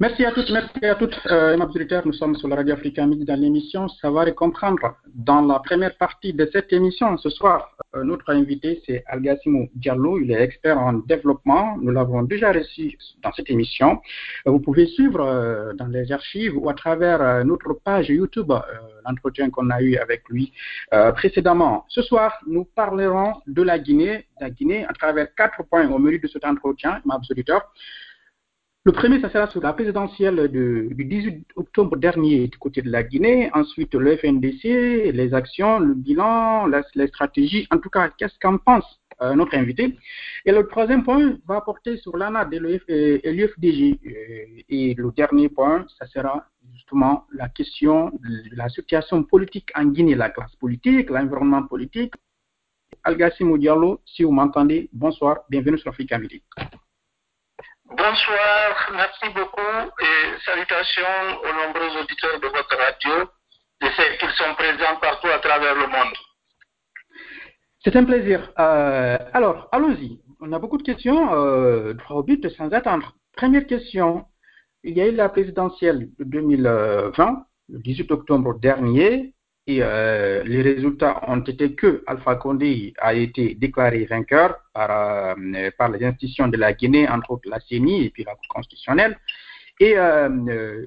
Merci 0.00 0.24
à 0.24 0.32
toutes, 0.32 0.48
merci 0.50 0.86
à 0.86 0.94
toutes, 0.94 1.20
euh, 1.26 1.58
Nous 2.06 2.14
sommes 2.14 2.34
sur 2.34 2.48
la 2.48 2.56
radio 2.56 2.72
Africa 2.72 3.04
Midi 3.04 3.26
dans 3.26 3.38
l'émission 3.38 3.86
Savoir 3.86 4.26
et 4.28 4.32
comprendre. 4.32 4.96
Dans 5.14 5.42
la 5.42 5.58
première 5.58 5.94
partie 5.98 6.32
de 6.32 6.48
cette 6.50 6.72
émission, 6.72 7.18
ce 7.18 7.28
soir, 7.28 7.76
euh, 7.94 8.02
notre 8.02 8.30
invité, 8.32 8.80
c'est 8.86 9.04
Algassimo 9.08 9.68
Diallo. 9.74 10.18
Il 10.18 10.30
est 10.30 10.40
expert 10.40 10.78
en 10.78 10.94
développement. 10.94 11.76
Nous 11.82 11.90
l'avons 11.90 12.22
déjà 12.22 12.50
reçu 12.50 12.96
dans 13.22 13.30
cette 13.32 13.50
émission. 13.50 14.00
Euh, 14.46 14.52
vous 14.52 14.60
pouvez 14.60 14.86
suivre 14.86 15.20
euh, 15.20 15.74
dans 15.74 15.88
les 15.88 16.10
archives 16.12 16.56
ou 16.56 16.70
à 16.70 16.74
travers 16.74 17.44
notre 17.44 17.74
page 17.74 18.08
YouTube 18.08 18.54
l'entretien 19.04 19.50
qu'on 19.50 19.68
a 19.68 19.82
eu 19.82 19.96
avec 19.96 20.22
lui 20.30 20.52
précédemment. 21.14 21.84
Ce 21.88 22.00
soir, 22.00 22.38
nous 22.46 22.64
parlerons 22.64 23.34
de 23.46 23.62
la 23.62 23.78
Guinée, 23.78 24.26
la 24.40 24.48
Guinée 24.48 24.86
à 24.86 24.92
travers 24.94 25.34
quatre 25.34 25.62
points 25.64 25.86
au 25.90 25.98
milieu 25.98 26.18
de 26.18 26.28
cet 26.28 26.44
entretien, 26.44 27.02
auditeur. 27.30 27.62
Le 28.84 28.92
premier, 28.92 29.20
ça 29.20 29.28
sera 29.28 29.46
sur 29.46 29.60
la 29.60 29.74
présidentielle 29.74 30.48
du 30.48 31.04
18 31.04 31.48
octobre 31.56 31.98
dernier 31.98 32.48
du 32.48 32.56
côté 32.56 32.80
de 32.80 32.90
la 32.90 33.02
Guinée. 33.02 33.50
Ensuite, 33.52 33.94
le 33.94 34.16
FNDC, 34.16 35.12
les 35.12 35.34
actions, 35.34 35.80
le 35.80 35.92
bilan, 35.92 36.66
les 36.94 37.06
stratégies. 37.08 37.66
En 37.70 37.76
tout 37.76 37.90
cas, 37.90 38.08
qu'est-ce 38.08 38.38
qu'en 38.40 38.56
pense 38.56 38.86
euh, 39.20 39.34
notre 39.34 39.54
invité? 39.54 39.98
Et 40.46 40.52
le 40.52 40.66
troisième 40.66 41.04
point 41.04 41.36
va 41.46 41.60
porter 41.60 41.98
sur 41.98 42.16
l'ANAD 42.16 42.54
et 42.54 42.58
l'UFDG. 42.58 44.00
Euh, 44.06 44.62
et 44.70 44.94
le 44.94 45.12
dernier 45.12 45.50
point, 45.50 45.84
ça 45.98 46.06
sera 46.06 46.46
justement 46.72 47.26
la 47.34 47.50
question 47.50 48.10
de 48.22 48.56
la 48.56 48.70
situation 48.70 49.22
politique 49.24 49.70
en 49.76 49.84
Guinée, 49.84 50.14
la 50.14 50.30
classe 50.30 50.56
politique, 50.56 51.10
l'environnement 51.10 51.64
politique. 51.64 52.14
Algassim 53.04 53.58
Diallo, 53.58 54.00
si 54.06 54.24
vous 54.24 54.32
m'entendez, 54.32 54.88
bonsoir, 54.94 55.40
bienvenue 55.50 55.76
sur 55.78 55.90
Africa 55.90 56.18
Midi. 56.18 56.42
Bonsoir, 57.90 58.90
merci 58.94 59.34
beaucoup 59.34 59.90
et 60.00 60.40
salutations 60.44 61.02
aux 61.42 61.52
nombreux 61.52 62.00
auditeurs 62.00 62.38
de 62.38 62.46
votre 62.46 62.76
radio. 62.76 63.28
Je 63.82 63.86
sais 63.88 64.16
qu'ils 64.16 64.30
sont 64.30 64.54
présents 64.54 64.96
partout 65.00 65.26
à 65.26 65.40
travers 65.40 65.74
le 65.74 65.88
monde. 65.88 66.14
C'est 67.82 67.96
un 67.96 68.04
plaisir. 68.04 68.52
Euh, 68.60 69.18
alors, 69.32 69.68
allons-y. 69.72 70.20
On 70.40 70.52
a 70.52 70.60
beaucoup 70.60 70.78
de 70.78 70.84
questions. 70.84 71.34
Euh, 71.34 71.94
au 72.10 72.22
but 72.22 72.48
sans 72.50 72.72
attendre. 72.72 73.16
Première 73.36 73.66
question. 73.66 74.24
Il 74.84 74.96
y 74.96 75.00
a 75.00 75.08
eu 75.08 75.12
la 75.12 75.28
présidentielle 75.28 76.10
de 76.16 76.24
2020, 76.24 77.44
le 77.70 77.78
18 77.80 78.12
octobre 78.12 78.56
dernier. 78.60 79.34
Euh, 79.68 80.42
les 80.44 80.62
résultats 80.62 81.20
ont 81.28 81.40
été 81.40 81.74
que 81.74 82.02
Alpha 82.06 82.34
Condé 82.36 82.94
a 82.98 83.14
été 83.14 83.54
déclaré 83.54 84.04
vainqueur 84.06 84.56
par, 84.72 84.90
euh, 85.36 85.70
par 85.76 85.90
les 85.90 86.04
institutions 86.04 86.48
de 86.48 86.56
la 86.56 86.72
Guinée, 86.72 87.08
entre 87.08 87.32
autres 87.32 87.48
la 87.48 87.60
CENI 87.60 88.06
et 88.06 88.10
puis 88.10 88.24
la 88.24 88.34
Cour 88.34 88.48
constitutionnelle. 88.48 89.18
Et 89.78 89.96
euh, 89.96 90.86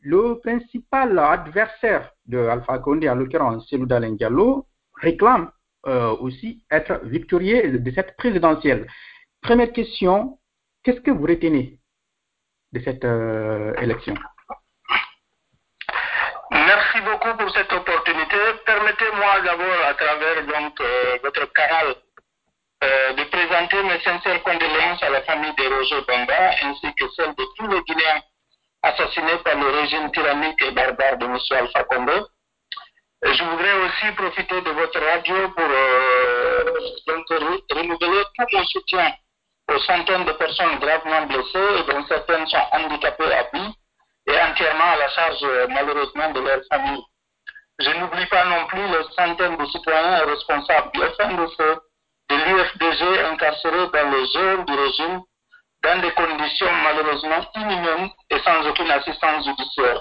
le 0.00 0.40
principal 0.40 1.18
adversaire 1.18 2.12
de 2.26 2.38
Alpha 2.38 2.78
Condé, 2.78 3.08
en 3.08 3.16
l'occurrence 3.16 3.68
Selouda 3.68 4.00
Diallo, 4.00 4.66
réclame 5.00 5.50
aussi 5.84 6.64
être 6.70 7.00
victorieux 7.04 7.78
de 7.78 7.90
cette 7.90 8.16
présidentielle. 8.16 8.86
Première 9.40 9.72
question, 9.72 10.38
qu'est-ce 10.84 11.00
que 11.00 11.10
vous 11.10 11.26
retenez 11.26 11.80
de 12.72 12.80
cette 12.80 13.04
élection? 13.82 14.14
Merci 16.52 17.00
beaucoup 17.00 17.36
pour 17.38 17.50
cette. 17.50 17.72
Permettez-moi 18.72 19.40
d'abord, 19.44 19.84
à 19.86 19.92
travers 19.92 20.46
donc, 20.46 20.80
euh, 20.80 21.18
votre 21.22 21.44
canal, 21.52 21.94
euh, 22.82 23.12
de 23.12 23.24
présenter 23.24 23.82
mes 23.82 24.00
sincères 24.00 24.42
condoléances 24.42 25.02
à 25.02 25.10
la 25.10 25.20
famille 25.22 25.54
de 25.56 25.74
Roger 25.74 26.00
Bamba 26.08 26.52
ainsi 26.62 26.94
que 26.94 27.04
celle 27.14 27.34
de 27.34 27.44
tous 27.58 27.66
les 27.66 27.82
Guinéens 27.82 28.22
assassinés 28.82 29.36
par 29.44 29.56
le 29.56 29.68
régime 29.78 30.10
tyrannique 30.12 30.62
et 30.62 30.70
barbare 30.70 31.18
de 31.18 31.26
M. 31.26 31.38
Alpha 31.50 31.84
Condé. 31.84 32.18
Je 33.24 33.44
voudrais 33.44 33.74
aussi 33.74 34.12
profiter 34.16 34.62
de 34.62 34.70
votre 34.70 35.00
radio 35.00 35.50
pour 35.50 35.68
euh, 35.68 36.64
donc, 37.08 37.26
renouveler 37.28 38.22
tout 38.38 38.46
mon 38.52 38.64
soutien 38.64 39.12
aux 39.70 39.80
centaines 39.80 40.24
de 40.24 40.32
personnes 40.32 40.78
gravement 40.78 41.26
blessées 41.26 41.78
et 41.78 41.92
dont 41.92 42.06
certaines 42.06 42.46
sont 42.46 42.66
handicapées 42.72 43.34
à 43.34 43.42
vie 43.52 43.74
et 44.28 44.40
entièrement 44.40 44.92
à 44.92 44.96
la 44.96 45.08
charge 45.10 45.44
malheureusement 45.68 46.30
de 46.30 46.40
leur 46.40 46.60
famille. 46.70 47.04
Je 47.82 47.90
n'oublie 47.98 48.26
pas 48.26 48.44
non 48.44 48.66
plus 48.66 48.86
les 48.86 49.04
centaines 49.16 49.56
de 49.56 49.66
citoyens 49.66 50.24
responsables 50.24 50.92
du 50.92 51.00
de 51.00 52.36
l'UFDG 52.36 53.24
incarcérés 53.32 53.88
dans 53.92 54.10
les 54.10 54.26
zones 54.26 54.64
du 54.64 54.72
régime 54.72 55.20
dans 55.82 56.00
des 56.00 56.12
conditions 56.12 56.72
malheureusement 56.84 57.44
inhumaines 57.56 58.10
et 58.30 58.38
sans 58.40 58.64
aucune 58.68 58.90
assistance 58.90 59.44
judiciaire. 59.44 60.00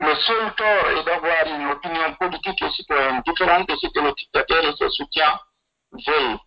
Le 0.00 0.14
seul 0.16 0.54
tort 0.54 0.90
est 0.90 1.04
d'avoir 1.04 1.46
une 1.46 1.70
opinion 1.70 2.14
politique 2.20 2.60
et 2.60 2.70
citoyenne 2.72 3.22
différente 3.26 3.68
de 3.70 3.76
ce 3.76 3.86
que 3.86 4.00
le 4.00 4.12
dictateur 4.12 4.64
et 4.64 4.76
ses 4.76 4.90
soutiens 4.90 5.38
veulent. 6.06 6.38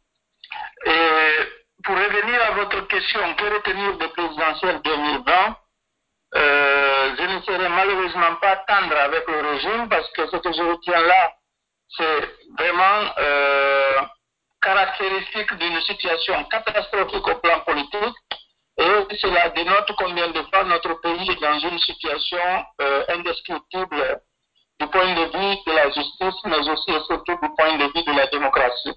Et 0.86 1.84
pour 1.84 1.96
revenir 1.96 2.40
à 2.44 2.52
votre 2.52 2.88
question, 2.88 3.34
que 3.34 3.46
retenir 3.46 3.98
de 3.98 4.08
présidentielle 4.08 4.82
2020 4.84 5.56
euh, 6.36 7.16
je 7.18 7.24
ne 7.24 7.42
serai 7.42 7.70
malheureusement 7.70 8.36
pas 8.42 8.58
tendre 8.68 8.98
avec 8.98 9.26
le 9.28 9.40
régime 9.40 9.90
parce 9.90 10.10
que 10.12 10.28
ce 10.28 10.38
que 10.38 10.52
je 10.52 10.62
retiens 10.62 11.02
là, 11.02 11.34
c'est 11.96 12.30
vraiment 12.60 13.14
euh, 13.18 14.02
caractéristique 14.62 15.54
d'une 15.56 15.82
situation 15.82 16.44
catastrophique 16.46 17.28
au 17.28 17.36
plan 17.36 17.60
politique 17.62 18.16
et 18.78 19.16
cela 19.22 19.50
dénote 19.50 19.92
combien 19.98 20.28
de 20.30 20.42
fois 20.54 20.64
notre 20.66 20.94
pays 21.02 21.32
est 21.32 21.42
dans 21.42 21.60
une 21.60 21.80
situation 21.80 22.66
euh, 22.82 23.04
indescriptible 23.10 24.22
du 24.80 24.88
point 24.88 25.14
de 25.16 25.24
vue 25.24 25.58
de 25.66 25.72
la 25.72 25.90
justice, 25.90 26.42
mais 26.46 26.70
aussi 26.70 26.92
et 26.92 27.04
surtout 27.08 27.40
du 27.42 27.50
point 27.58 27.78
de 27.78 27.86
vue 27.86 28.04
de 28.04 28.18
la 28.18 28.28
démocratie. 28.28 28.94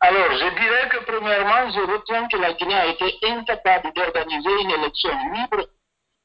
Alors, 0.00 0.32
je 0.32 0.60
dirais 0.60 0.88
que 0.88 1.04
premièrement, 1.04 1.70
je 1.70 1.80
retiens 1.92 2.26
que 2.28 2.36
la 2.38 2.54
Guinée 2.54 2.74
a 2.74 2.86
été 2.86 3.18
incapable 3.22 3.92
d'organiser 3.92 4.62
une 4.62 4.70
élection 4.70 5.10
libre 5.34 5.68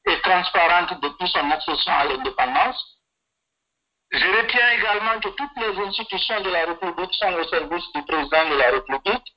et 0.08 0.20
transparente 0.20 1.00
depuis 1.00 1.28
son 1.28 1.50
accession 1.50 1.92
à 1.92 2.04
l'indépendance. 2.04 2.98
Je 4.10 4.26
retiens 4.26 4.70
également 4.72 5.20
que 5.20 5.28
toutes 5.28 5.56
les 5.56 5.86
institutions 5.86 6.40
de 6.40 6.50
la 6.50 6.66
République 6.66 7.14
sont 7.14 7.32
au 7.32 7.44
service 7.48 7.84
du 7.94 8.02
président 8.04 8.48
de 8.48 8.56
la 8.56 8.70
République. 8.70 9.34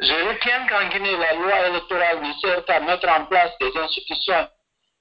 Je 0.00 0.28
retiens 0.28 0.66
qu'en 0.66 0.88
Guinée, 0.88 1.16
la 1.16 1.34
loi 1.34 1.68
électorale 1.68 2.22
ne 2.22 2.32
sert 2.40 2.64
qu'à 2.64 2.80
mettre 2.80 3.08
en 3.08 3.26
place 3.26 3.52
des 3.60 3.76
institutions 3.76 4.48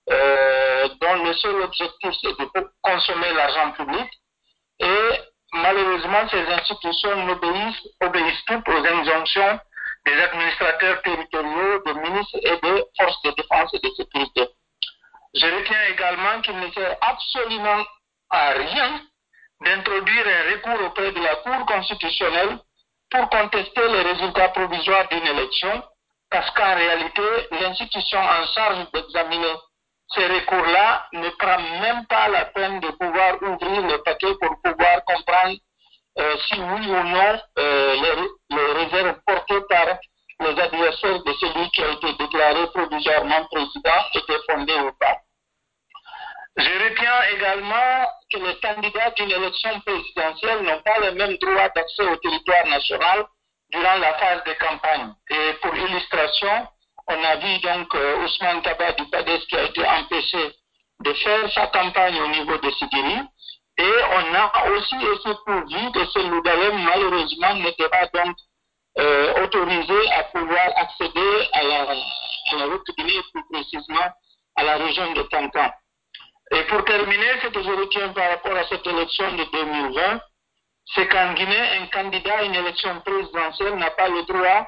euh, 0.09 0.87
dont 0.99 1.23
le 1.23 1.33
seul 1.35 1.61
objectif 1.61 2.11
c'est 2.21 2.37
de 2.37 2.71
consommer 2.81 3.31
l'argent 3.33 3.71
public. 3.71 4.09
Et 4.79 5.09
malheureusement, 5.53 6.27
ces 6.29 6.45
institutions 6.51 7.29
obéissent, 7.29 7.87
obéissent 8.01 8.45
toutes 8.45 8.67
aux 8.67 8.85
injonctions 8.85 9.59
des 10.05 10.13
administrateurs 10.13 11.01
territoriaux, 11.03 11.81
des 11.85 11.93
ministres 11.93 12.39
et 12.41 12.57
des 12.57 12.83
forces 12.99 13.21
de 13.23 13.31
défense 13.31 13.73
et 13.73 13.79
de 13.79 13.89
sécurité. 13.95 14.49
Je 15.33 15.45
retiens 15.45 15.83
également 15.89 16.41
qu'il 16.41 16.59
ne 16.59 16.71
sert 16.71 16.97
absolument 17.01 17.85
à 18.29 18.49
rien 18.51 19.01
d'introduire 19.61 20.25
un 20.27 20.51
recours 20.51 20.85
auprès 20.87 21.11
de 21.11 21.19
la 21.21 21.35
Cour 21.37 21.65
constitutionnelle 21.65 22.59
pour 23.09 23.29
contester 23.29 23.87
les 23.87 24.01
résultats 24.01 24.49
provisoires 24.49 25.07
d'une 25.09 25.27
élection, 25.27 25.83
parce 26.29 26.49
qu'en 26.51 26.75
réalité, 26.75 27.21
l'institution 27.59 28.19
en 28.19 28.45
charge 28.53 28.91
d'examiner 28.91 29.55
ces 30.13 30.27
recours-là 30.27 31.07
ne 31.13 31.29
prend 31.29 31.59
même 31.81 32.05
pas 32.07 32.27
la 32.27 32.45
peine 32.45 32.79
de 32.81 32.89
pouvoir 32.91 33.41
ouvrir 33.41 33.81
le 33.81 34.01
paquet 34.03 34.33
pour 34.41 34.61
pouvoir 34.61 35.05
comprendre 35.05 35.57
euh, 36.19 36.35
si 36.47 36.59
oui 36.59 36.87
ou 36.87 37.03
non 37.03 37.39
euh, 37.59 37.95
les, 37.95 38.55
les 38.55 38.71
réserves 38.73 39.19
portées 39.25 39.61
par 39.69 39.87
les 40.41 40.59
adversaires 40.59 41.23
de 41.23 41.33
celui 41.33 41.69
qui 41.71 41.83
a 41.83 41.91
été 41.91 42.13
déclaré 42.13 42.67
provisoirement 42.73 43.45
président 43.45 44.01
étaient 44.13 44.41
fondées 44.49 44.79
ou 44.87 44.91
pas. 44.99 45.17
Je 46.57 46.63
retiens 46.83 47.21
également 47.35 48.07
que 48.31 48.37
les 48.39 48.55
candidats 48.59 49.11
d'une 49.11 49.31
élection 49.31 49.79
présidentielle 49.81 50.63
n'ont 50.63 50.81
pas 50.81 50.99
le 50.99 51.11
même 51.13 51.37
droit 51.37 51.69
d'accès 51.75 52.03
au 52.03 52.15
territoire 52.17 52.65
national 52.67 53.25
durant 53.71 53.95
la 53.95 54.13
phase 54.15 54.43
de 54.43 54.53
campagne. 54.53 55.13
Et 55.29 55.53
pour 55.61 55.75
illustration, 55.75 56.67
on 57.07 57.23
a 57.23 57.35
vu 57.37 57.59
donc 57.59 57.95
euh, 57.95 58.23
Ousmane 58.23 58.61
Kaba 58.63 58.91
du 58.93 59.05
PADES 59.09 59.39
qui 59.47 59.55
a 59.55 59.63
été 59.63 59.87
empêché 59.87 60.51
de 60.99 61.13
faire 61.13 61.51
sa 61.53 61.67
campagne 61.67 62.19
au 62.21 62.27
niveau 62.27 62.57
de 62.57 62.71
Sigiri. 62.71 63.19
Et 63.77 63.93
on 64.13 64.35
a 64.35 64.69
aussi 64.71 64.95
et 64.95 65.19
surtout 65.21 65.65
vu 65.67 65.91
que 65.93 66.05
ce 66.05 66.19
Lougalem, 66.19 66.83
malheureusement, 66.83 67.55
n'était 67.55 67.89
pas 67.89 68.07
donc 68.13 68.35
euh, 68.99 69.43
autorisé 69.43 70.11
à 70.11 70.23
pouvoir 70.25 70.69
accéder 70.75 71.47
à 71.53 71.63
la, 71.63 71.81
à 71.91 72.65
route 72.65 72.87
Guinée, 72.97 73.21
plus 73.33 73.43
précisément 73.51 74.09
à 74.55 74.63
la 74.63 74.77
région 74.77 75.13
de 75.13 75.21
Cancan. 75.23 75.71
Et 76.51 76.63
pour 76.63 76.83
terminer, 76.83 77.39
ce 77.41 77.47
que 77.47 77.63
je 77.63 77.69
retiens 77.69 78.09
par 78.09 78.29
rapport 78.29 78.55
à 78.55 78.67
cette 78.67 78.85
élection 78.85 79.31
de 79.35 79.43
2020, 79.51 80.19
c'est 80.93 81.07
qu'en 81.07 81.33
Guinée, 81.33 81.69
un 81.79 81.87
candidat 81.87 82.39
à 82.39 82.43
une 82.43 82.55
élection 82.55 82.99
présidentielle 83.01 83.75
n'a 83.75 83.91
pas 83.91 84.09
le 84.09 84.23
droit 84.23 84.67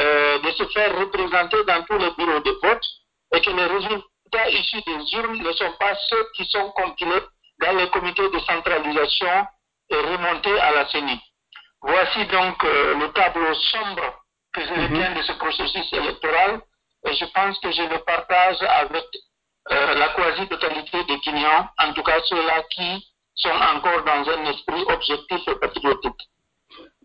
euh, 0.00 0.38
de 0.40 0.50
se 0.50 0.64
faire 0.68 0.98
représenter 0.98 1.62
dans 1.64 1.84
tous 1.84 1.98
les 1.98 2.10
bureaux 2.12 2.40
de 2.40 2.58
vote 2.62 2.84
et 3.34 3.40
que 3.40 3.50
les 3.50 3.66
résultats 3.66 4.04
résultats 4.34 4.50
issus 4.50 4.82
des 4.82 5.16
urnes 5.16 5.42
ne 5.42 5.52
sont 5.52 5.72
pas 5.78 5.94
ceux 6.08 6.26
qui 6.34 6.44
sont 6.46 6.70
compilés 6.70 7.22
dans 7.60 7.72
le 7.72 7.86
comité 7.86 8.22
de 8.22 8.38
centralisation 8.40 9.46
et 9.90 9.96
remontés 9.96 10.58
à 10.60 10.72
la 10.72 10.88
CENI. 10.88 11.20
Voici 11.86 12.26
donc 12.28 12.64
euh, 12.64 12.94
le 12.98 13.12
tableau 13.12 13.52
sombre 13.52 14.24
que 14.54 14.62
je 14.62 14.72
retiens 14.72 15.14
de 15.14 15.22
ce 15.22 15.32
processus 15.32 15.92
électoral 15.92 16.60
et 17.06 17.12
je 17.12 17.26
pense 17.34 17.58
que 17.58 17.70
je 17.72 17.82
le 17.82 17.98
partage 18.04 18.56
avec 18.62 19.04
euh, 19.70 19.94
la 19.94 20.08
quasi-totalité 20.14 21.04
des 21.04 21.18
Guinéens, 21.18 21.68
en 21.78 21.92
tout 21.92 22.02
cas 22.02 22.20
ceux-là 22.24 22.62
qui 22.70 23.06
sont 23.34 23.50
encore 23.74 24.02
dans 24.02 24.30
un 24.30 24.44
esprit 24.46 24.82
objectif 24.88 25.40
et 25.46 25.58
patriotique. 25.60 26.30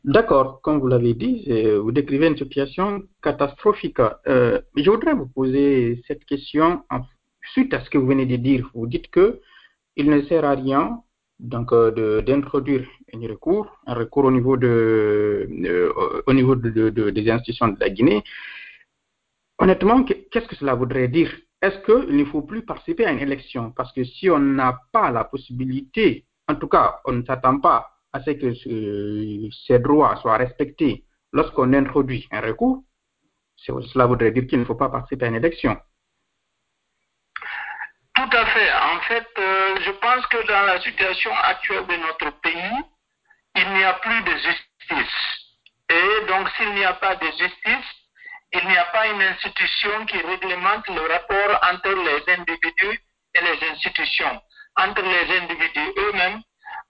D'accord, 0.06 0.62
comme 0.62 0.80
vous 0.80 0.88
l'avez 0.88 1.14
dit, 1.14 1.44
vous 1.78 1.92
décrivez 1.92 2.28
une 2.28 2.38
situation 2.38 3.02
catastrophique. 3.22 4.00
Euh, 4.28 4.62
je 4.78 4.90
voudrais 4.90 5.14
vous 5.14 5.28
poser 5.28 6.02
cette 6.08 6.24
question 6.24 6.84
en, 6.90 7.02
suite 7.52 7.74
à 7.74 7.84
ce 7.84 7.90
que 7.90 7.98
vous 7.98 8.08
venez 8.08 8.26
de 8.26 8.38
dire. 8.38 8.70
Vous 8.74 8.88
dites 8.88 9.12
que 9.12 9.42
il 9.98 10.10
ne 10.10 10.22
sert 10.22 10.46
à 10.46 10.52
rien 10.52 11.02
donc 11.40 11.72
euh, 11.72 12.22
d'introduire 12.22 12.88
un 13.14 13.28
recours, 13.28 13.80
un 13.88 13.94
recours 13.94 14.26
au 14.26 14.32
niveau 14.32 14.58
de, 14.58 15.48
euh, 15.66 17.12
des 17.12 17.30
institutions 17.32 17.70
de 17.70 17.80
la 17.80 17.90
Guinée. 17.90 18.24
Honnêtement, 19.58 20.04
qu'est-ce 20.04 20.48
que 20.48 20.56
cela 20.56 20.76
voudrait 20.76 21.08
dire? 21.08 21.32
Est-ce 21.62 21.80
qu'il 21.80 22.16
ne 22.16 22.26
faut 22.26 22.42
plus 22.42 22.64
participer 22.64 23.06
à 23.06 23.12
une 23.12 23.20
élection? 23.20 23.72
Parce 23.72 23.92
que 23.94 24.04
si 24.04 24.30
on 24.30 24.40
n'a 24.40 24.82
pas 24.92 25.12
la 25.12 25.26
possibilité, 25.26 26.26
en 26.48 26.56
tout 26.56 26.68
cas, 26.68 27.00
on 27.06 27.12
ne 27.14 27.24
s'attend 27.24 27.60
pas 27.60 27.90
à 28.14 28.22
ce 28.22 28.32
que 28.32 28.54
ces 28.54 29.80
droits 29.80 30.16
soient 30.18 30.38
respectés 30.38 31.04
lorsqu'on 31.34 31.74
introduit 31.74 32.28
un 32.32 32.42
recours, 32.42 32.84
cela 33.58 34.06
voudrait 34.06 34.32
dire 34.32 34.48
qu'il 34.48 34.60
ne 34.60 34.66
faut 34.66 34.76
pas 34.76 34.90
participer 34.90 35.26
à 35.26 35.28
une 35.30 35.36
élection. 35.36 35.78
Tout 38.16 38.38
à 38.38 38.46
fait. 38.48 38.70
En 39.00 39.02
fait, 39.04 39.28
euh, 39.38 39.78
je 39.86 39.92
pense 39.92 40.26
que 40.28 40.46
dans 40.46 40.64
la 40.64 40.82
situation 40.82 41.34
actuelle 41.36 41.88
de 41.88 41.96
notre 41.96 42.32
pays, 42.42 42.84
il 43.56 43.70
n'y 43.70 43.84
a 43.84 43.94
plus 43.94 44.22
de 44.24 44.32
justice. 44.32 45.16
Et 45.90 46.26
donc, 46.28 46.50
s'il 46.58 46.74
n'y 46.74 46.84
a 46.84 46.94
pas 46.94 47.16
de 47.16 47.26
justice, 47.28 47.90
il 48.52 48.68
n'y 48.68 48.78
a 48.78 48.86
pas 48.86 49.08
une 49.08 49.22
institution 49.22 50.06
qui 50.06 50.18
réglemente 50.18 50.86
le 50.90 51.02
rapport 51.02 51.60
entre 51.72 51.92
les 51.92 52.34
individus 52.34 53.00
et 53.36 53.42
les 53.42 53.70
institutions, 53.70 54.42
entre 54.76 55.02
les 55.02 55.38
individus 55.38 55.94
eux-mêmes 55.98 56.42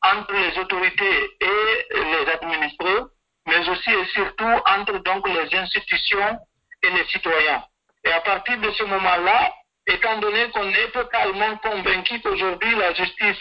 entre 0.02 0.34
les 0.34 0.58
autorités 0.58 1.38
et 1.42 1.94
les 1.94 2.32
administrés, 2.32 3.04
mais 3.48 3.68
aussi 3.70 3.92
et 3.92 4.06
surtout 4.14 4.62
entre 4.66 4.98
donc 5.00 5.28
les 5.28 5.56
institutions 5.58 6.40
et 6.84 6.90
les 6.90 7.06
citoyens. 7.08 7.64
Et 8.06 8.12
à 8.12 8.22
partir 8.22 8.58
de 8.60 8.72
ce 8.72 8.84
moment-là, 8.84 9.52
étant 9.90 10.18
donné 10.20 10.50
qu'on 10.52 10.70
est 10.70 10.92
totalement 10.92 11.58
convaincu 11.58 12.22
qu'aujourd'hui 12.22 12.76
la 12.76 12.94
justice, 12.94 13.38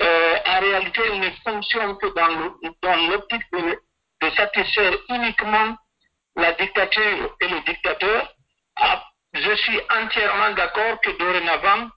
euh, 0.00 0.36
en 0.46 0.60
réalité, 0.60 1.18
ne 1.18 1.30
fonctionne 1.44 1.98
que 1.98 2.06
dans 2.14 2.96
l'optique 3.10 3.42
de, 3.52 3.80
de, 4.22 4.30
satisfaire 4.34 4.92
uniquement 5.08 5.76
la 6.36 6.52
dictature 6.52 7.36
et 7.40 7.48
le 7.48 7.60
dictateur, 7.60 8.32
ah, 8.76 9.02
je 9.34 9.54
suis 9.56 9.80
entièrement 9.90 10.50
d'accord 10.50 11.00
que 11.00 11.10
dorénavant, 11.18 11.88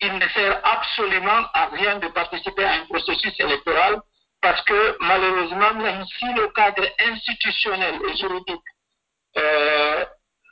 il 0.00 0.12
ne 0.14 0.28
sert 0.28 0.60
absolument 0.64 1.42
à 1.54 1.66
rien 1.72 1.98
de 1.98 2.08
participer 2.08 2.64
à 2.64 2.74
un 2.74 2.86
processus 2.86 3.34
électoral 3.40 4.00
parce 4.40 4.62
que 4.62 4.96
malheureusement, 5.00 5.74
même 5.74 6.04
si 6.18 6.32
le 6.34 6.48
cadre 6.48 6.86
institutionnel 7.00 7.98
et 8.08 8.16
juridique 8.16 8.62
euh, 9.36 10.04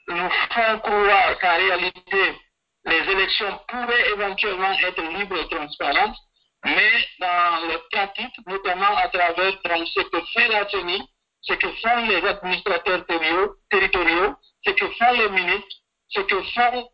nous 0.08 0.30
font 0.52 0.78
croire 0.80 1.38
qu'en 1.40 1.56
réalité, 1.56 2.34
les 2.86 3.12
élections 3.12 3.60
pourraient 3.68 4.10
éventuellement 4.10 4.72
être 4.72 5.02
libres 5.02 5.36
et 5.38 5.48
transparentes, 5.48 6.16
mais 6.64 7.06
dans 7.20 7.68
le 7.68 7.78
pratique, 7.90 8.34
notamment 8.46 8.96
à 8.96 9.08
travers 9.08 9.52
ce 9.62 10.00
que 10.00 10.20
fait 10.32 10.48
la 10.48 10.68
CENI, 10.68 11.02
ce 11.42 11.54
que 11.54 11.68
font 11.68 12.06
les 12.06 12.26
administrateurs 12.26 13.04
territoriaux, 13.06 14.34
ce 14.64 14.70
que 14.70 14.86
font 14.86 15.12
les 15.12 15.28
ministres, 15.30 15.76
ce 16.08 16.20
que 16.20 16.42
font 16.42 16.88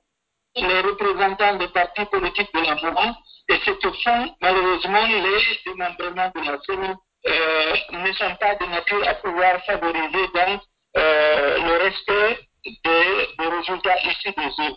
les 0.56 0.80
représentants 0.80 1.56
des 1.56 1.68
partis 1.68 2.04
politiques 2.06 2.52
de 2.52 2.60
la 2.60 3.14
et 3.48 3.58
ce 3.64 3.70
que 3.70 3.92
font 4.04 4.34
malheureusement 4.40 5.06
les 5.06 5.60
démembrements 5.64 6.32
de 6.34 6.50
la 6.50 6.58
CENI 6.66 6.94
euh, 7.26 7.74
ne 7.92 8.12
sont 8.12 8.34
pas 8.36 8.54
de 8.56 8.66
nature 8.66 9.08
à 9.08 9.14
pouvoir 9.14 9.64
favoriser 9.64 10.26
donc 10.34 10.62
euh, 10.96 11.58
le 11.58 11.84
respect 11.84 12.38
des, 12.64 13.46
résultats 13.48 13.98
issus 14.04 14.32
des 14.36 14.64
urnes. 14.64 14.76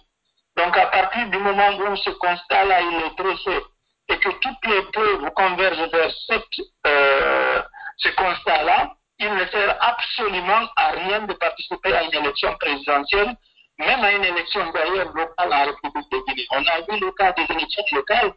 Donc 0.58 0.78
à 0.78 0.88
partir 0.88 1.28
du 1.30 1.38
moment 1.38 1.76
où 1.78 1.96
ce 1.98 2.10
constat-là 2.12 2.82
il 2.82 2.96
est 3.06 3.24
dressé 3.24 3.64
et 4.10 4.18
que 4.20 4.30
toutes 4.30 4.66
les 4.66 4.82
preuves 4.94 5.30
convergent 5.36 5.90
vers 5.92 6.12
cette, 6.28 6.44
euh, 6.88 7.62
ce 7.98 8.10
constat-là, 8.10 8.94
il 9.20 9.34
ne 9.34 9.46
sert 9.48 9.78
absolument 9.82 10.68
à 10.76 10.92
rien 10.92 11.22
de 11.22 11.34
participer 11.34 11.94
à 11.94 12.04
une 12.04 12.14
élection 12.14 12.56
présidentielle 12.58 13.36
même 13.80 14.04
à 14.04 14.12
une 14.12 14.24
élection 14.24 14.72
d'ailleurs 14.72 15.12
locale 15.14 15.54
en 15.54 15.66
République 15.66 16.12
de 16.12 16.18
Guinée. 16.28 16.48
On 16.52 16.66
a 16.66 16.82
vu 16.82 17.00
le 17.00 17.12
cas 17.12 17.34
des 17.34 17.46
élections 17.50 17.84
locales 17.92 18.34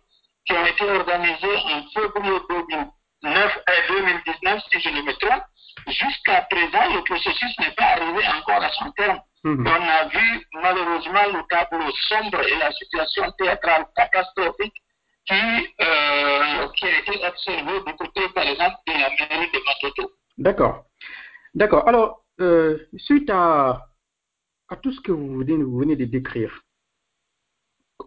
qui 0.47 0.53
ont 0.53 0.67
été 0.67 0.85
organisées 0.85 1.57
en 1.57 1.83
février 1.91 2.39
2009 2.49 3.59
et 3.69 3.89
2019, 3.89 4.63
si 4.71 4.81
je 4.81 4.89
ne 4.89 5.03
me 5.03 5.13
trompe. 5.15 5.43
Jusqu'à 5.87 6.43
présent, 6.43 6.95
le 6.95 7.03
processus 7.05 7.59
n'est 7.59 7.75
pas 7.77 7.85
arrivé 7.85 8.23
encore 8.39 8.63
à 8.63 8.71
son 8.73 8.91
terme. 8.93 9.21
Mmh. 9.45 9.67
On 9.67 9.83
a 9.83 10.09
vu 10.09 10.47
malheureusement 10.55 11.39
le 11.39 11.43
tableau 11.49 11.91
sombre 12.09 12.41
et 12.41 12.59
la 12.59 12.73
situation 12.73 13.31
théâtrale 13.39 13.87
catastrophique 13.97 14.75
qui, 15.27 15.35
euh, 15.81 16.69
qui 16.77 16.87
a 16.87 16.99
été 16.99 17.27
observée 17.27 17.81
du 17.87 17.95
côté, 17.95 18.29
par 18.35 18.45
exemple, 18.45 18.77
de 18.87 18.93
la 18.93 19.11
mairie 19.11 19.51
de 19.53 19.61
Matoto. 19.65 20.13
D'accord. 20.39 20.85
D'accord. 21.55 21.89
Alors, 21.89 22.25
euh, 22.41 22.79
suite 22.97 23.31
à 23.31 23.89
à 24.69 24.77
tout 24.77 24.93
ce 24.93 25.01
que 25.01 25.13
vous 25.13 25.39
venez, 25.39 25.57
vous 25.57 25.79
venez 25.79 25.97
de 25.97 26.05
décrire, 26.05 26.63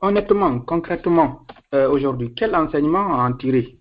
honnêtement, 0.02 0.60
concrètement, 0.60 1.46
euh, 1.74 1.90
aujourd'hui, 1.90 2.34
quel 2.36 2.56
enseignement 2.56 3.00
en 3.00 3.34
tirer 3.34 3.78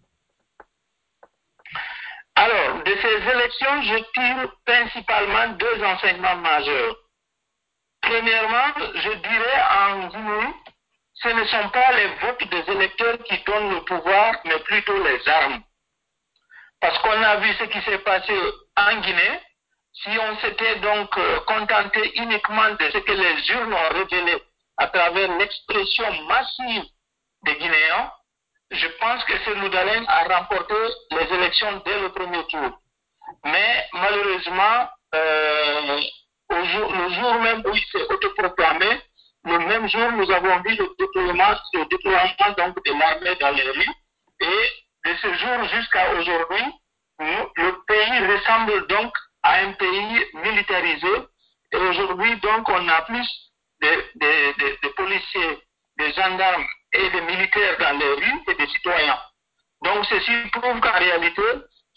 Alors, 2.36 2.82
de 2.82 2.90
ces 3.02 3.09
élections, 3.28 3.82
je 3.82 3.96
tire 4.12 4.52
principalement 4.64 5.48
deux 5.54 5.84
enseignements 5.84 6.36
majeurs. 6.36 6.96
Premièrement, 8.02 8.74
je 8.94 9.10
dirais 9.10 9.62
en 9.78 10.08
Guinée, 10.08 10.54
ce 11.14 11.28
ne 11.28 11.44
sont 11.44 11.68
pas 11.68 11.92
les 11.92 12.06
votes 12.22 12.48
des 12.48 12.72
électeurs 12.72 13.18
qui 13.24 13.38
donnent 13.44 13.74
le 13.74 13.84
pouvoir, 13.84 14.34
mais 14.44 14.58
plutôt 14.60 15.02
les 15.02 15.28
armes. 15.28 15.62
Parce 16.80 16.98
qu'on 17.00 17.22
a 17.22 17.36
vu 17.36 17.52
ce 17.54 17.64
qui 17.64 17.80
s'est 17.82 17.98
passé 17.98 18.32
en 18.76 18.96
Guinée, 19.00 19.40
si 19.92 20.10
on 20.18 20.36
s'était 20.38 20.76
donc 20.76 21.16
euh, 21.18 21.40
contenté 21.40 22.18
uniquement 22.20 22.70
de 22.70 22.90
ce 22.90 22.98
que 22.98 23.12
les 23.12 23.50
urnes 23.50 23.74
ont 23.74 23.88
révélé 23.90 24.42
à 24.78 24.86
travers 24.86 25.36
l'expression 25.36 26.22
massive 26.22 26.84
des 27.44 27.56
Guinéens, 27.56 28.12
je 28.70 28.86
pense 28.98 29.24
que 29.24 29.36
ce 29.44 29.50
Moudalen 29.50 30.04
a 30.08 30.38
remporté 30.38 30.74
les 31.10 31.34
élections 31.34 31.82
dès 31.84 32.00
le 32.00 32.12
premier 32.12 32.46
tour. 32.46 32.79
Mais 33.44 33.86
malheureusement, 33.92 34.88
euh, 35.14 36.00
le 36.50 37.10
jour 37.14 37.34
même 37.40 37.62
où 37.64 37.74
il 37.74 37.84
s'est 37.92 38.06
autoproclamé, 38.08 39.00
le 39.44 39.58
même 39.58 39.88
jour, 39.88 40.12
nous 40.12 40.30
avons 40.30 40.60
vu 40.60 40.76
le 40.76 40.94
déploiement, 40.98 41.54
le 41.72 41.84
déploiement 41.86 42.54
donc, 42.58 42.84
de 42.84 42.92
l'armée 42.92 43.34
dans 43.40 43.50
les 43.50 43.70
rues. 43.70 43.94
Et 44.40 45.08
de 45.10 45.16
ce 45.16 45.34
jour 45.34 45.64
jusqu'à 45.74 46.12
aujourd'hui, 46.14 46.64
le 47.20 47.84
pays 47.86 48.26
ressemble 48.26 48.86
donc 48.88 49.12
à 49.42 49.60
un 49.60 49.72
pays 49.72 50.26
militarisé. 50.34 51.08
Et 51.72 51.76
aujourd'hui, 51.76 52.36
donc, 52.40 52.68
on 52.68 52.88
a 52.88 53.02
plus 53.02 53.28
de, 53.80 54.88
policiers, 54.96 55.58
de 55.98 56.04
gendarmes 56.12 56.66
et 56.92 57.10
de 57.10 57.20
militaires 57.20 57.78
dans 57.78 57.98
les 57.98 58.12
rues 58.12 58.44
que 58.46 58.52
des 58.52 58.66
citoyens. 58.68 59.20
Donc, 59.82 60.04
ceci 60.06 60.32
prouve 60.52 60.80
qu'en 60.80 60.98
réalité, 60.98 61.42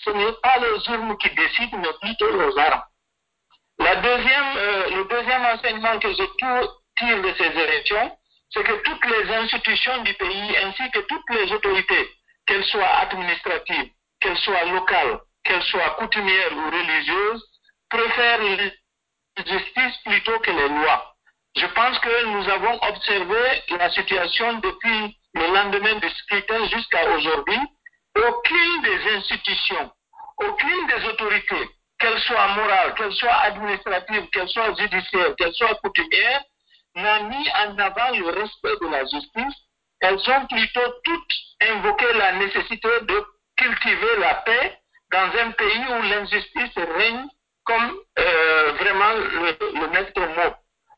ce 0.04 0.10
n'est 0.12 0.34
pas 0.42 0.58
les 0.58 0.94
urnes 0.94 1.18
qui 1.18 1.30
décident, 1.30 1.78
mais 1.78 1.94
plutôt 2.02 2.32
les 2.38 2.58
armes. 2.58 2.84
La 3.80 3.96
deuxième, 3.96 4.58
euh, 4.58 4.90
le 4.98 5.06
deuxième 5.06 5.46
enseignement 5.46 6.00
que 6.00 6.10
je 6.10 6.24
tire 6.98 7.22
de 7.22 7.34
ces 7.38 7.60
élections, 7.60 8.18
c'est 8.52 8.64
que 8.64 8.84
toutes 8.84 9.06
les 9.06 9.34
institutions 9.34 10.04
du 10.04 10.14
pays, 10.14 10.58
ainsi 10.58 10.92
que 10.92 11.00
toutes 11.00 11.30
les 11.32 11.52
autorités, 11.52 12.10
qu'elles 12.46 12.66
soient 12.66 12.98
administratives, 13.02 13.90
qu'elles 14.20 14.38
soient 14.38 14.66
locales, 14.66 15.20
qu'elles 15.44 15.64
soient 15.64 15.96
coutumières 16.00 16.56
ou 16.56 16.70
religieuses, 16.70 17.44
préfèrent 17.90 18.44
la 18.44 19.44
justice 19.44 19.98
plutôt 20.06 20.40
que 20.40 20.52
les 20.52 20.70
lois. 20.70 21.16
Je 21.56 21.66
pense 21.68 22.00
que 22.00 22.26
nous 22.26 22.50
avons 22.50 22.80
observé 22.84 23.64
la 23.70 23.90
situation 23.92 24.54
depuis 24.60 25.18
le 25.34 25.48
lendemain 25.54 25.96
du 25.96 26.10
scrutin 26.10 26.66
jusqu'à 26.70 27.10
aujourd'hui. 27.12 27.60
Aucune 28.16 28.82
des 28.84 29.16
institutions, 29.16 29.92
aucune 30.38 30.88
des 30.88 31.08
autorités, 31.08 31.70
qu'elles 32.00 32.20
soient 32.20 32.48
morales, 32.50 32.94
qu'elles 32.96 33.14
soient 33.14 33.40
administratives, 33.44 34.30
qu'elles 34.30 34.50
soient 34.50 34.74
judiciaires, 34.76 35.36
qu'elles 35.36 35.54
soient 35.54 35.76
coutumières, 35.76 36.44
n'a 36.96 37.20
mis 37.22 37.50
en 37.66 37.78
avant 37.80 38.12
le 38.12 38.26
respect 38.28 38.76
de 38.82 38.88
la 38.92 39.06
justice. 39.06 39.56
Elles 40.02 40.30
ont 40.30 40.46
plutôt 40.48 40.94
toutes 41.04 41.34
invoqué 41.62 42.14
la 42.14 42.34
nécessité 42.34 42.90
de 43.02 43.26
cultiver 43.58 44.18
la 44.20 44.36
paix 44.36 44.78
dans 45.12 45.40
un 45.40 45.52
pays 45.52 45.86
où 45.90 46.02
l'injustice 46.04 46.76
règne 46.76 47.26
comme 47.66 47.98
euh, 48.20 48.74
vraiment 48.74 49.14
le, 49.14 49.88
maître 49.88 50.20
mot. 50.20 50.54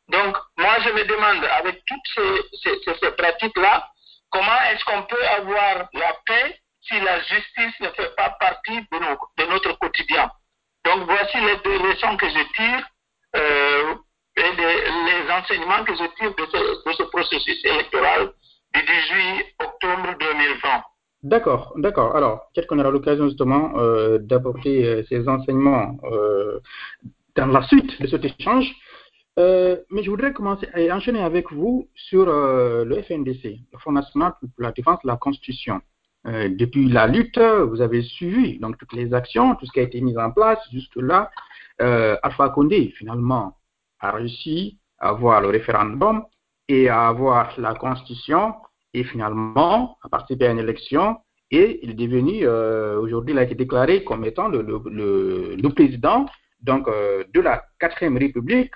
Donc, 0.08 0.38
moi, 0.58 0.80
je 0.84 0.90
me 0.90 1.04
demande, 1.06 1.46
avec 1.46 1.84
toutes 1.86 2.40
ces, 2.64 2.96
ces 3.00 3.12
pratiques-là, 3.12 3.88
comment 4.32 4.62
est-ce 4.72 4.84
qu'on 4.86 5.04
peut 5.04 5.28
avoir 5.28 5.88
la 5.94 6.14
paix 6.26 6.60
si 6.88 7.00
la 7.00 7.20
justice 7.22 7.80
ne 7.82 7.88
fait 7.90 8.16
pas 8.16 8.30
partie 8.40 8.80
de, 8.80 9.50
notre 9.50 9.78
quotidien 9.80 10.30
Donc, 10.86 11.06
voici 11.08 11.38
les 11.38 11.58
deux 11.64 11.90
leçons 11.90 12.16
que 12.18 12.28
je 12.28 12.54
tire 12.56 12.88
euh, 13.36 13.96
et 14.38 14.52
les 14.56 15.32
enseignements 15.32 15.84
que 15.84 15.96
je 15.96 16.06
tire 16.18 16.36
de 16.36 16.46
ce, 16.94 17.04
processus 17.04 17.66
électoral 17.66 18.32
du 18.74 18.82
18 18.82 19.56
octobre 19.64 20.18
2020. 20.20 20.84
D'accord, 21.24 21.74
d'accord. 21.78 22.16
Alors, 22.16 22.42
peut-être 22.54 22.68
qu'on 22.68 22.80
aura 22.80 22.92
l'occasion 22.92 23.26
justement 23.28 23.74
euh, 23.78 24.20
d'apporter 24.20 24.86
euh, 24.86 25.04
ces 25.10 25.28
enseignements 25.28 25.98
dans 27.36 27.48
la 27.48 27.64
suite 27.68 28.00
de 28.02 28.08
cet 28.08 28.26
échange. 28.26 28.72
Mais 29.38 30.04
je 30.04 30.10
voudrais 30.10 30.34
commencer 30.34 30.70
et 30.76 30.92
enchaîner 30.92 31.22
avec 31.22 31.52
vous 31.52 31.90
sur 31.96 32.26
le 32.26 33.02
FNDC, 33.02 33.58
le 33.74 33.80
Front 33.80 33.92
National 33.92 34.34
pour 34.40 34.50
la 34.60 34.72
Défense 34.72 35.00
de 35.04 35.08
la 35.08 35.18
Constitution. 35.18 35.82
Euh, 36.28 36.50
depuis 36.50 36.88
la 36.90 37.08
lutte, 37.08 37.38
vous 37.38 37.82
avez 37.82 38.02
suivi 38.02 38.58
donc 38.60 38.78
toutes 38.78 38.94
les 38.94 39.14
actions, 39.14 39.56
tout 39.56 39.66
ce 39.66 39.72
qui 39.72 39.80
a 39.80 39.84
été 39.84 40.02
mis 40.02 40.18
en 40.18 40.32
place 40.32 40.60
jusque-là. 40.72 41.32
Alpha 41.78 42.50
Condé, 42.50 42.94
finalement, 42.98 43.58
a 44.00 44.12
réussi 44.12 44.80
à 44.98 45.10
avoir 45.10 45.42
le 45.42 45.50
référendum 45.50 46.24
et 46.70 46.88
à 46.90 47.08
avoir 47.08 47.60
la 47.60 47.76
Constitution 47.76 48.54
et 48.94 49.04
finalement 49.04 49.98
a 50.02 50.08
participé 50.08 50.48
à 50.48 50.52
une 50.52 50.60
élection 50.60 51.18
et 51.52 51.80
il 51.84 51.92
est 51.92 51.94
devenu, 51.96 52.48
aujourd'hui, 52.48 53.34
il 53.34 53.40
a 53.40 53.44
été 53.44 53.56
déclaré 53.56 54.06
comme 54.06 54.24
étant 54.24 54.48
le, 54.48 55.70
président 55.70 56.28
donc, 56.62 56.88
de 56.88 57.42
la 57.42 57.66
quatrième 57.78 58.18
République 58.18 58.72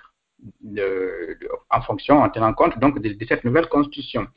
de, 0.61 1.37
de, 1.41 1.49
en 1.69 1.81
fonction, 1.81 2.21
en 2.21 2.29
tenant 2.29 2.53
compte 2.53 2.77
donc 2.79 2.99
de, 2.99 3.25
cette 3.27 3.43
nouvelle 3.43 3.67
constitution. 3.67 4.27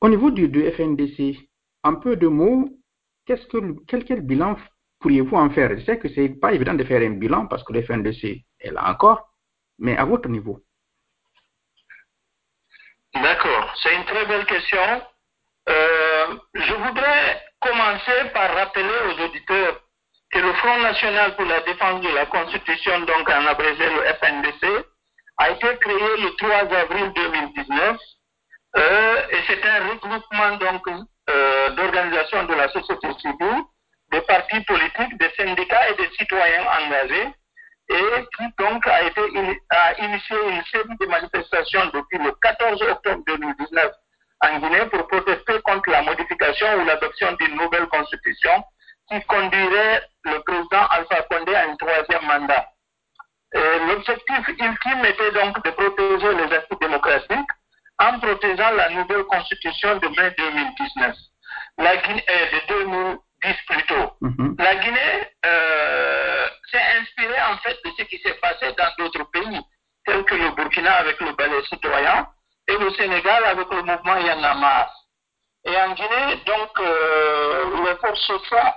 Au 0.00 0.08
niveau 0.08 0.30
du 0.30 0.48
FNDC, 0.72 1.48
un 1.84 1.94
peu 1.94 2.16
de 2.16 2.26
mots, 2.26 2.68
que, 3.26 3.34
quel, 3.86 4.04
quel 4.04 4.20
bilan 4.20 4.56
pourriez-vous 5.00 5.36
en 5.36 5.50
faire? 5.50 5.70
Je 5.78 5.84
sais 5.84 5.98
que 5.98 6.08
c'est 6.08 6.28
pas 6.28 6.52
évident 6.52 6.74
de 6.74 6.84
faire 6.84 7.02
un 7.02 7.14
bilan 7.14 7.46
parce 7.46 7.62
que 7.64 7.72
le 7.72 7.82
FNDC 7.82 8.44
est 8.60 8.70
là 8.70 8.90
encore, 8.90 9.30
mais 9.78 9.96
à 9.96 10.04
votre 10.04 10.28
niveau. 10.28 10.60
D'accord, 13.14 13.74
c'est 13.82 13.94
une 13.94 14.04
très 14.04 14.26
belle 14.26 14.46
question. 14.46 15.02
Euh, 15.68 16.26
je 16.54 16.74
voudrais 16.74 17.42
commencer 17.60 18.30
par 18.32 18.54
rappeler 18.54 18.98
aux 19.08 19.24
auditeurs 19.24 19.80
que 20.30 20.38
le 20.38 20.52
Front 20.54 20.80
national 20.80 21.36
pour 21.36 21.44
la 21.44 21.60
défense 21.60 22.00
de 22.00 22.08
la 22.08 22.26
Constitution, 22.26 23.00
donc 23.00 23.28
en 23.28 23.46
abrégé 23.46 23.84
le 23.84 24.02
FNDC, 24.14 24.86
a 25.36 25.50
été 25.50 25.76
créé 25.78 26.16
le 26.18 26.34
3 26.36 26.54
avril 26.74 27.12
2019 27.14 27.98
euh, 28.76 29.16
et 29.30 29.38
c'est 29.46 29.62
un 29.64 29.88
regroupement 29.88 30.56
donc 30.56 30.88
euh, 31.32 31.70
d'organisations 31.70 32.44
de 32.44 32.54
la 32.54 32.68
société 32.68 33.08
civile, 33.20 33.62
des 34.10 34.20
partis 34.22 34.60
politiques, 34.64 35.18
des 35.18 35.30
syndicats 35.36 35.88
et 35.88 35.94
des 35.94 36.10
citoyens 36.18 36.64
engagés 36.80 37.28
et 37.88 38.26
qui 38.36 38.44
donc 38.58 38.86
a 38.86 39.02
été 39.02 39.20
a 39.70 40.04
initié 40.04 40.36
une 40.48 40.64
série 40.64 40.96
de 41.00 41.06
manifestations 41.06 41.86
depuis 41.92 42.18
le 42.18 42.32
14 42.32 42.82
octobre 42.82 43.22
2019 43.26 43.92
en 44.42 44.58
Guinée 44.58 44.86
pour 44.86 45.06
protester 45.08 45.60
contre 45.64 45.90
la 45.90 46.02
modification 46.02 46.66
ou 46.80 46.84
l'adoption 46.84 47.32
d'une 47.40 47.56
nouvelle 47.56 47.86
constitution 47.86 48.64
qui 49.10 49.20
conduirait 49.22 50.02
le 50.24 50.38
président 50.40 50.86
Alpha 50.90 51.22
Condé 51.30 51.54
à 51.54 51.68
un 51.68 51.76
troisième 51.76 52.26
mandat. 52.26 52.66
L'objectif 53.54 54.48
ultime 54.48 55.04
était 55.04 55.32
donc 55.32 55.62
de 55.62 55.70
protéger 55.70 56.34
les 56.34 56.54
acquis 56.54 56.76
démocratiques 56.80 57.50
en 58.02 58.18
protégeant 58.18 58.70
la 58.72 58.88
nouvelle 58.90 59.24
constitution 59.24 59.96
de 59.98 60.08
mai 60.08 60.34
2019, 60.36 61.16
la 61.78 61.96
Guinée, 61.98 62.24
euh, 62.28 62.46
de 62.52 62.84
2010 62.84 63.56
plutôt. 63.68 64.06
Mm 64.20 64.28
-hmm. 64.30 64.62
La 64.62 64.74
Guinée 64.82 65.16
euh, 65.46 66.46
s'est 66.70 66.86
inspirée 67.00 67.42
en 67.52 67.56
fait 67.62 67.76
de 67.84 67.90
ce 67.98 68.02
qui 68.10 68.18
s'est 68.22 68.38
passé 68.46 68.66
dans 68.78 68.92
d'autres 68.98 69.26
pays, 69.30 69.60
tels 70.06 70.24
que 70.24 70.34
le 70.34 70.50
Burkina 70.56 70.92
avec 71.02 71.20
le 71.20 71.32
ballet 71.32 71.62
citoyen 71.72 72.26
et 72.68 72.76
le 72.76 72.90
Sénégal 72.94 73.40
avec 73.44 73.68
le 73.76 73.82
mouvement 73.82 74.18
Yanamar. 74.26 74.88
Et 75.64 75.76
en 75.84 75.92
Guinée, 75.98 76.30
donc, 76.52 76.72
euh, 76.80 77.84
les 77.84 77.96
forces 78.04 78.26
sociales, 78.32 78.74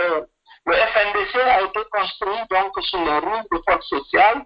euh, 0.00 0.20
le 0.66 0.74
FNDC 0.92 1.34
a 1.40 1.62
été 1.62 1.80
construit 1.96 2.42
donc 2.50 2.72
sur 2.88 3.00
les 3.08 3.18
rues 3.26 3.46
de 3.52 3.58
force 3.66 3.88
sociale 3.96 4.38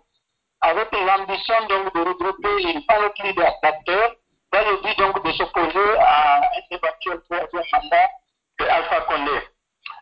avec 0.61 0.89
l'ambition 0.93 1.67
donc 1.69 1.95
de 1.95 2.01
regrouper 2.01 2.63
une 2.63 2.85
panoplie 2.87 3.35
d'acteurs 3.35 4.13
dans 4.53 4.71
le 4.71 4.83
but 4.83 4.99
donc 4.99 5.25
de 5.25 5.33
s'opposer 5.33 5.99
à 5.99 6.39
un 6.39 6.43
éventuel 6.71 7.21
troisième 7.23 7.63
mandat 7.73 8.09
de 8.59 8.65
Alpha 8.65 9.01
Condé. 9.03 9.41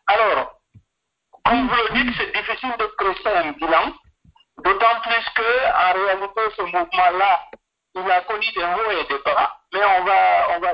Alors, 0.07 0.61
comme 1.45 1.69
vous 1.69 1.75
le 1.75 1.95
dites, 1.95 2.15
c'est 2.17 2.33
difficile 2.33 2.75
de 2.79 2.87
presser 2.97 3.37
un 3.37 3.53
bilan, 3.53 3.93
d'autant 4.65 5.01
plus 5.03 5.31
que 5.35 5.67
en 5.73 5.93
réalité 5.93 6.41
ce 6.57 6.63
mouvement-là, 6.63 7.41
il 7.95 8.11
a 8.11 8.21
connu 8.23 8.47
des 8.55 8.65
hauts 8.65 8.91
et 8.91 9.05
des 9.05 9.19
bas, 9.25 9.57
mais 9.73 9.85
on 9.85 10.05
va 10.05 10.57
on 10.57 10.61
va. 10.61 10.73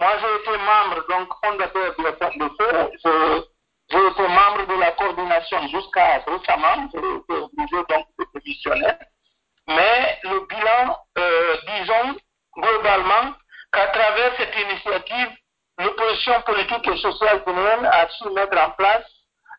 Moi, 0.00 0.10
j'ai 0.18 0.34
été 0.34 0.58
membre 0.58 1.06
donc 1.08 1.28
fondateur 1.44 1.94
du 1.96 2.04
FNDC. 2.04 2.58
J'ai 3.04 3.51
été 3.98 4.28
membre 4.28 4.66
de 4.66 4.80
la 4.80 4.92
coordination 4.92 5.68
jusqu'à 5.68 6.22
récemment, 6.26 6.86
été 6.86 7.34
obligé 7.34 7.76
donc 7.88 8.06
de 8.18 8.26
démissionner. 8.34 8.92
Mais 9.68 10.18
le 10.24 10.46
bilan, 10.46 10.98
euh, 11.18 11.56
disons 11.66 12.16
globalement 12.56 13.34
qu'à 13.72 13.86
travers 13.88 14.36
cette 14.36 14.54
initiative, 14.56 15.30
l'opposition 15.78 16.40
politique 16.42 16.88
et 16.88 16.96
sociale 16.98 17.42
guinéenne 17.46 17.86
a 17.86 18.08
su 18.08 18.28
mettre 18.30 18.58
en 18.58 18.70
place 18.70 19.04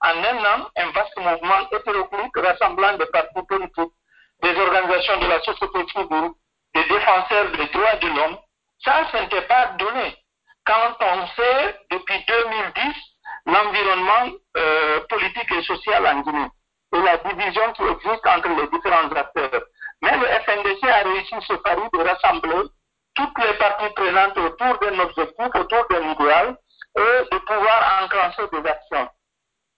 en 0.01 0.23
un 0.23 0.45
an 0.45 0.67
un 0.75 0.91
vaste 0.91 1.17
mouvement 1.17 1.69
hétéroclite 1.71 2.35
rassemblant 2.35 2.97
des 2.97 3.05
partis 3.07 3.41
politiques, 3.47 3.93
des 4.41 4.55
organisations 4.55 5.19
de 5.19 5.27
la 5.27 5.41
société 5.41 5.79
civile, 5.91 6.31
des 6.75 6.83
défenseurs 6.83 7.51
des 7.51 7.67
droits 7.67 7.95
de 7.95 8.07
l'homme. 8.07 8.37
Ça, 8.83 9.07
ce 9.11 9.17
n'était 9.17 9.47
pas 9.47 9.67
donné. 9.77 10.17
Quand 10.65 10.95
on 11.01 11.27
sait, 11.27 11.79
depuis 11.91 12.25
2010, 12.27 13.12
l'environnement 13.45 14.37
euh, 14.57 14.99
politique 15.09 15.51
et 15.51 15.63
social 15.63 16.05
en 16.07 16.21
Guinée 16.21 16.49
et 16.95 17.01
la 17.01 17.17
division 17.17 17.73
qui 17.73 17.83
existe 17.83 18.27
entre 18.27 18.49
les 18.49 18.67
différents 18.67 19.11
acteurs. 19.11 19.63
Mais 20.01 20.17
le 20.17 20.25
FNDC 20.25 20.83
a 20.83 21.03
réussi 21.03 21.35
ce 21.47 21.53
pari 21.53 21.81
de 21.93 21.99
rassembler 21.99 22.69
toutes 23.15 23.37
les 23.39 23.53
parties 23.53 23.93
prenantes 23.95 24.37
autour 24.37 24.77
d'un 24.79 24.99
objectif, 24.99 25.47
autour 25.55 25.87
d'un 25.89 26.11
idéal 26.11 26.57
et 26.95 27.25
de 27.31 27.37
pouvoir 27.39 28.03
enclencher 28.03 28.43
des 28.51 28.69
actions. 28.69 29.09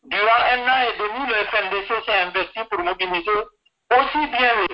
Durant 0.03 0.41
un 0.51 0.67
an 0.67 0.81
et 0.89 0.97
demi, 0.97 1.27
le 1.27 1.45
FNDC 1.45 2.05
s'est 2.05 2.21
investi 2.21 2.59
pour 2.69 2.79
mobiliser 2.79 3.39
aussi 3.91 4.27
bien 4.27 4.67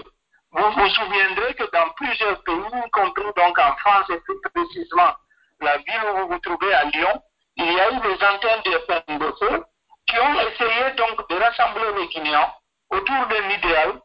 vous 0.53 0.69
vous 0.71 0.89
souviendrez 0.89 1.53
que 1.53 1.63
dans 1.71 1.89
plusieurs 1.95 2.43
pays, 2.43 2.81
y 2.85 2.89
compris 2.91 3.31
donc 3.37 3.57
en 3.57 3.75
France 3.77 4.09
et 4.09 4.19
plus 4.19 4.35
précisément 4.53 5.13
la 5.61 5.77
ville 5.77 6.01
où 6.11 6.17
vous 6.17 6.27
vous 6.27 6.39
trouvez 6.39 6.73
à 6.73 6.83
Lyon, 6.85 7.21
il 7.61 7.73
y 7.73 7.79
a 7.79 7.91
eu 7.91 7.99
des 7.99 8.25
antennes 8.25 8.61
de 8.65 8.71
FNDC 8.87 9.63
qui 10.07 10.19
ont 10.19 10.39
essayé 10.41 10.91
donc 10.97 11.29
de 11.29 11.35
rassembler 11.35 11.93
les 11.99 12.07
Guinéens 12.07 12.51
autour 12.89 13.27
d'un 13.27 13.49
idéal 13.49 14.01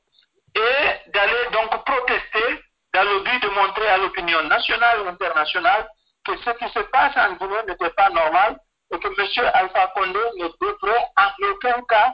et 0.55 1.11
d'aller 1.11 1.51
donc 1.53 1.85
protester 1.85 2.61
dans 2.93 3.03
le 3.05 3.21
but 3.21 3.43
de 3.43 3.49
montrer 3.49 3.89
à 3.89 3.99
l'opinion 3.99 4.43
nationale 4.45 5.01
et 5.05 5.09
internationale 5.09 5.89
que 6.25 6.37
ce 6.39 6.51
qui 6.51 6.69
se 6.71 6.81
passe 6.81 7.17
en 7.17 7.33
Guinée 7.35 7.63
n'était 7.67 7.91
pas 7.91 8.11
normal 8.11 8.59
et 8.93 8.99
que 8.99 9.09
M. 9.09 9.51
Alpha 9.55 9.87
Condé 9.95 10.19
ne 10.39 10.49
devrait 10.61 11.07
en 11.17 11.51
aucun 11.51 11.83
cas 11.89 12.13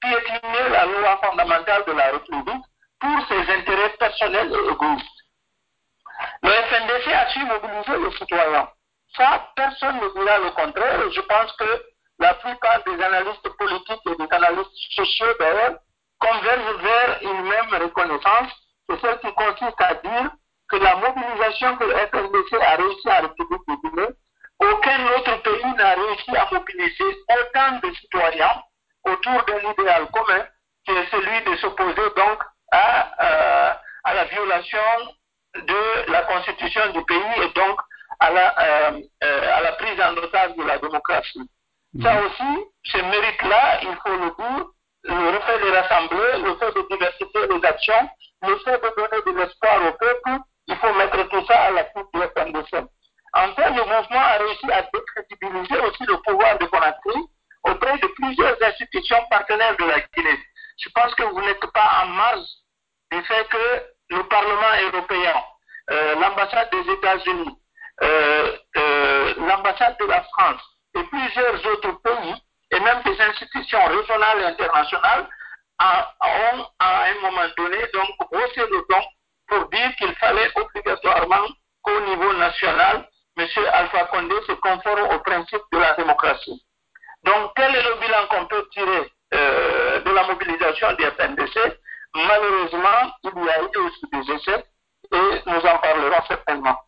piétiner 0.00 0.68
la 0.70 0.86
loi 0.86 1.18
fondamentale 1.22 1.84
de 1.86 1.92
la 1.92 2.12
République 2.12 2.64
pour 3.00 3.26
ses 3.28 3.52
intérêts 3.52 3.96
personnels 3.98 4.52
et 4.52 4.72
égoïstes. 4.72 5.06
Le 6.42 6.50
FNDC 6.50 7.12
a 7.12 7.30
su 7.30 7.44
mobiliser 7.44 7.98
les 7.98 8.16
citoyens. 8.16 8.68
Ça, 9.16 9.48
personne 9.54 9.96
ne 9.96 10.08
dira 10.08 10.38
le 10.38 10.50
contraire. 10.50 11.10
Je 11.10 11.20
pense 11.20 11.52
que 11.52 11.84
la 12.18 12.34
plupart 12.34 12.82
des 12.84 13.02
analystes 13.02 13.48
politiques 13.56 14.00
et 14.06 14.16
des 14.16 14.28
analystes 14.30 14.92
sociaux, 14.94 15.34
d'ailleurs, 15.38 15.78
convergent 16.18 16.82
vers 16.82 17.18
une 17.22 17.42
même 17.42 17.82
reconnaissance, 17.82 18.52
c'est 18.88 19.00
celle 19.00 19.18
qui 19.20 19.32
consiste 19.34 19.80
à 19.80 19.94
dire 19.94 20.30
que 20.68 20.76
la 20.76 20.96
mobilisation 20.96 21.76
que 21.76 21.84
le 21.84 21.94
FNDC 21.94 22.54
a 22.60 22.76
réussi 22.76 23.08
à 23.08 23.20
République 23.20 23.62
de 23.68 23.88
Guinée, 23.88 24.08
aucun 24.60 25.06
autre 25.16 25.42
pays 25.42 25.74
n'a 25.76 25.94
réussi 25.94 26.36
à 26.36 26.48
mobiliser 26.52 27.16
autant 27.28 27.78
de 27.82 27.94
citoyens 27.94 28.62
autour 29.04 29.44
d'un 29.44 29.70
idéal 29.70 30.06
commun, 30.10 30.44
qui 30.86 30.92
est 30.92 31.10
celui 31.10 31.42
de 31.50 31.56
s'opposer 31.56 32.10
donc 32.16 32.42
à, 32.72 33.12
euh, 33.20 33.72
la 34.14 34.24
violation 34.24 34.78
de 35.54 36.10
la 36.10 36.22
constitution 36.22 36.92
du 36.92 37.04
pays 37.04 37.42
et 37.42 37.48
donc 37.54 37.80
à 38.20 38.30
la, 38.30 38.54
euh, 38.58 39.00
euh, 39.22 39.56
à 39.56 39.60
la 39.62 39.72
prise 39.72 40.00
en 40.00 40.16
otage 40.16 40.54
de 40.56 40.62
la 40.64 40.78
démocratie. 40.78 41.50
Ça 42.02 42.20
aussi, 42.24 42.64
ce 42.84 42.98
mérite-là, 42.98 43.80
il 43.82 43.96
faut 44.02 44.16
le 44.16 44.30
dire, 44.36 44.66
le 45.04 45.38
fait 45.40 45.58
de 45.58 45.70
rassembler, 45.70 46.42
le 46.42 46.56
fait 46.56 46.72
de 46.74 46.86
diversifier 46.90 47.46
les 47.48 47.64
actions, 47.64 48.08
le 48.42 48.56
fait 48.58 48.82
de 48.82 48.94
donner 48.96 49.22
de 49.26 49.40
l'espoir 49.40 49.86
au 49.86 49.92
peuple, 49.92 50.42
il 50.66 50.76
faut 50.76 50.92
mettre 50.94 51.28
tout 51.28 51.46
ça 51.46 51.60
à 51.60 51.70
la 51.70 51.84
coupe 51.84 52.12
de 52.14 52.20
FNDC. 52.20 52.84
Enfin, 53.34 53.70
le 53.70 53.82
mouvement 53.82 54.20
a 54.20 54.38
réussi 54.38 54.70
à 54.70 54.82
décrédibiliser 54.92 55.78
aussi 55.80 56.04
le 56.06 56.16
pouvoir 56.22 56.58
de 56.58 56.66
Conakry 56.66 57.20
auprès 57.64 57.98
de 57.98 58.06
plusieurs 58.06 58.56
institutions 58.62 59.22
partenaires 59.30 59.76
de 59.76 59.84
la 59.84 60.00
Guinée. 60.00 60.38
Je 60.78 60.88
pense 60.90 61.14
que 61.14 61.24
vous 61.24 61.40
n'êtes 61.40 61.66
pas 61.72 62.04
en 62.04 62.08
marge 62.08 62.46
du 63.10 63.22
fait 63.24 63.48
que 63.48 63.82
le 64.10 64.22
Parlement 64.28 64.92
européen, 64.92 65.34
euh, 65.90 66.14
l'ambassade 66.16 66.70
des 66.70 66.92
États-Unis, 66.92 67.56
l'ambassade 69.36 69.96
de 70.00 70.06
la 70.06 70.22
France 70.24 70.62
et 70.96 71.02
plusieurs 71.04 71.66
autres 71.66 71.92
pays, 72.02 72.34
et 72.70 72.80
même 72.80 73.02
des 73.02 73.20
institutions 73.20 73.84
régionales 73.84 74.40
et 74.40 74.44
internationales, 74.46 75.28
ont 75.80 76.66
à 76.78 77.04
un 77.04 77.20
moment 77.22 77.48
donné 77.56 77.78
donc 77.92 78.10
haussé 78.30 78.60
le 78.70 78.84
ton 78.88 79.02
pour 79.48 79.68
dire 79.70 79.94
qu'il 79.96 80.14
fallait 80.16 80.50
obligatoirement 80.54 81.46
qu'au 81.82 82.00
niveau 82.00 82.32
national, 82.34 83.08
M. 83.36 83.46
Alpha 83.72 84.04
Condé 84.06 84.34
se 84.46 84.52
conforme 84.52 85.14
au 85.14 85.18
principe 85.20 85.62
de 85.72 85.78
la 85.78 85.94
démocratie. 85.94 86.64
Donc, 87.24 87.52
quel 87.56 87.74
est 87.74 87.82
le 87.82 87.94
bilan 88.00 88.26
qu'on 88.30 88.46
peut 88.46 88.68
tirer 88.72 89.10
euh, 89.34 90.00
de 90.00 90.10
la 90.10 90.24
mobilisation 90.24 90.92
des 90.92 91.10
FNDC 91.10 91.80
Malheureusement, 92.14 93.12
il 93.24 93.44
y 93.44 93.48
a 93.48 93.62
eu 93.62 93.78
aussi 93.78 94.06
des 94.12 94.32
essais 94.32 94.64
et 95.12 95.42
nous 95.46 95.60
en 95.60 95.78
parlerons 95.78 96.22
certainement. 96.28 96.78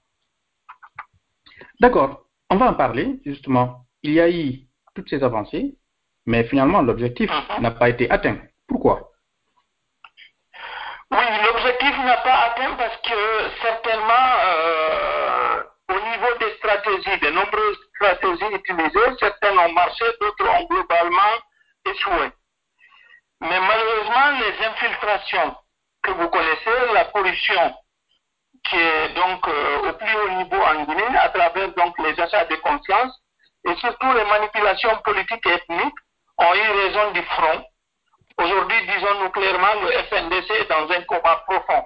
D'accord, 1.80 2.23
on 2.50 2.56
va 2.56 2.71
en 2.71 2.75
parler 2.75 3.21
justement. 3.25 3.87
Il 4.02 4.12
y 4.12 4.21
a 4.21 4.30
eu 4.30 4.61
toutes 4.95 5.09
ces 5.11 5.23
avancées, 5.23 5.75
mais 6.26 6.45
finalement 6.45 6.83
l'objectif 6.83 7.30
uh 7.30 7.35
-huh. 7.35 7.61
n'a 7.61 7.71
pas 7.71 7.88
été 7.88 8.11
atteint. 8.11 8.38
Pourquoi? 8.68 9.11
Oui, 11.11 11.26
l'objectif 11.45 11.95
n'a 12.04 12.16
pas 12.28 12.38
atteint 12.47 12.75
parce 12.76 12.97
que 13.09 13.18
certainement 13.62 14.28
euh, 14.47 15.62
au 15.88 16.00
niveau 16.11 16.33
des 16.40 16.52
stratégies, 16.59 17.21
de 17.21 17.30
nombreuses 17.30 17.78
stratégies 17.95 18.54
utilisées, 18.61 19.16
certaines 19.21 19.59
ont 19.59 19.73
marché, 19.73 20.04
d'autres 20.21 20.49
ont 20.49 20.64
globalement 20.64 21.35
échoué. 21.85 22.26
Mais 23.40 23.61
malheureusement, 23.61 24.28
les 24.42 24.66
infiltrations 24.66 25.54
que 26.02 26.11
vous 26.12 26.28
connaissez, 26.28 26.92
la 26.92 27.04
pollution 27.06 27.75
qui 28.68 28.76
est 28.76 29.08
donc 29.14 29.46
euh, 29.49 29.90
au 29.90 29.92
plus 29.94 30.14
haut 30.14 30.30
niveau 30.30 30.56
en 30.56 30.85
Guinée, 30.85 31.16
à 31.18 31.28
travers 31.28 31.73
donc 31.75 31.99
les 31.99 32.18
achats 32.20 32.44
de 32.44 32.56
confiance, 32.56 33.12
et 33.68 33.75
surtout 33.76 34.12
les 34.12 34.25
manipulations 34.25 34.96
politiques 35.04 35.46
et 35.46 35.54
ethniques, 35.54 35.99
ont 36.38 36.54
eu 36.54 36.70
raison 36.85 37.11
du 37.12 37.23
front. 37.23 37.64
Aujourd'hui, 38.38 38.87
disons-nous 38.87 39.30
clairement, 39.30 39.80
le 39.82 39.90
FNDC 40.04 40.50
est 40.50 40.68
dans 40.68 40.90
un 40.90 41.02
combat 41.02 41.42
profond. 41.49 41.85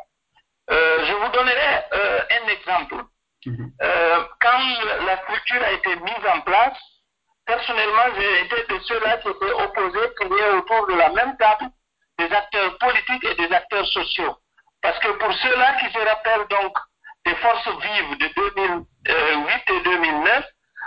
Euh, 0.71 1.07
je 1.07 1.13
vous 1.15 1.29
donnerai 1.33 1.85
euh, 1.93 2.21
un 2.31 2.49
exemple. 2.49 2.97
-hmm. 3.47 3.71
quand 4.45 4.63
la 5.09 5.17
structure 5.23 5.63
a 5.63 5.73
été 5.73 5.97
mise 5.97 6.25
en 6.35 6.41
place, 6.41 6.79
personnellement, 7.47 8.09
j'ai 8.17 8.33
été 8.45 8.59
de 8.73 8.79
ceux-là 8.89 9.13
qui 9.19 9.29
étaient 9.29 9.57
opposés 9.65 10.09
qu'il 10.17 10.33
y 10.37 10.41
ait 10.41 10.55
autour 10.59 10.87
de 10.89 10.95
la 10.95 11.09
même 11.19 11.37
table 11.39 11.67
des 12.19 12.31
acteurs 12.41 12.77
politiques 12.79 13.25
et 13.31 13.35
des 13.43 13.51
acteurs 13.61 13.87
sociaux. 13.87 14.37
Parce 14.83 14.99
que 15.01 15.09
pour 15.09 15.33
ceux-là 15.33 15.75
qui 15.81 15.93
se 15.93 15.99
rappellent 15.99 16.49
donc 16.49 16.77
des 17.27 17.35
forces 17.37 17.69
vives 17.69 18.19
de 18.19 18.29
2008 18.35 19.63
et 19.69 19.81
2009, 19.83 20.45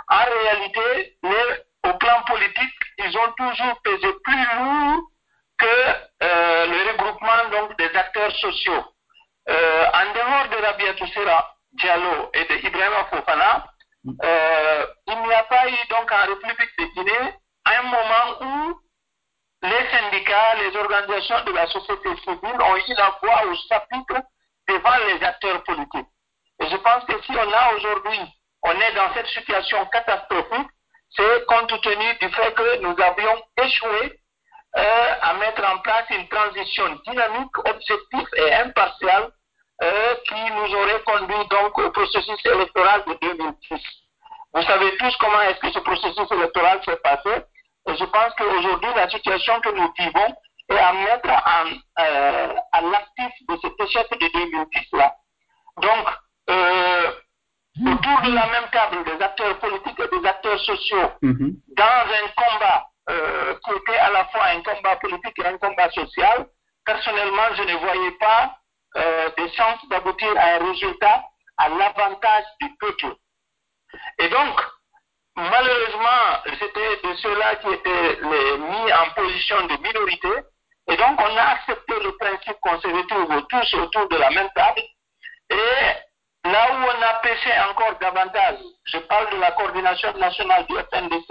en 0.08 0.24
réalité, 0.24 1.16
les, 1.22 1.90
au 1.90 1.94
plan 1.94 2.22
politique, 2.26 2.74
ils 2.98 3.18
ont 3.18 3.32
toujours 3.36 3.80
pesé 3.82 4.08
plus 4.24 4.44
lourd 4.58 5.02
que 5.58 5.66
euh, 6.22 6.66
le 6.66 6.90
regroupement 6.92 7.48
donc 7.52 7.76
des 7.78 7.96
acteurs 7.96 8.34
sociaux. 8.36 8.84
Euh, 9.48 9.86
en 9.92 10.12
dehors 10.14 10.48
de 10.48 10.64
Rabia 10.64 10.94
Toussera 10.94 11.56
Diallo 11.72 12.30
et 12.34 12.44
de 12.44 12.66
Ibrahima 12.66 13.04
Fofana, 13.10 13.66
euh, 14.22 14.86
il 15.06 15.18
n'y 15.22 15.32
a 15.32 15.42
pas 15.44 15.68
eu 15.68 15.76
donc 15.90 16.10
en 16.12 16.26
République 16.26 16.78
de 16.78 16.84
Guinée 16.94 17.34
un 17.66 17.82
moment 17.82 18.40
où 18.40 18.80
les 19.64 19.90
syndicats, 19.90 20.54
les 20.56 20.76
organisations 20.76 21.42
de 21.46 21.52
la 21.52 21.66
société 21.68 22.10
civile 22.22 22.60
ont 22.60 22.76
eu 22.76 22.94
la 22.98 23.18
voix 23.22 23.46
au 23.46 23.54
chapitre 23.68 24.20
devant 24.68 24.96
les 25.08 25.24
acteurs 25.24 25.62
politiques. 25.64 26.06
Et 26.60 26.68
je 26.68 26.76
pense 26.76 27.04
que 27.04 27.20
si 27.24 27.32
on 27.32 27.52
a 27.52 27.74
aujourd'hui, 27.74 28.20
on 28.62 28.72
est 28.72 28.94
dans 28.94 29.12
cette 29.14 29.28
situation 29.28 29.84
catastrophique, 29.86 30.68
c'est 31.16 31.46
compte 31.46 31.80
tenu 31.80 32.14
du 32.20 32.28
fait 32.28 32.52
que 32.54 32.80
nous 32.82 32.94
avions 33.00 33.42
échoué 33.62 34.20
euh, 34.76 35.14
à 35.22 35.34
mettre 35.34 35.64
en 35.64 35.78
place 35.78 36.10
une 36.10 36.28
transition 36.28 37.00
dynamique, 37.06 37.58
objective 37.58 38.28
et 38.36 38.52
impartiale 38.54 39.30
euh, 39.82 40.14
qui 40.26 40.50
nous 40.50 40.74
aurait 40.74 41.02
conduit 41.04 41.48
donc 41.48 41.78
au 41.78 41.90
processus 41.90 42.44
électoral 42.44 43.02
de 43.06 43.14
2010. 43.14 43.80
Vous 44.52 44.62
savez 44.62 44.96
tous 44.98 45.16
comment 45.16 45.40
est-ce 45.42 45.60
que 45.60 45.72
ce 45.72 45.78
processus 45.78 46.30
électoral 46.32 46.80
s'est 46.84 46.96
passé. 46.96 47.44
Et 47.86 47.96
je 47.96 48.04
pense 48.04 48.32
qu'aujourd'hui, 48.38 48.90
la 48.96 49.08
situation 49.10 49.60
que 49.60 49.70
nous 49.70 49.92
vivons 49.98 50.34
est 50.70 50.78
à 50.78 50.92
mettre 50.92 51.28
en, 51.30 51.66
euh, 52.02 52.54
à 52.72 52.80
l'actif 52.80 53.32
de 53.48 53.56
cet 53.62 53.80
échec 53.80 54.06
de 54.10 54.26
2010-là. 54.26 55.14
Donc, 55.82 56.06
euh, 56.50 57.12
autour 57.86 58.20
de 58.22 58.32
la 58.32 58.46
même 58.46 58.68
table 58.72 59.04
des 59.04 59.22
acteurs 59.22 59.58
politiques 59.58 60.00
et 60.00 60.18
des 60.20 60.26
acteurs 60.28 60.60
sociaux, 60.60 61.10
mm 61.22 61.32
-hmm. 61.32 61.50
dans 61.76 62.06
un 62.20 62.28
combat 62.40 62.86
euh, 63.10 63.54
qui 63.62 63.70
était 63.78 63.98
à 63.98 64.10
la 64.10 64.24
fois 64.26 64.44
un 64.46 64.62
combat 64.62 64.96
politique 64.96 65.38
et 65.38 65.46
un 65.46 65.58
combat 65.58 65.90
social, 65.90 66.46
personnellement, 66.86 67.48
je 67.56 67.62
ne 67.62 67.76
voyais 67.76 68.12
pas 68.12 68.56
euh, 68.96 69.28
des 69.36 69.50
chances 69.52 69.82
d'aboutir 69.90 70.32
à 70.38 70.46
un 70.54 70.58
résultat 70.70 71.24
à 71.58 71.68
l'avantage 71.68 72.44
du 72.60 72.68
peuple. 72.80 73.14
Et 74.18 74.28
donc, 74.28 74.54
malheureusement, 75.36 76.22
c'était 76.58 77.08
de 77.08 77.14
ceux-là 77.16 77.56
qui 77.56 77.68
étaient 77.72 78.18
les, 78.22 78.58
mis 78.58 78.92
en 78.92 79.10
position 79.14 79.66
de 79.66 79.76
minorité. 79.82 80.28
Et 80.88 80.96
donc, 80.96 81.20
on 81.20 81.36
a 81.36 81.42
accepté 81.42 81.94
le 82.02 82.12
principe 82.16 82.58
qu'on 82.60 82.80
se 82.80 82.88
retrouve 82.88 83.46
tous 83.48 83.74
autour 83.74 84.08
de 84.08 84.16
la 84.16 84.30
même 84.30 84.48
table. 84.54 84.82
Et 85.50 86.48
là 86.50 86.62
où 86.72 86.76
on 86.84 87.02
a 87.02 87.14
péché 87.22 87.50
encore 87.70 87.98
davantage, 88.00 88.58
je 88.84 88.98
parle 88.98 89.30
de 89.30 89.36
la 89.36 89.52
coordination 89.52 90.12
nationale 90.18 90.66
du 90.66 90.74
FNDC, 90.76 91.30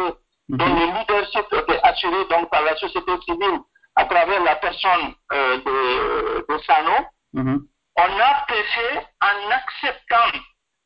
-hmm. 0.49 0.57
dont 0.57 0.73
le 0.79 0.85
leadership 0.97 1.47
était 1.53 1.79
assuré 1.83 2.25
donc 2.29 2.49
par 2.49 2.61
la 2.63 2.75
société 2.77 3.11
civile 3.25 3.59
à 3.95 4.05
travers 4.05 4.41
la 4.43 4.55
personne 4.55 5.13
euh, 5.33 5.57
de, 5.57 6.45
de 6.49 6.57
Sano. 6.63 6.97
Mm 7.33 7.43
-hmm. 7.43 7.59
On 7.95 8.19
a 8.19 8.45
péché 8.47 8.87
en 9.21 9.51
acceptant, 9.51 10.31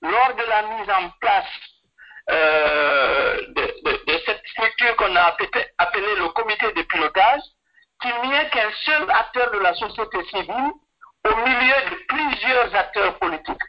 lors 0.02 0.34
de 0.36 0.44
la 0.54 0.62
mise 0.72 0.90
en 0.90 1.10
place 1.22 1.54
euh, 2.30 3.36
de, 3.48 3.62
de, 3.86 3.92
de, 4.06 4.20
cette 4.26 4.42
structure 4.48 4.96
qu'on 4.98 5.16
a 5.16 5.22
appelée 5.22 5.66
appelé 5.78 6.16
le 6.16 6.28
comité 6.30 6.72
de 6.74 6.82
pilotage, 6.84 7.42
qu'il 8.02 8.30
n'y 8.30 8.36
ait 8.36 8.50
qu'un 8.50 8.72
seul 8.86 9.10
acteur 9.10 9.52
de 9.52 9.60
la 9.60 9.74
société 9.76 10.24
civile 10.26 10.72
au 11.26 11.36
milieu 11.36 11.80
de 11.90 11.96
plusieurs 12.08 12.76
acteurs 12.76 13.18
politiques. 13.20 13.68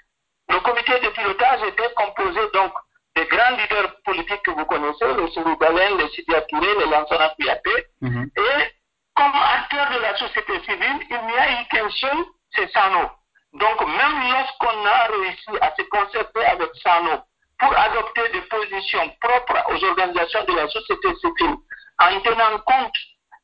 Le 0.48 0.60
comité 0.60 0.98
de 1.00 1.08
pilotage 1.10 1.62
était 1.68 1.92
composé 1.94 2.40
donc 2.54 2.72
des 3.14 3.26
grands 3.26 3.56
leaders 3.56 3.94
politiques 4.04 4.42
que 4.42 4.50
vous 4.52 4.64
connaissez, 4.64 5.06
les 5.14 5.30
Souloubalène, 5.32 5.98
les 5.98 6.08
Sidi 6.10 6.32
Touré, 6.48 6.74
les 6.78 6.86
Lansana 6.86 7.28
Kouyaté, 7.36 7.86
mm 8.00 8.08
-hmm. 8.08 8.26
et 8.46 8.72
comme 9.14 9.34
acteur 9.58 9.86
de 9.94 9.98
la 10.00 10.16
société 10.16 10.54
civile, 10.66 11.00
il 11.10 11.20
n'y 11.26 11.38
a 11.44 11.46
eu 11.60 11.64
qu'un 11.70 11.90
seul, 11.90 12.18
c'est 12.54 12.70
Sano. 12.72 13.04
Donc 13.52 13.78
même 13.98 14.16
lorsqu'on 14.32 14.78
a 14.86 14.98
réussi 15.14 15.50
à 15.60 15.74
se 15.76 15.82
concerter 15.94 16.44
avec 16.54 16.70
Sano 16.82 17.16
pour 17.58 17.76
adopter 17.76 18.28
des 18.32 18.42
positions 18.42 19.08
propres 19.20 19.60
aux 19.70 19.84
organisations 19.84 20.44
de 20.44 20.54
la 20.54 20.68
société 20.68 21.08
civile 21.16 21.56
en 22.00 22.20
tenant 22.20 22.58
compte 22.64 22.98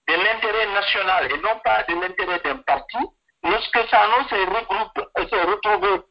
de 0.08 0.14
l'intérêt 0.14 0.66
national 0.72 1.32
et 1.32 1.38
non 1.38 1.58
pas 1.64 1.82
de 1.88 1.94
l'intérêt 1.94 2.40
d'un 2.44 2.56
parti, 2.58 2.98
lorsque 3.42 3.88
Sano 3.88 4.28
s'est 4.28 5.42
retrouvé 5.42 6.02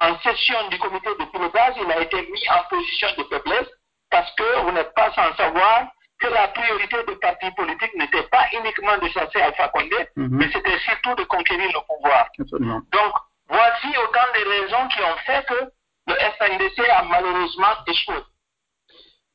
en 0.00 0.18
session 0.20 0.68
du 0.68 0.78
comité 0.78 1.10
de 1.20 1.24
pilotage, 1.26 1.74
il 1.76 1.92
a 1.92 2.00
été 2.00 2.16
mis 2.22 2.48
en 2.50 2.62
position 2.68 3.08
de 3.18 3.24
faiblesse 3.24 3.68
parce 4.10 4.30
que 4.34 4.60
vous 4.62 4.72
n'êtes 4.72 4.92
pas 4.94 5.12
sans 5.12 5.34
savoir 5.36 5.86
que 6.18 6.28
la 6.28 6.48
priorité 6.48 6.96
des 7.06 7.16
partis 7.16 7.50
politiques 7.52 7.94
n'était 7.94 8.22
pas 8.24 8.46
uniquement 8.52 8.96
de 8.98 9.08
chasser 9.08 9.40
Alpha 9.40 9.68
Condé, 9.68 9.96
mm 10.16 10.26
-hmm. 10.26 10.28
mais 10.38 10.48
c'était 10.52 10.78
surtout 10.78 11.14
de 11.16 11.24
conquérir 11.24 11.68
le 11.76 11.80
pouvoir. 11.90 12.26
Absolument. 12.38 12.80
Donc, 12.92 13.12
voici 13.48 13.88
autant 14.04 14.28
de 14.36 14.42
raisons 14.54 14.88
qui 14.88 15.00
ont 15.02 15.18
fait 15.26 15.44
que 15.50 15.60
le 16.06 16.14
FNDC 16.14 16.78
a 16.90 17.04
malheureusement 17.04 17.84
échoué. 17.86 18.16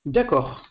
D'accord. 0.05 0.61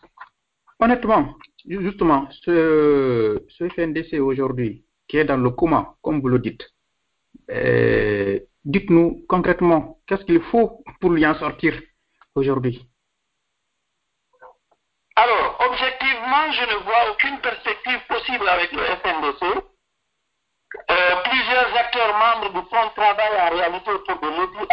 Honnêtement, 0.79 1.35
justement, 1.65 2.27
ce, 2.43 3.43
ce 3.49 3.69
FNDC 3.69 4.19
aujourd'hui, 4.19 4.85
qui 5.07 5.17
est 5.17 5.25
dans 5.25 5.37
le 5.37 5.49
coma, 5.49 5.95
comme 6.01 6.21
vous 6.21 6.27
le 6.27 6.39
dites, 6.39 6.67
euh, 7.49 8.39
Dites-nous 8.67 9.23
concrètement, 9.29 9.97
qu'est-ce 10.05 10.25
qu'il 10.25 10.41
faut 10.51 10.83
pour 10.99 11.11
lui 11.11 11.25
en 11.25 11.35
sortir 11.35 11.73
aujourd'hui? 12.35 12.85
Alors, 15.15 15.57
objectivement, 15.69 16.51
je 16.51 16.63
ne 16.63 16.83
vois 16.83 17.11
aucune 17.11 17.39
perspective 17.39 17.99
possible 18.09 18.45
avec 18.49 18.73
le 18.73 18.83
FNDC. 18.83 19.41
Euh, 20.91 21.15
plusieurs 21.23 21.77
acteurs 21.77 22.13
membres 22.17 22.59
du 22.59 22.67
Front 22.67 22.89
travaillent 22.93 23.39
en 23.39 23.55
réalité 23.55 23.91
pour 24.05 24.19
des 24.19 24.35
lobbies 24.35 24.67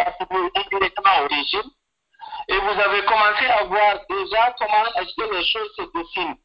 Et 2.47 2.57
vous 2.57 2.79
avez 2.79 3.03
commencé 3.05 3.45
à 3.47 3.63
voir 3.63 3.99
déjà 4.09 4.55
comment 4.59 4.85
est-ce 4.95 5.15
que 5.15 5.33
les 5.35 5.45
choses 5.45 5.75
se 5.75 5.81
dessinent. 5.97 6.37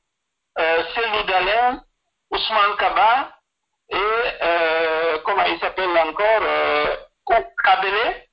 Euh, 0.59 0.85
Cellou 0.95 1.23
Dalin, 1.25 1.83
Ousmane 2.31 2.77
Kaba 2.79 3.37
et 3.91 3.97
euh, 3.97 5.19
comment 5.25 5.45
il 5.45 5.59
s'appelle 5.59 5.91
encore 5.91 6.43
euh, 6.43 6.97
Kabele 7.65 8.27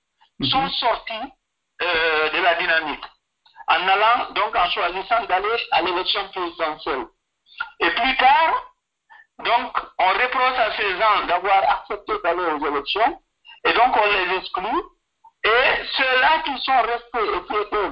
sont 0.50 0.70
sortis 0.70 1.34
euh, 1.82 2.30
de 2.30 2.42
la 2.42 2.56
dynamique 2.56 3.04
en 3.68 3.88
allant 3.88 4.32
donc 4.32 4.56
en 4.56 4.70
choisissant 4.70 5.26
d'aller 5.26 5.58
à 5.72 5.82
l'élection 5.82 6.28
présidentielle. 6.30 7.06
Et 7.80 7.90
plus 7.90 8.18
tard, 8.18 8.74
donc 9.40 9.78
on 10.00 10.08
reproche 10.08 10.58
à 10.58 10.76
ces 10.78 10.98
gens 10.98 11.26
d'avoir 11.28 11.64
accepté 11.70 12.14
d'aller 12.24 12.44
aux 12.44 12.68
élections 12.68 13.22
et 13.66 13.74
donc 13.74 13.98
on 13.98 14.06
les 14.06 14.38
exclut. 14.38 14.84
Et 15.48 15.86
ceux-là 15.98 16.42
qui 16.46 16.58
sont 16.62 16.82
restés 16.82 17.28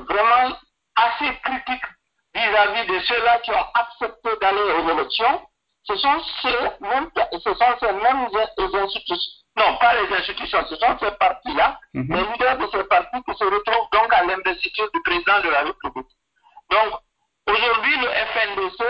vraiment 0.10 0.56
assez 0.98 1.32
critiques 1.44 1.86
vis-à-vis 2.34 2.86
de 2.88 3.00
ceux-là 3.00 3.40
qui 3.40 3.52
ont 3.52 3.66
accepté 3.76 4.30
d'aller 4.42 4.62
aux 4.62 4.90
élections, 4.90 5.42
ce 5.84 5.96
sont 5.96 6.20
ces 6.42 6.58
mêmes, 6.82 7.10
ce 7.32 7.54
sont 7.54 7.76
ces 7.80 7.94
mêmes 7.94 8.28
institutions, 8.84 9.32
non 9.58 9.78
pas 9.78 9.94
les 10.02 10.14
institutions, 10.18 10.66
ce 10.70 10.76
sont 10.76 10.98
ces 11.00 11.12
partis-là, 11.18 11.80
Mhm. 11.94 12.14
les 12.16 12.24
leaders 12.32 12.58
de 12.58 12.68
ces 12.74 12.84
partis 12.86 13.24
qui 13.24 13.38
se 13.38 13.44
retrouvent 13.46 13.90
donc 13.94 14.12
à 14.14 14.24
l'investiture 14.26 14.90
du 14.94 15.02
président 15.04 15.40
de 15.42 15.50
la 15.50 15.60
République. 15.62 16.12
Donc, 16.72 16.94
aujourd'hui, 17.48 17.96
le 18.00 18.08
FNDC, 18.34 18.84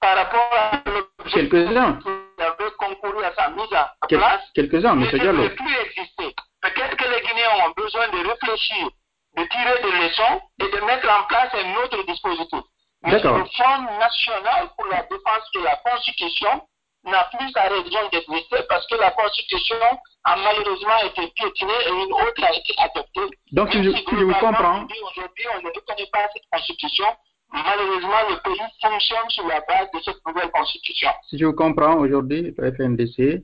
par 0.00 0.16
rapport 0.16 0.50
à 0.52 0.70
l'objectif 0.86 1.50
qui 1.50 2.42
avait 2.42 2.70
concouru 2.78 3.24
à 3.24 3.32
sa 3.34 3.48
mise 3.50 3.72
à 3.72 3.92
Quel- 4.08 4.18
place, 4.18 4.42
Quelques-uns, 4.54 4.94
ne 4.96 5.06
M. 5.06 5.10
Diallo. 5.18 5.32
devrait 5.42 5.54
plus 5.56 5.76
exister. 5.86 6.34
Peut-être 6.62 6.96
que 6.96 7.08
les 7.10 7.20
Guinéens 7.26 7.66
ont 7.66 7.74
besoin 7.76 8.08
de 8.08 8.28
réfléchir, 8.28 8.88
de 9.36 9.44
tirer 9.44 9.82
des 9.82 10.06
leçons 10.06 10.40
et 10.60 10.70
de 10.70 10.80
mettre 10.86 11.08
en 11.10 11.24
place 11.26 11.50
un 11.54 11.74
autre 11.82 12.06
dispositif. 12.06 12.62
Mais 13.02 13.12
le 13.12 13.18
Front 13.18 13.82
national 13.98 14.70
pour 14.76 14.86
la 14.86 15.02
défense 15.02 15.50
de 15.54 15.60
la 15.60 15.76
Constitution 15.84 16.62
n'a 17.04 17.28
plus 17.36 17.50
sa 17.50 17.62
raison 17.62 18.08
d'exister 18.12 18.62
parce 18.68 18.86
que 18.86 18.94
la 18.94 19.10
Constitution 19.10 19.76
a 20.24 20.36
malheureusement 20.36 20.98
été 21.04 21.26
piétinée 21.34 21.80
et 21.86 21.90
une 21.90 22.12
autre 22.12 22.44
a 22.44 22.54
été 22.54 22.74
adoptée. 22.78 23.36
Donc, 23.50 23.72
si 23.72 23.78
Même 23.78 23.86
je, 23.86 23.96
si 23.96 24.04
je 24.08 24.24
vous 24.24 24.34
comprends, 24.34 24.82
Aujourd'hui, 24.84 25.46
on 25.56 25.62
ne 25.62 25.66
reconnaît 25.66 26.08
pas 26.12 26.28
cette 26.32 26.44
Constitution. 26.52 27.06
Malheureusement, 27.52 28.30
le 28.30 28.36
pays 28.42 28.66
fonctionne 28.80 29.28
sur 29.30 29.46
la 29.48 29.60
base 29.62 29.90
de 29.92 30.00
cette 30.04 30.24
nouvelle 30.24 30.50
Constitution. 30.52 31.10
si 31.28 31.38
je 31.38 31.44
vous 31.44 31.54
comprends 31.54 31.96
aujourd'hui, 31.96 32.54
le 32.56 32.72
FNDC, 32.72 33.42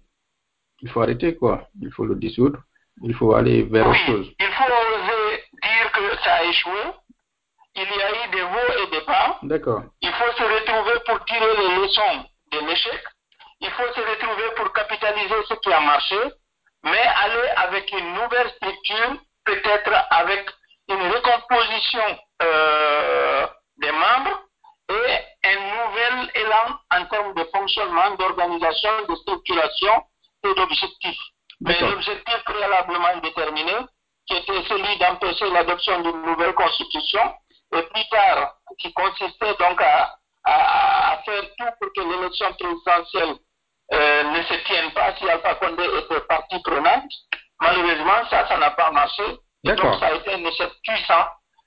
il 0.81 0.89
faut 0.89 1.03
arrêter 1.03 1.35
quoi. 1.35 1.69
Il 1.83 1.91
faut 1.91 2.05
le 2.05 2.15
dissoudre. 2.15 2.61
Il 3.03 3.15
faut 3.15 3.35
aller 3.35 3.63
vers 3.65 3.87
autre 3.87 3.99
Oui, 3.99 4.07
chose. 4.07 4.33
il 4.39 4.47
faut 4.53 4.65
oser 4.65 5.45
dire 5.63 5.93
que 5.93 6.17
ça 6.25 6.35
a 6.35 6.45
échoué. 6.45 6.81
Il 7.77 7.83
y 7.83 8.03
a 8.03 8.11
eu 8.27 8.29
des 8.31 8.43
hauts 8.43 8.83
et 8.83 8.87
des 8.91 9.01
bas. 9.07 9.39
D'accord. 9.43 9.83
Il 10.03 10.11
faut 10.13 10.33
se 10.37 10.43
retrouver 10.43 10.99
pour 11.07 11.25
tirer 11.27 11.57
les 11.57 11.77
leçons 11.77 12.25
de 12.53 12.59
l'échec. 12.67 13.03
Il 13.61 13.71
faut 13.71 13.93
se 13.95 14.01
retrouver 14.01 14.51
pour 14.57 14.73
capitaliser 14.73 15.35
ce 15.49 15.55
qui 15.55 15.73
a 15.73 15.81
marché, 15.81 16.19
mais 16.85 16.99
aller 17.25 17.49
avec 17.57 17.91
une 17.93 18.15
nouvelle 18.15 18.51
structure, 18.57 19.17
peut-être 19.45 19.93
avec 20.11 20.49
une 20.89 21.11
recomposition 21.13 22.19
euh, 22.43 23.47
des 23.79 23.93
membres 23.93 24.43
et 24.91 25.49
un 25.49 25.57
nouvel 25.57 26.31
élan 26.35 26.79
en 26.91 27.05
termes 27.07 27.35
de 27.35 27.45
fonctionnement, 27.55 28.15
d'organisation, 28.17 28.91
de 29.09 29.15
structuration 29.17 30.03
et 30.45 30.55
d'objectifs. 30.55 31.21
Mais 31.61 31.79
l'objectif 31.81 32.45
préalablement 32.45 33.17
déterminé, 33.23 33.73
qui 34.27 34.37
était 34.37 34.63
celui 34.69 34.97
d'empêcher 34.99 35.51
l'adoption 35.51 36.01
d'une 36.03 36.23
nouvelle 36.23 36.55
constitution, 36.55 37.35
et 37.75 37.83
plus 37.83 38.09
tard, 38.11 38.55
qui 38.79 38.93
consistait 38.93 39.55
donc 39.59 39.81
à, 39.83 40.17
à- 40.45 41.13
à 41.13 41.23
faire 41.25 41.43
tout 41.59 41.65
pour 41.81 41.93
que 41.95 42.01
l'élection 42.01 42.53
présidentielle 42.55 43.35
euh, 43.93 44.23
ne 44.23 44.43
se 44.43 44.55
tienne 44.67 44.91
pas 44.93 45.15
si 45.17 45.29
Alpha 45.29 45.55
Condé 45.57 45.85
était 45.99 46.21
partie 46.21 46.61
prenante. 46.63 47.11
Malheureusement, 47.61 48.27
ça, 48.31 48.47
ça 48.47 48.57
n'a 48.59 48.71
pas 48.73 48.91
marché. 48.91 49.25
Donc, 49.77 49.95
ça 49.99 50.07
a 50.07 50.13
été 50.15 50.33
un 50.35 50.45
échec 50.45 50.71
puissant. 50.85 51.27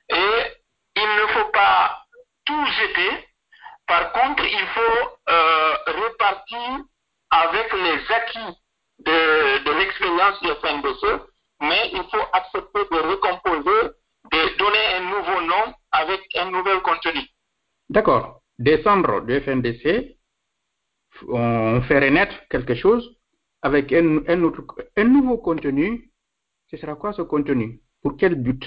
Et 0.10 0.58
il 0.96 1.16
ne 1.16 1.28
faut 1.34 1.50
pas 1.52 2.02
tout 2.46 2.66
jeter. 2.68 3.28
Par 3.88 4.12
contre, 4.14 4.44
il 4.46 4.68
faut 4.68 5.18
euh, 5.30 5.76
repartir 5.88 6.78
avec 7.32 7.74
les 7.74 8.12
acquis 8.14 8.58
de, 9.06 9.64
de 9.64 9.72
l'expérience 9.80 10.40
du 10.42 10.50
FNDC, 10.62 11.22
mais 11.62 11.90
il 11.94 12.04
faut 12.12 12.26
accepter 12.34 12.84
de 12.92 13.00
recomposer, 13.12 13.94
de 14.32 14.58
donner 14.58 14.86
un 14.98 15.04
nouveau 15.10 15.42
nom 15.42 15.74
avec 15.92 16.22
un 16.36 16.52
nouvel 16.52 16.82
contenu. 16.82 17.22
D'accord. 17.90 18.42
Décembre 18.58 19.22
du 19.22 19.42
FNDC, 19.42 20.18
on 21.28 21.82
fait 21.82 22.00
renaître 22.00 22.36
quelque 22.50 22.76
chose 22.76 23.18
avec 23.62 23.92
un, 23.92 24.20
un, 24.28 24.44
autre, 24.44 24.64
un 24.96 25.04
nouveau 25.04 25.38
contenu. 25.38 26.12
Ce 26.70 26.78
sera 26.78 26.96
quoi 26.96 27.14
ce 27.14 27.24
contenu? 27.24 27.82
Pour 28.02 28.18
quel 28.18 28.36
but? 28.36 28.64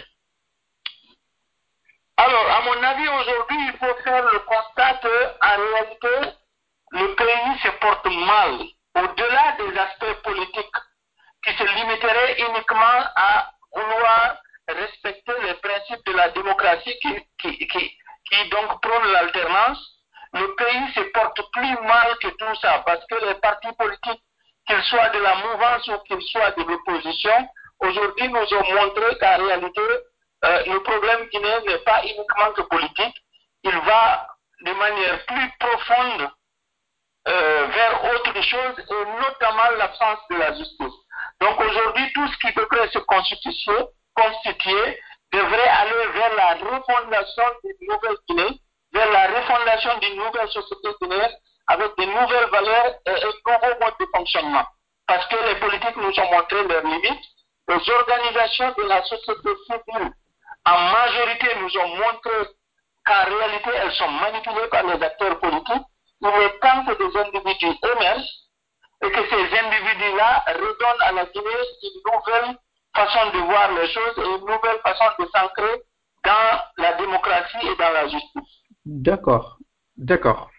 Alors, 2.16 2.46
à 2.46 2.62
mon 2.64 2.82
avis, 2.82 3.08
aujourd'hui, 3.08 3.56
il 3.68 3.72
faut 3.78 4.02
faire 4.02 4.24
le 4.32 4.38
constat 4.40 5.00
qu'en 5.02 5.56
réalité, 5.56 6.38
le 6.92 7.14
pays 7.16 7.58
se 7.62 7.70
porte 7.80 8.06
mal, 8.06 8.66
au-delà 8.94 9.56
des 9.58 9.78
aspects 9.78 10.22
politiques 10.22 10.76
qui 11.44 11.52
se 11.56 11.64
limiteraient 11.64 12.36
uniquement 12.40 13.04
à 13.16 13.50
vouloir 13.74 14.36
respecter 14.68 15.32
les 15.42 15.54
principes 15.54 16.06
de 16.06 16.12
la 16.12 16.28
démocratie 16.30 16.98
qui, 17.00 17.66
qui, 17.68 18.48
donc 18.50 18.80
prône 18.80 19.12
l'alternance. 19.12 19.78
Le 20.32 20.54
pays 20.56 20.92
se 20.94 21.00
porte 21.12 21.40
plus 21.52 21.76
mal 21.82 22.16
que 22.20 22.28
tout 22.28 22.54
ça 22.60 22.82
parce 22.86 23.04
que 23.06 23.26
les 23.26 23.34
partis 23.34 23.72
politiques, 23.78 24.22
qu'ils 24.66 24.82
soient 24.84 25.10
de 25.10 25.18
la 25.18 25.34
mouvance 25.36 25.86
ou 25.88 25.98
qu'ils 26.06 26.26
soient 26.28 26.50
de 26.52 26.62
l'opposition, 26.62 27.48
aujourd'hui 27.80 28.28
nous 28.28 28.54
ont 28.54 28.74
montré 28.74 29.18
qu'en 29.20 29.36
réalité, 29.44 29.82
euh, 30.44 30.64
le 30.66 30.82
problème 30.82 31.28
guinéen 31.28 31.60
n'est 31.66 31.78
pas 31.78 32.02
uniquement 32.02 32.52
que 32.56 32.62
politique, 32.62 33.22
il 33.62 33.78
va 33.80 34.26
de 34.64 34.72
manière 34.72 35.24
plus 35.26 35.52
profonde 35.58 36.30
euh, 37.28 37.66
vers 37.66 38.04
autre 38.12 38.42
chose 38.42 38.78
et 38.78 39.20
notamment 39.20 39.70
l'absence 39.78 40.18
de 40.30 40.36
la 40.36 40.52
justice. 40.54 40.94
Donc 41.40 41.60
aujourd'hui, 41.60 42.12
tout 42.14 42.26
ce 42.28 42.36
qui 42.38 42.54
devrait 42.54 42.88
se 42.90 42.98
constituer, 42.98 43.84
constituer 44.14 45.00
devrait 45.32 45.68
aller 45.68 46.06
vers 46.14 46.34
la 46.36 46.54
refondation 46.54 47.44
d'une 47.64 47.88
nouvelle 47.88 48.16
Guinée, 48.28 48.60
vers 48.92 49.10
la 49.10 49.26
refondation 49.28 49.98
d'une 49.98 50.16
nouvelle 50.16 50.48
société 50.48 50.88
guinéenne 51.00 51.34
avec 51.66 51.96
de 51.96 52.04
nouvelles 52.04 52.50
valeurs 52.50 52.94
et 53.06 53.10
un 53.10 53.14
nouveau 53.14 53.80
mode 53.80 53.94
de 53.98 54.06
fonctionnement. 54.14 54.66
Parce 55.06 55.26
que 55.26 55.36
les 55.48 55.56
politiques 55.56 55.96
nous 55.96 56.18
ont 56.20 56.30
montré 56.30 56.62
leurs 56.64 56.84
limites, 56.84 57.24
les 57.68 57.90
organisations 57.90 58.74
de 58.76 58.82
la 58.84 59.02
société 59.04 59.48
civile 59.66 60.12
en 60.66 60.78
majorité 60.78 61.46
nous 61.60 61.76
ont 61.78 61.88
montré 61.88 62.30
qu'en 63.04 63.24
réalité 63.24 63.70
elles 63.74 63.92
sont 63.92 64.10
manipulées 64.10 64.68
par 64.70 64.82
les 64.84 65.02
acteurs 65.02 65.38
politiques. 65.38 65.86
Il 66.20 66.28
est 66.28 66.58
temps 66.60 66.84
que 66.86 66.96
des 66.96 67.18
individus 67.18 67.78
émergent 67.82 68.30
et 69.02 69.10
que 69.10 69.28
ces 69.28 69.58
individus-là 69.58 70.44
redonnent 70.46 71.02
à 71.02 71.12
la 71.12 71.24
Guinée 71.26 71.64
une 71.82 72.12
nouvelle 72.12 72.56
façon 72.94 73.30
de 73.32 73.38
voir 73.44 73.72
les 73.72 73.88
choses 73.88 74.18
et 74.18 74.28
une 74.28 74.40
nouvelle 74.40 74.80
façon 74.82 75.04
de 75.18 75.26
s'ancrer 75.26 75.82
dans 76.24 76.60
la 76.78 76.94
démocratie 76.94 77.66
et 77.66 77.76
dans 77.76 77.92
la 77.92 78.08
justice. 78.08 78.64
D'accord. 78.84 79.58
D'accord. 79.96 80.50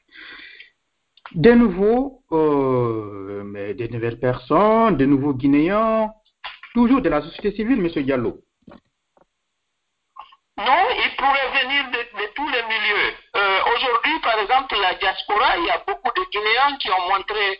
De 1.33 1.51
nouveaux, 1.51 2.23
euh, 2.31 3.73
des 3.73 3.89
nouvelles 3.89 4.19
personnes, 4.19 4.95
de 4.95 5.05
nouveaux 5.05 5.33
Guinéens, 5.33 6.11
toujours 6.73 7.01
de 7.01 7.09
la 7.09 7.21
société 7.21 7.51
civile, 7.55 7.79
M. 7.79 8.03
Diallo. 8.03 8.41
Non, 10.57 10.85
ils 11.03 11.15
pourraient 11.17 11.63
venir 11.63 11.85
de, 11.91 11.97
de 11.97 12.33
tous 12.35 12.47
les 12.47 12.63
milieux. 12.63 13.13
Euh, 13.35 13.59
Aujourd'hui, 13.75 14.19
par 14.21 14.39
exemple, 14.39 14.75
la 14.79 14.93
diaspora, 14.95 15.57
il 15.57 15.65
y 15.65 15.69
a 15.69 15.79
beaucoup 15.79 16.11
de 16.15 16.25
Guinéens 16.31 16.77
qui 16.77 16.89
ont 16.89 17.09
montré 17.09 17.59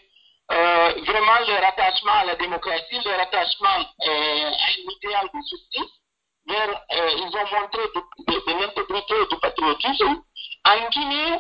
euh, 0.52 0.94
vraiment 1.06 1.40
leur 1.48 1.64
attachement 1.66 2.14
à 2.14 2.26
la 2.26 2.36
démocratie, 2.36 3.02
leur 3.04 3.20
attachement 3.20 3.80
euh, 4.08 4.46
à 4.46 4.68
un 4.68 4.92
idéal 4.92 5.30
de 5.34 5.40
justice. 5.50 5.92
Vers, 6.48 6.80
ils 6.92 7.36
ont 7.36 7.60
montré 7.60 7.82
de, 7.96 8.02
de, 8.32 8.40
de 8.46 8.60
l'intégrité 8.62 9.16
et 9.20 9.26
du 9.34 9.40
patriotisme. 9.40 10.22
En 10.66 10.90
Guinée, 10.92 11.40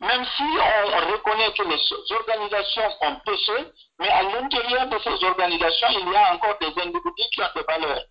même 0.00 0.24
si 0.24 0.42
on 0.42 1.12
reconnaît 1.12 1.52
que 1.52 1.62
les 1.62 2.12
organisations 2.16 2.90
ont 3.02 3.16
péché, 3.26 3.66
mais 3.98 4.08
à 4.08 4.22
l'intérieur 4.22 4.86
de 4.86 4.98
ces 4.98 5.24
organisations, 5.24 5.88
il 5.90 6.10
y 6.10 6.16
a 6.16 6.32
encore 6.34 6.56
des 6.58 6.68
individus 6.68 7.28
qui 7.32 7.42
ont 7.42 7.50
des 7.54 7.62
valeurs. 7.64 8.02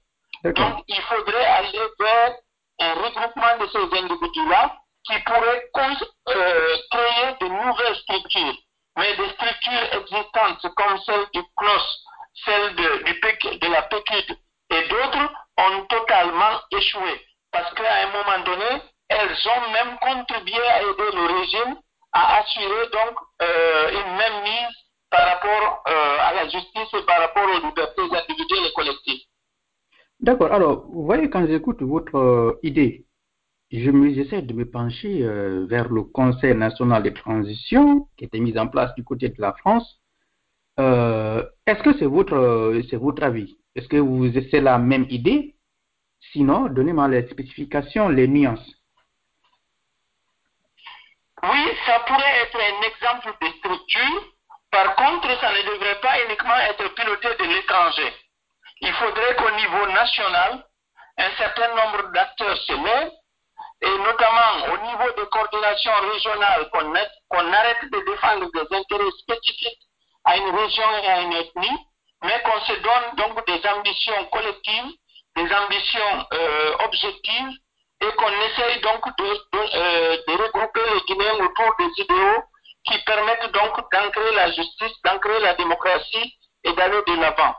Donc, 0.44 0.84
il 0.88 1.02
faudrait 1.02 1.46
aller 1.46 1.80
vers 2.00 2.36
un 2.80 2.94
regroupement 2.94 3.58
de 3.62 3.68
ces 3.68 3.98
individus-là 4.00 4.78
qui 5.06 5.20
pourrait 5.24 5.70
euh, 5.78 6.78
créer 6.92 7.36
de 7.42 7.48
nouvelles 7.48 7.96
structures. 7.98 8.58
Mais 8.98 9.16
des 9.18 9.30
structures 9.30 10.02
existantes 10.02 10.74
comme 10.76 10.98
celle 11.06 11.26
du 11.34 11.42
CNOS, 11.58 11.88
celle 12.46 12.76
de, 12.76 13.72
la 13.72 13.82
PECUD 13.84 14.38
et 14.72 14.88
d'autres 14.88 15.32
ont 15.58 15.86
totalement 15.86 16.60
échoué. 16.72 17.22
Parce 17.52 17.74
qu'à 17.74 18.04
un 18.04 18.08
moment 18.08 18.44
donné, 18.46 18.82
elles 19.10 19.38
ont 19.48 19.72
même 19.72 19.98
contribué 20.00 20.62
à 20.68 20.82
aider 20.82 21.12
le 21.14 21.40
régime 21.40 21.76
à 22.14 22.38
assurer 22.38 22.88
donc 22.94 23.18
euh, 23.42 23.92
une 23.92 24.16
même 24.16 24.44
mise 24.44 24.76
par 25.12 25.28
rapport 25.28 25.84
euh, 25.88 26.18
à 26.22 26.34
la 26.34 26.44
justice 26.48 26.94
et 26.94 27.06
par 27.06 27.20
rapport 27.20 27.44
aux 27.44 27.66
libertés 27.66 28.02
individuelles 28.02 28.68
et 28.68 28.74
collectives. 28.74 29.22
D'accord. 30.22 30.54
Alors, 30.54 30.86
vous 30.88 31.06
voyez, 31.06 31.30
quand 31.30 31.46
j'écoute 31.46 31.82
votre 31.82 32.58
idée, 32.64 33.06
j'essaie 33.72 34.42
de 34.42 34.54
me 34.54 34.70
pencher 34.70 35.22
vers 35.68 35.90
le 35.90 36.04
Conseil 36.04 36.56
national 36.56 37.04
de 37.04 37.10
transition 37.10 38.08
qui 38.18 38.26
était 38.26 38.40
mis 38.40 38.58
en 38.58 38.68
place 38.68 38.94
du 38.96 39.04
côté 39.04 39.30
de 39.30 39.42
la 39.42 39.54
France. 39.54 40.00
est-ce 40.78 41.84
que 41.84 41.98
c'est 41.98 42.06
votre, 42.06 42.38
votre 42.98 43.24
avis? 43.24 43.58
Est-ce 43.76 43.88
que 43.88 43.98
vous, 43.98 44.32
c'est 44.52 44.62
la 44.62 44.78
même 44.78 45.06
idée? 45.10 45.56
Sinon, 46.32 46.68
donnez-moi 46.68 47.08
les 47.08 47.28
spécifications, 47.30 48.10
les 48.10 48.28
nuances. 48.28 48.76
Oui, 51.44 51.78
ça 51.86 52.00
pourrait 52.08 52.38
être 52.44 52.58
un 52.58 52.82
exemple 52.88 53.38
de 53.42 53.48
structure. 53.60 54.24
Par 54.72 54.96
contre, 54.96 55.28
ça 55.40 55.52
ne 55.52 55.62
devrait 55.74 56.00
pas 56.02 56.24
uniquement 56.26 56.58
être 56.70 56.94
piloté 56.96 57.28
de 57.40 57.48
l'étranger. 57.48 58.14
Il 58.82 58.92
faudrait 58.94 59.36
qu'au 59.36 59.52
niveau 59.52 59.86
national, 59.92 60.66
un 61.18 61.32
certain 61.38 61.70
nombre 61.76 62.12
d'acteurs 62.12 62.58
se 62.58 62.74
lèvent, 62.74 63.12
et 63.82 63.98
notamment 63.98 64.74
au 64.74 64.78
niveau 64.78 65.12
de 65.18 65.24
coordination 65.26 65.92
régionale, 66.12 66.70
qu'on 66.72 67.54
arrête 67.54 67.92
de 67.92 68.00
défendre 68.12 68.50
des 68.52 68.76
intérêts 68.76 69.12
spécifiques 69.20 69.80
à 70.24 70.38
une 70.38 70.56
région 70.56 70.98
et 71.04 71.08
à 71.08 71.22
une 71.22 71.34
ethnie, 71.34 71.78
mais 72.24 72.42
qu'on 72.42 72.60
se 72.62 72.74
donne 72.74 73.16
donc 73.18 73.46
des 73.46 73.62
ambitions 73.70 74.26
collectives, 74.32 74.92
des 75.36 75.54
ambitions 75.54 76.28
euh, 76.34 76.76
objectives 76.86 77.52
et 78.02 78.12
qu'on 78.16 78.30
essaye 78.30 78.82
donc 78.82 79.02
euh, 79.08 80.18
de, 80.28 80.44
regrouper 80.44 80.82
les 80.94 81.02
Guinéens 81.02 81.46
autour 81.46 81.76
des 81.78 82.02
idéaux 82.04 82.44
qui 82.86 82.98
permettent 83.00 83.52
donc 83.52 83.92
d'ancrer 83.92 84.36
la 84.36 84.52
justice, 84.52 85.02
d'ancrer 85.04 85.40
la 85.40 85.54
démocratie 85.56 86.34
et 86.64 86.74
d'aller 86.74 87.02
de 87.08 87.22
l'avant. 87.22 87.56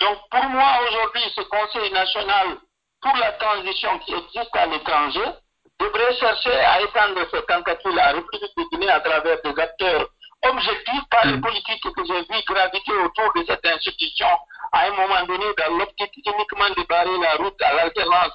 Donc 0.00 0.18
pour 0.30 0.44
moi 0.44 0.78
aujourd'hui, 0.86 1.22
ce 1.34 1.42
Conseil 1.42 1.92
national 1.92 2.58
pour 3.00 3.16
la 3.16 3.32
transition 3.32 3.98
qui 4.00 4.14
existe 4.14 4.54
à 4.56 4.66
l'étranger 4.66 5.24
devrait 5.78 6.14
chercher 6.16 6.52
à 6.52 6.80
étendre 6.82 7.24
tentative 7.46 7.98
à 7.98 8.12
la 8.12 8.12
République 8.12 8.56
de 8.56 8.64
Guinée 8.70 8.90
à 8.90 9.00
travers 9.00 9.40
des 9.42 9.60
acteurs 9.60 10.08
objectifs, 10.44 11.08
pas 11.10 11.24
les 11.24 11.36
mm. 11.36 11.40
politiques 11.40 11.82
que 11.82 12.04
j'ai 12.06 12.20
vu 12.20 12.42
graviter 12.46 12.92
autour 12.92 13.32
de 13.34 13.44
cette 13.46 13.66
institution 13.66 14.28
à 14.72 14.86
un 14.86 14.90
moment 14.90 15.24
donné 15.26 15.46
dans 15.56 15.78
l'optique 15.78 16.12
uniquement 16.16 16.70
de 16.76 16.86
barrer 16.86 17.18
la 17.18 17.34
route 17.36 17.60
à 17.62 17.74
l'alternance 17.74 18.32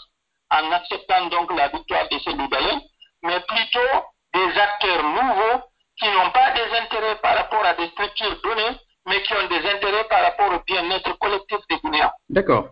en 0.52 0.72
acceptant 0.72 1.28
donc 1.28 1.54
la 1.56 1.68
victoire 1.70 2.08
de 2.10 2.20
ces 2.20 2.32
Libanais, 2.32 2.82
mais 3.24 3.40
plutôt 3.42 3.94
des 4.34 4.60
acteurs 4.60 5.04
nouveaux 5.04 5.64
qui 5.98 6.06
n'ont 6.06 6.32
pas 6.32 6.52
des 6.52 6.78
intérêts 6.78 7.16
par 7.22 7.36
rapport 7.36 7.66
à 7.66 7.74
des 7.76 7.88
structures 7.90 8.42
données, 8.44 8.78
mais 9.08 9.22
qui 9.24 9.34
ont 9.34 9.48
des 9.48 9.70
intérêts 9.70 10.06
par 10.06 10.22
rapport 10.22 10.54
au 10.54 10.60
bien-être 10.66 11.18
collectif 11.20 11.60
des 11.70 11.78
Guinéens. 11.78 12.12
D'accord. 12.30 12.68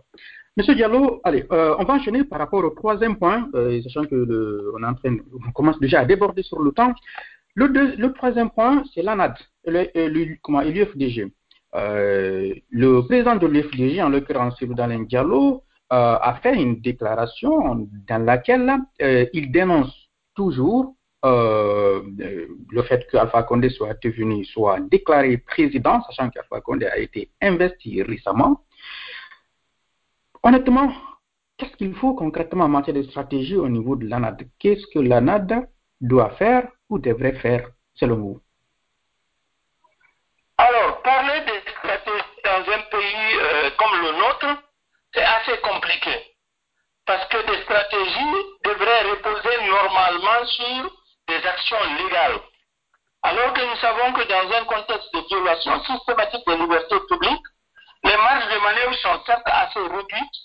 Monsieur 0.54 0.74
Diallo, 0.74 1.22
allez, 1.24 1.46
euh, 1.50 1.74
on 1.78 1.84
va 1.84 1.94
enchaîner 1.94 2.24
par 2.24 2.38
rapport 2.38 2.62
au 2.62 2.68
troisième 2.68 3.16
point, 3.16 3.48
euh, 3.54 3.80
sachant 3.84 4.04
que 4.04 4.70
on, 4.76 4.82
en 4.82 4.92
train, 4.92 5.16
on 5.48 5.50
commence 5.50 5.80
déjà 5.80 6.00
à 6.00 6.04
déborder 6.04 6.42
sur 6.42 6.60
le 6.60 6.72
temps. 6.72 6.92
Le, 7.54 7.68
le 7.68 8.12
troisième 8.12 8.50
point, 8.50 8.84
c'est 8.94 9.00
l'ANAD, 9.00 9.34
l'UFDG. 9.64 11.32
Euh, 11.74 12.54
le 12.68 13.00
président 13.06 13.36
de 13.36 13.46
l'UFDG, 13.46 14.02
en 14.02 14.10
l'occurrence 14.10 14.62
Dalin 14.62 15.04
Diallo, 15.04 15.62
a 15.88 16.38
fait 16.42 16.54
une 16.54 16.80
déclaration 16.80 17.86
dans 18.08 18.24
laquelle 18.24 18.72
il 18.98 19.52
dénonce 19.52 20.08
toujours 20.34 20.96
le 21.22 22.82
fait 22.88 23.06
qu'Alpha 23.10 23.42
Condé 23.42 23.68
soit 23.70 23.94
devenu, 24.02 24.44
soit 24.44 24.80
déclaré 24.80 25.36
président, 25.38 26.02
sachant 26.04 26.28
qu'Alpha 26.30 26.60
Condé 26.62 26.86
a 26.86 26.98
été 26.98 27.30
investi 27.42 28.02
récemment. 28.02 28.62
Honnêtement, 30.42 30.92
qu'est-ce 31.56 31.76
qu'il 31.76 31.94
faut 31.94 32.14
concrètement 32.14 32.64
en 32.64 32.68
matière 32.68 32.96
de 32.96 33.02
stratégie 33.04 33.56
au 33.56 33.68
niveau 33.68 33.94
de 33.96 34.06
l'ANAD? 34.08 34.48
Qu'est-ce 34.58 34.86
que 34.92 34.98
l'ANAD 34.98 35.68
doit 36.00 36.30
faire 36.30 36.68
ou 36.88 36.98
devrait 36.98 37.38
faire, 37.38 37.68
selon 37.94 38.16
vous? 38.16 38.40
Alors, 40.58 41.02
parler 41.02 41.40
de 41.40 41.70
stratégie 41.70 42.40
dans 42.44 42.72
un 42.72 42.82
pays 42.90 43.38
comme 43.78 44.00
le 44.00 44.12
nôtre, 44.18 44.62
c'est 45.14 45.24
assez 45.24 45.58
compliqué. 45.60 46.10
Parce 47.06 47.26
que 47.28 47.46
des 47.46 47.62
stratégies 47.62 48.36
devraient 48.64 49.10
reposer 49.10 49.56
normalement 49.68 50.44
sur 50.46 50.96
des 51.28 51.46
actions 51.46 51.84
légales. 51.98 52.40
Alors 53.22 53.52
que 53.54 53.60
nous 53.60 53.76
savons 53.76 54.12
que 54.12 54.22
dans 54.28 54.56
un 54.56 54.64
contexte 54.64 55.14
de 55.14 55.20
violation 55.28 55.80
systématique 55.84 56.46
des 56.46 56.56
libertés 56.56 57.00
publiques, 57.08 57.46
les 58.04 58.16
marges 58.16 58.48
de 58.48 58.58
manœuvre 58.60 58.94
sont 58.96 59.24
certes 59.24 59.42
assez 59.46 59.78
réduites, 59.80 60.38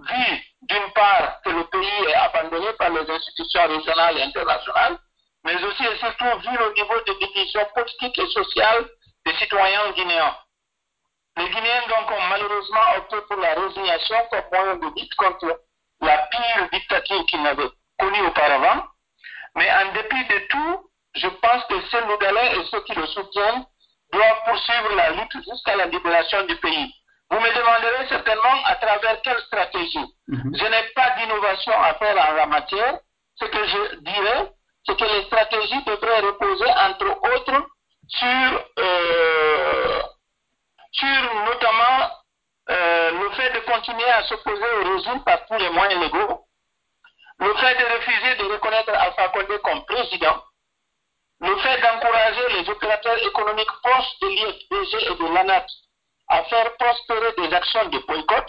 vu 0.00 0.42
d'une 0.62 0.92
part 0.94 1.40
que 1.44 1.50
le 1.50 1.64
pays 1.64 2.04
est 2.08 2.14
abandonné 2.14 2.72
par 2.74 2.90
les 2.90 3.08
institutions 3.10 3.68
régionales 3.68 4.18
et 4.18 4.22
internationales, 4.22 4.98
mais 5.44 5.62
aussi 5.62 5.84
et 5.84 5.98
surtout 5.98 6.38
vu 6.40 6.56
le 6.56 6.72
niveau 6.74 7.00
de 7.06 7.26
division 7.26 7.66
politique 7.74 8.18
et 8.18 8.28
sociale 8.28 8.88
des 9.26 9.34
citoyens 9.34 9.90
guinéens. 9.92 10.36
Les 11.36 11.48
Guinéens 11.48 11.86
donc 11.88 12.10
ont 12.10 12.22
malheureusement 12.28 12.96
opté 12.98 13.16
pour 13.26 13.36
la 13.36 13.54
résignation 13.54 14.16
comme 14.30 14.44
moyen 14.52 14.76
de 14.76 15.00
lutte 15.00 15.14
contre 15.14 15.60
la 16.02 16.18
pire 16.26 16.68
dictature 16.72 17.24
qu'ils 17.26 17.42
n'avaient 17.42 17.70
connue 17.98 18.26
auparavant. 18.26 18.84
Mais 19.54 19.70
en 19.72 19.92
dépit 19.92 20.24
de 20.26 20.38
tout, 20.48 20.90
je 21.14 21.28
pense 21.28 21.64
que 21.64 21.80
ce 21.80 21.90
Sénégalais 21.90 22.58
et 22.58 22.64
ceux 22.70 22.82
qui 22.84 22.94
le 22.94 23.06
soutiennent 23.06 23.64
doivent 24.12 24.44
poursuivre 24.44 24.94
la 24.94 25.10
lutte 25.12 25.32
jusqu'à 25.50 25.76
la 25.76 25.86
libération 25.86 26.44
du 26.46 26.56
pays. 26.56 26.94
Vous 27.32 27.40
me 27.40 27.48
demanderez 27.48 28.08
certainement 28.10 28.62
à 28.66 28.76
travers 28.76 29.22
quelle 29.22 29.40
stratégie. 29.40 30.04
Mhm. 30.28 30.52
Je 30.54 30.64
n'ai 30.66 30.82
pas 30.94 31.16
d'innovation 31.16 31.72
à 31.72 31.94
faire 31.94 32.14
en 32.28 32.34
la 32.34 32.44
matière. 32.44 32.98
Ce 33.36 33.46
que 33.46 33.66
je 33.68 33.96
dirais, 34.00 34.52
c'est 34.84 34.98
que 34.98 35.04
les 35.04 35.24
stratégies 35.24 35.82
devraient 35.84 36.20
reposer 36.20 36.70
entre 36.70 37.08
autres 37.34 37.66
sur 38.08 38.64
euh, 38.78 40.02
sur 40.92 41.34
notamment 41.46 42.10
euh, 42.68 43.10
le 43.22 43.30
fait 43.30 43.50
de 43.54 43.60
continuer 43.60 44.10
à 44.10 44.24
s'opposer 44.24 44.70
au 44.80 44.94
régime 44.94 45.24
par 45.24 45.46
tous 45.46 45.56
les 45.56 45.70
moyens 45.70 46.02
légaux, 46.02 46.44
le 47.38 47.54
fait 47.54 47.76
de 47.76 47.84
refuser 47.96 48.34
de 48.42 48.52
reconnaître 48.52 48.92
Alpha 48.92 49.28
Condé 49.28 49.58
comme 49.64 49.82
président, 49.86 50.36
le 51.40 51.56
fait 51.60 51.80
d'encourager 51.80 52.60
les 52.60 52.68
opérateurs 52.68 53.16
économiques 53.26 53.72
proches 53.82 54.18
de 54.20 54.26
l'IFDG 54.28 55.12
et 55.12 55.14
de 55.14 55.34
l'ANAT 55.34 55.66
à 56.32 56.44
faire 56.44 56.74
prospérer 56.78 57.32
des 57.36 57.54
actions 57.54 57.88
de 57.90 57.98
boycott, 58.06 58.46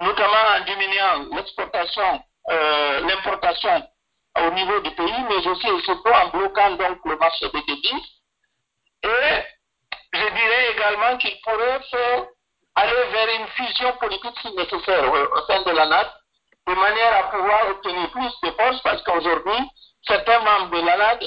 notamment 0.00 0.44
en 0.56 0.60
diminuant 0.64 1.26
l'exportation, 1.34 2.22
euh, 2.50 3.00
l'importation 3.00 3.82
au 4.38 4.50
niveau 4.52 4.78
du 4.80 4.90
pays, 4.92 5.24
mais 5.28 5.46
aussi 5.48 5.66
et 5.66 5.82
surtout 5.82 6.08
en 6.08 6.28
bloquant 6.28 6.70
donc 6.76 6.98
le 7.04 7.16
marché 7.16 7.48
des 7.48 7.62
devises. 7.62 8.08
Et 9.02 9.42
je 10.12 10.28
dirais 10.34 10.72
également 10.72 11.16
qu'il 11.18 11.36
pourrait 11.40 11.80
aller 12.76 13.02
vers 13.10 13.40
une 13.40 13.46
fusion 13.48 13.92
politique 13.96 14.38
si 14.42 14.54
nécessaire 14.54 15.12
au, 15.12 15.46
sein 15.48 15.62
de 15.62 15.70
la 15.70 15.86
NAD, 15.86 16.06
de 16.68 16.74
manière 16.74 17.16
à 17.16 17.22
pouvoir 17.30 17.70
obtenir 17.70 18.08
plus 18.10 18.32
de 18.44 18.50
force, 18.52 18.80
parce 18.82 19.02
qu'aujourd'hui, 19.02 19.68
certains 20.06 20.38
membres 20.40 20.76
de 20.76 20.86
la 20.86 20.96
NAD 20.96 21.24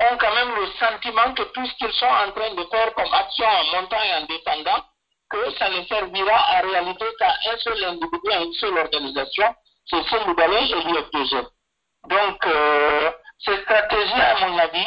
ont 0.00 0.16
quand 0.18 0.34
même 0.34 0.54
le 0.56 0.66
sentiment 0.78 1.32
que 1.34 1.42
tout 1.42 1.64
ce 1.64 1.74
qu'ils 1.74 1.92
sont 1.92 2.06
en 2.06 2.32
train 2.32 2.54
de 2.54 2.64
faire 2.70 2.92
comme 2.94 3.12
action 3.12 3.46
en 3.46 3.64
montant 3.80 4.02
et 4.02 4.14
en 4.14 4.26
défendant, 4.26 4.84
que 5.30 5.50
ça 5.58 5.68
ne 5.70 5.84
servira 5.84 6.58
en 6.58 6.68
réalité 6.68 7.04
qu'à 7.18 7.30
un 7.52 7.56
seul 7.58 7.84
individu, 7.84 8.30
à 8.32 8.42
une 8.42 8.52
seule 8.54 8.78
organisation, 8.78 9.54
c'est 9.86 10.02
ce 10.02 10.28
Libanais 10.28 10.70
et 10.70 10.74
l'UFDG. 10.74 11.46
Donc, 12.08 12.46
euh, 12.46 13.10
ces 13.38 13.56
stratégies, 13.62 14.20
à 14.20 14.48
mon 14.48 14.58
avis, 14.58 14.86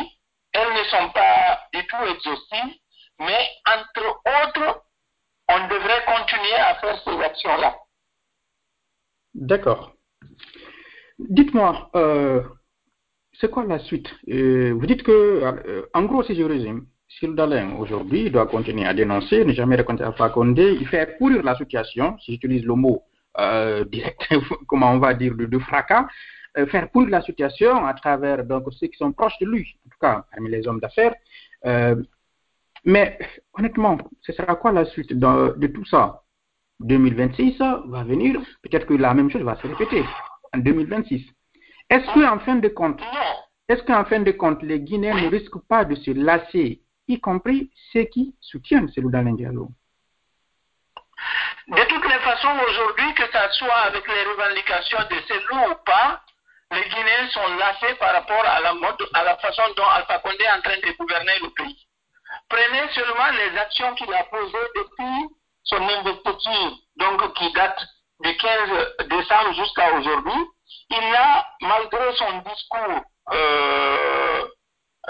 elles 0.54 0.73
ne 0.73 0.84
sont 0.86 1.10
pas 1.12 1.60
du 1.73 1.86
tout 1.88 2.04
exhaustives, 2.10 2.75
mais 3.19 3.49
entre 3.67 4.19
autres, 4.47 4.84
on 5.49 5.67
devrait 5.67 6.06
continuer 6.06 6.56
à 6.56 6.75
faire 6.75 7.01
ces 7.04 7.19
actions-là. 7.21 7.75
D'accord. 9.34 9.93
Dites-moi, 11.19 11.89
euh, 11.95 12.43
c'est 13.39 13.49
quoi 13.49 13.63
la 13.65 13.80
suite? 13.80 14.10
Vous 14.27 14.86
dites 14.86 15.04
que, 15.04 15.89
en 15.93 16.04
gros, 16.04 16.23
si 16.23 16.36
je 16.36 16.43
résume, 16.43 16.88
Sildalin, 17.21 17.75
aujourd'hui, 17.77 18.31
doit 18.31 18.47
continuer 18.47 18.88
à 18.88 18.95
dénoncer, 18.95 19.45
ne 19.45 19.53
jamais 19.53 19.75
raconter 19.75 20.03
à 20.03 20.12
Fakonde, 20.12 20.57
il 20.57 20.88
fait 20.88 21.19
pourrir 21.19 21.43
la 21.43 21.55
situation, 21.55 22.17
si 22.17 22.31
j'utilise 22.31 22.65
le 22.65 22.73
mot 22.73 23.03
direct, 23.91 24.27
comment 24.67 24.91
on 24.91 24.97
va 24.97 25.13
dire, 25.13 25.36
de, 25.36 25.60
fracas, 25.60 26.07
faire 26.71 26.89
pourrir 26.89 27.10
la 27.10 27.21
situation 27.21 27.86
à 27.86 27.93
travers 27.93 28.43
donc, 28.43 28.63
ceux 28.71 28.88
qui 28.88 28.97
sont 28.97 29.12
proches 29.12 29.38
de 29.39 29.45
lui, 29.45 29.77
en 29.86 29.89
tout 29.91 29.99
cas 30.01 30.25
parmi 30.31 30.49
les 30.49 30.67
hommes 30.67 30.79
d'affaires. 30.79 31.13
mais 32.86 33.19
honnêtement, 33.53 33.99
ce 34.21 34.34
sera 34.34 34.55
quoi 34.55 34.71
la 34.71 34.86
suite 34.86 35.13
de, 35.13 35.55
de 35.57 35.67
tout 35.67 35.86
ça? 35.86 36.23
2026 36.79 37.60
va 37.60 38.03
venir, 38.03 38.41
peut-être 38.63 38.88
que 38.88 38.95
la 38.95 39.13
même 39.13 39.29
chose 39.29 39.43
va 39.43 39.55
se 39.57 39.67
répéter 39.67 40.03
en 40.53 40.57
2026. 40.57 41.23
Est-ce 41.91 42.05
qu'en 42.15 42.39
fin 42.39 42.55
de 42.55 42.67
compte, 42.69 42.99
est-ce 43.69 43.84
qu'en 43.84 44.05
fin 44.05 44.21
de 44.21 44.31
compte, 44.31 44.63
les 44.63 44.79
Guinéens 44.79 45.21
ne 45.21 45.27
risquent 45.29 45.62
pas 45.67 45.86
de 45.86 45.93
se 45.93 46.10
lasser, 46.12 46.81
y 47.12 47.19
compris 47.19 47.71
ceux 47.91 48.06
qui 48.06 48.36
soutiennent 48.41 48.89
Selouda 48.89 49.21
Diallo 49.24 49.69
De 51.67 51.84
toutes 51.84 52.08
les 52.08 52.19
façons, 52.19 52.58
aujourd'hui, 52.67 53.13
que 53.13 53.26
ce 53.26 53.58
soit 53.58 53.82
avec 53.88 54.08
les 54.08 54.24
revendications 54.24 55.00
de 55.10 55.15
Selou 55.28 55.71
ou 55.71 55.76
pas, 55.86 56.21
les 56.71 56.84
Guinéens 56.84 57.30
sont 57.32 57.56
lassés 57.58 57.95
par 57.95 58.13
rapport 58.13 58.45
à 58.45 58.62
la, 58.62 58.74
mode, 58.74 59.06
à 59.13 59.24
la 59.24 59.38
façon 59.38 59.63
dont 59.76 59.86
Alpha 59.86 60.19
Condé 60.19 60.43
est 60.43 60.52
en 60.52 60.62
train 60.62 60.78
de 60.78 60.97
gouverner 60.97 61.39
le 61.41 61.50
pays. 61.50 61.88
Prenez 62.50 62.89
seulement 62.93 63.30
les 63.32 63.58
actions 63.58 63.93
qu'il 63.95 64.13
a 64.13 64.24
posées 64.24 64.67
depuis 64.76 65.36
son 65.63 65.82
investiture, 65.82 66.78
donc 66.95 67.34
qui 67.34 67.52
date 67.54 67.80
du 68.21 68.38
15 68.38 69.08
décembre 69.10 69.54
jusqu'à 69.54 69.93
aujourd'hui, 69.93 70.45
il 70.89 71.15
a, 71.15 71.45
malgré 71.62 72.15
son 72.15 72.38
discours 72.39 73.04
euh, 73.32 74.47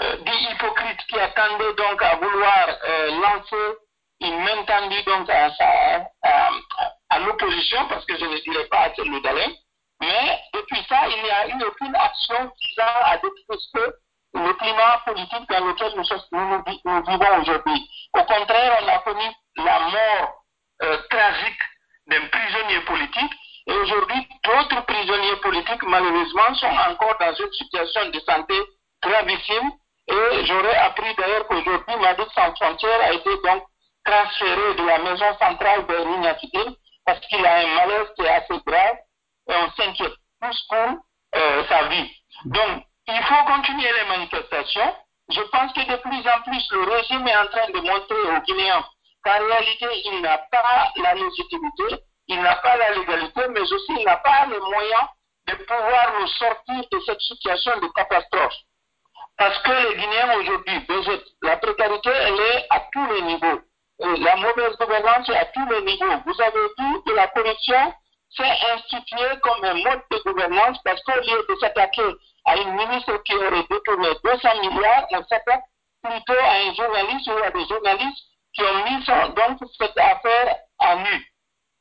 euh, 0.02 0.16
dit 0.16 0.48
hypocrite 0.50 0.98
qui 1.08 1.18
attendait 1.18 1.74
donc 1.74 2.02
à 2.02 2.16
vouloir 2.16 2.68
euh, 2.84 3.10
lancer 3.20 3.78
une 4.20 4.38
main 4.44 4.62
tendue 4.64 5.02
donc 5.02 5.28
à, 5.30 7.18
l'opposition, 7.20 7.86
parce 7.88 8.04
que 8.06 8.16
je 8.16 8.24
ne 8.24 8.38
dirais 8.38 8.66
pas 8.66 8.84
à 8.84 8.94
celui 8.94 9.20
d'Alain, 9.22 9.52
mais 10.00 10.40
depuis 10.54 10.84
ça, 10.88 11.08
il 11.08 11.22
n'y 11.22 11.30
a 11.30 11.48
eu 11.48 11.64
aucune 11.64 11.94
action 11.94 12.50
visant 12.60 13.00
à 13.04 13.16
détruire 13.18 13.92
le 14.34 14.52
climat 14.54 15.02
politique 15.04 15.48
dans 15.48 15.66
lequel 15.66 15.92
nous, 15.96 16.04
nous, 16.32 16.64
nous 16.84 17.02
vivons 17.04 17.40
aujourd'hui. 17.42 17.90
Au 18.14 18.24
contraire, 18.24 18.78
on 18.82 18.88
a 18.88 18.98
connu 19.00 19.30
la 19.56 19.78
mort 19.80 20.44
euh, 20.82 20.98
tragique 21.10 21.60
d'un 22.06 22.26
prisonnier 22.28 22.80
politique. 22.80 23.32
Et 23.66 23.72
aujourd'hui, 23.72 24.28
d'autres 24.42 24.84
prisonniers 24.86 25.36
politiques, 25.36 25.82
malheureusement, 25.84 26.54
sont 26.54 26.66
encore 26.66 27.16
dans 27.20 27.34
une 27.34 27.52
situation 27.52 28.08
de 28.10 28.20
santé 28.20 28.54
gravissime. 29.02 29.70
Et 30.08 30.44
j'aurais 30.46 30.76
appris 30.76 31.14
d'ailleurs 31.14 31.46
qu'aujourd'hui, 31.46 31.96
Madrid 32.00 32.28
Sans 32.34 32.54
Frontières 32.56 33.00
a 33.02 33.12
été 33.12 33.30
donc 33.44 33.64
transféré 34.04 34.74
de 34.74 34.86
la 34.86 34.98
maison 34.98 35.38
centrale 35.38 35.86
de 35.86 35.94
l'Ignatité 35.94 36.58
parce 37.06 37.20
qu'il 37.26 37.44
a 37.44 37.58
un 37.58 37.66
malaise 37.74 38.08
qui 38.16 38.22
est 38.22 38.28
assez 38.28 38.60
grave 38.66 38.96
et 39.48 39.54
on 39.54 39.70
s'inquiète 39.72 40.14
plus 40.40 40.62
pour 40.68 40.98
euh, 41.36 41.64
sa 41.68 41.84
vie. 41.88 42.10
Donc, 42.46 42.84
il 43.08 43.22
faut 43.22 43.44
continuer 43.46 43.90
les 43.92 44.08
manifestations. 44.08 44.94
Je 45.28 45.40
pense 45.40 45.72
que 45.72 45.80
de 45.80 45.96
plus 45.96 46.28
en 46.28 46.42
plus, 46.42 46.68
le 46.72 46.92
régime 46.92 47.26
est 47.26 47.36
en 47.36 47.46
train 47.46 47.70
de 47.70 47.80
montrer 47.80 48.36
aux 48.36 48.40
Guinéens 48.42 48.84
qu'en 49.24 49.38
réalité, 49.38 49.86
il 50.04 50.20
n'a 50.20 50.38
pas 50.50 50.92
la 50.96 51.14
légitimité, 51.14 52.02
il 52.28 52.40
n'a 52.42 52.56
pas 52.56 52.76
la 52.76 52.90
légalité, 52.94 53.40
mais 53.50 53.60
aussi 53.60 53.92
il 53.98 54.04
n'a 54.04 54.16
pas 54.16 54.46
les 54.46 54.58
moyens 54.58 55.08
de 55.48 55.54
pouvoir 55.54 56.20
nous 56.20 56.26
sortir 56.26 56.84
de 56.90 57.00
cette 57.06 57.20
situation 57.20 57.72
de 57.80 57.88
catastrophe. 57.94 58.54
Parce 59.38 59.58
que 59.62 59.72
les 59.72 59.96
Guinéens 59.96 60.38
aujourd'hui, 60.38 60.86
la 61.42 61.56
précarité, 61.56 62.10
elle 62.10 62.40
est 62.40 62.66
à 62.70 62.80
tous 62.92 63.06
les 63.12 63.22
niveaux. 63.22 63.60
La 63.98 64.36
mauvaise 64.36 64.76
gouvernance 64.78 65.28
est 65.28 65.36
à 65.36 65.44
tous 65.46 65.66
les 65.68 65.82
niveaux. 65.82 66.22
Vous 66.26 66.40
avez 66.40 66.66
vu 66.78 67.02
que 67.06 67.12
la 67.12 67.28
corruption 67.28 67.94
s'est 68.36 68.56
instituée 68.74 69.40
comme 69.42 69.64
un 69.64 69.74
mode 69.74 70.02
de 70.10 70.18
gouvernance 70.24 70.78
parce 70.84 71.02
qu'au 71.02 71.20
lieu 71.20 71.46
de 71.48 71.56
s'attaquer 71.60 72.14
à 72.44 72.56
une 72.56 72.72
ministre 72.72 73.16
qui 73.24 73.34
aurait 73.34 73.66
détourné 73.70 74.08
200 74.24 74.48
milliards, 74.62 75.06
on 75.10 75.24
s'attaque 75.24 75.62
plutôt 76.02 76.40
à 76.40 76.54
un 76.54 76.74
journaliste 76.74 77.28
ou 77.28 77.44
à 77.44 77.50
des 77.50 77.66
journalistes 77.66 78.24
qui 78.54 78.62
ont 78.62 78.84
mis 78.84 79.04
donc 79.34 79.58
cette 79.78 79.98
affaire 79.98 80.56
à 80.78 80.96
nu. 80.96 81.32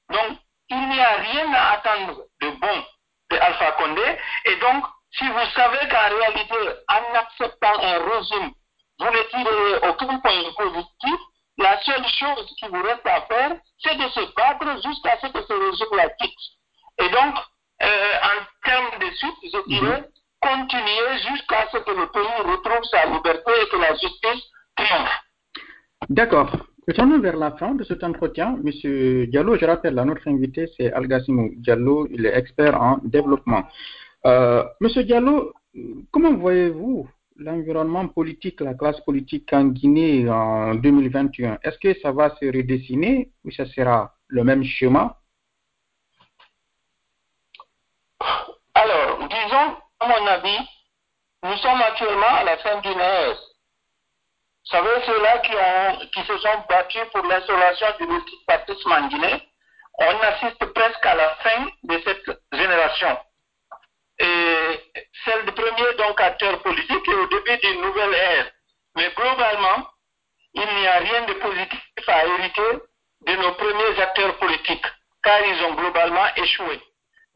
Donc, 0.10 0.38
il 0.70 0.90
n'y 0.90 1.00
a 1.00 1.16
rien 1.16 1.54
à 1.54 1.72
attendre 1.72 2.24
de 2.42 2.50
bon 2.50 2.86
de 3.30 3.38
Alpha 3.38 3.72
Condé. 3.74 4.18
Et 4.46 4.56
donc, 4.58 4.86
si 5.14 5.28
vous 5.28 5.46
savez 5.56 5.80
qu'en 5.90 6.16
réalité, 6.16 6.56
en 6.88 7.20
acceptant 7.20 7.80
un 7.80 7.98
régime, 8.00 8.52
vous 9.00 9.06
ne 9.06 9.24
tirez 9.30 9.90
aucun 9.90 10.20
point 10.20 10.54
positif, 10.58 11.20
la 11.58 11.80
seule 11.82 12.06
chose 12.08 12.56
qui 12.58 12.68
vous 12.68 12.82
reste 12.82 13.06
à 13.06 13.22
faire, 13.22 13.58
c'est 13.84 13.96
de 13.96 14.08
se 14.10 14.34
battre 14.36 14.82
jusqu'à 14.84 15.18
ce 15.22 15.28
que 15.28 15.42
ce 15.44 15.54
régime-là 15.54 16.10
quitte. 16.20 16.34
Et 17.00 17.10
donc, 17.10 17.36
euh, 17.84 18.14
en 18.24 18.68
termes 18.68 19.00
de 19.00 19.16
suite, 19.16 19.36
je 19.44 19.68
dirais, 19.68 20.10
continuer 20.40 21.18
jusqu'à 21.30 21.68
ce 21.72 21.78
que 21.78 21.92
le 21.92 22.08
pays 22.12 22.42
retrouve 22.46 22.84
sa 22.86 23.06
liberté 23.06 23.52
et 23.62 23.70
que 23.70 23.78
la 23.78 23.94
justice 23.94 24.44
triomphe. 24.76 25.20
D'accord. 26.10 26.52
Retournons 26.88 27.20
vers 27.20 27.38
la 27.38 27.52
fin 27.52 27.76
de 27.76 27.84
cet 27.84 28.04
entretien. 28.04 28.58
Monsieur 28.64 29.28
Diallo, 29.28 29.56
je 29.58 29.66
rappelle, 29.66 29.94
notre 29.94 30.28
invité, 30.28 30.68
c'est 30.78 30.92
Algassimou 30.94 31.52
Diallo, 31.58 32.08
il 32.10 32.26
est 32.26 32.36
expert 32.36 32.82
en 32.82 32.98
développement. 33.04 33.64
Euh, 34.26 34.64
Monsieur 34.80 35.04
Diallo, 35.04 35.54
comment 36.12 36.34
voyez-vous 36.34 37.10
l'environnement 37.38 38.08
politique, 38.08 38.62
la 38.62 38.74
classe 38.76 39.00
politique 39.02 39.52
en 39.52 39.66
Guinée 39.66 40.30
en 40.30 40.76
2021 40.76 41.58
Est-ce 41.64 41.80
que 41.80 42.00
ça 42.02 42.12
va 42.12 42.36
se 42.36 42.46
redessiner 42.46 43.32
ou 43.44 43.52
ça 43.52 43.66
sera 43.66 44.14
le 44.28 44.44
même 44.44 44.64
schéma? 44.64 45.18
Alors, 48.76 49.28
disons, 49.28 49.78
à 50.00 50.08
mon 50.08 50.28
avis, 50.28 50.60
nous 51.44 51.56
sommes 51.58 51.82
actuellement 51.82 52.36
à 52.40 52.44
la 52.44 52.58
fin 52.58 52.80
d'une 52.82 53.00
ère 53.00 53.38
vous 54.64 54.78
savez, 54.78 55.06
ceux-là 55.06 55.40
qui 56.14 56.22
se 56.22 56.38
sont 56.38 56.64
battus 56.70 57.02
pour 57.12 57.26
l'installation 57.26 57.88
du 58.00 58.08
multipartisme 58.08 58.92
en 58.92 59.08
Guinée, 59.08 59.44
on 59.98 60.20
assiste 60.22 60.64
presque 60.74 61.06
à 61.06 61.16
la 61.16 61.30
fin 61.36 61.68
de 61.84 62.00
cette 62.06 62.40
génération. 62.54 63.18
Et 64.22 64.92
c'est 65.26 65.42
le 65.46 65.52
premier 65.52 65.94
donc 65.98 66.22
acteur 66.22 66.62
politique 66.62 67.08
et 67.08 67.16
au 67.16 67.28
début 67.28 67.58
d'une 67.58 67.82
nouvelle 67.82 68.14
ère. 68.14 68.52
Mais 68.96 69.10
globalement, 69.16 69.88
il 70.54 70.76
n'y 70.76 70.88
a 70.88 70.98
rien 70.98 71.26
de 71.26 71.34
positif 71.34 72.08
à 72.08 72.26
hériter 72.26 72.84
de 73.26 73.36
nos 73.36 73.54
premiers 73.54 74.00
acteurs 74.00 74.38
politiques, 74.38 74.86
car 75.24 75.40
ils 75.44 75.64
ont 75.64 75.74
globalement 75.74 76.28
échoué. 76.36 76.80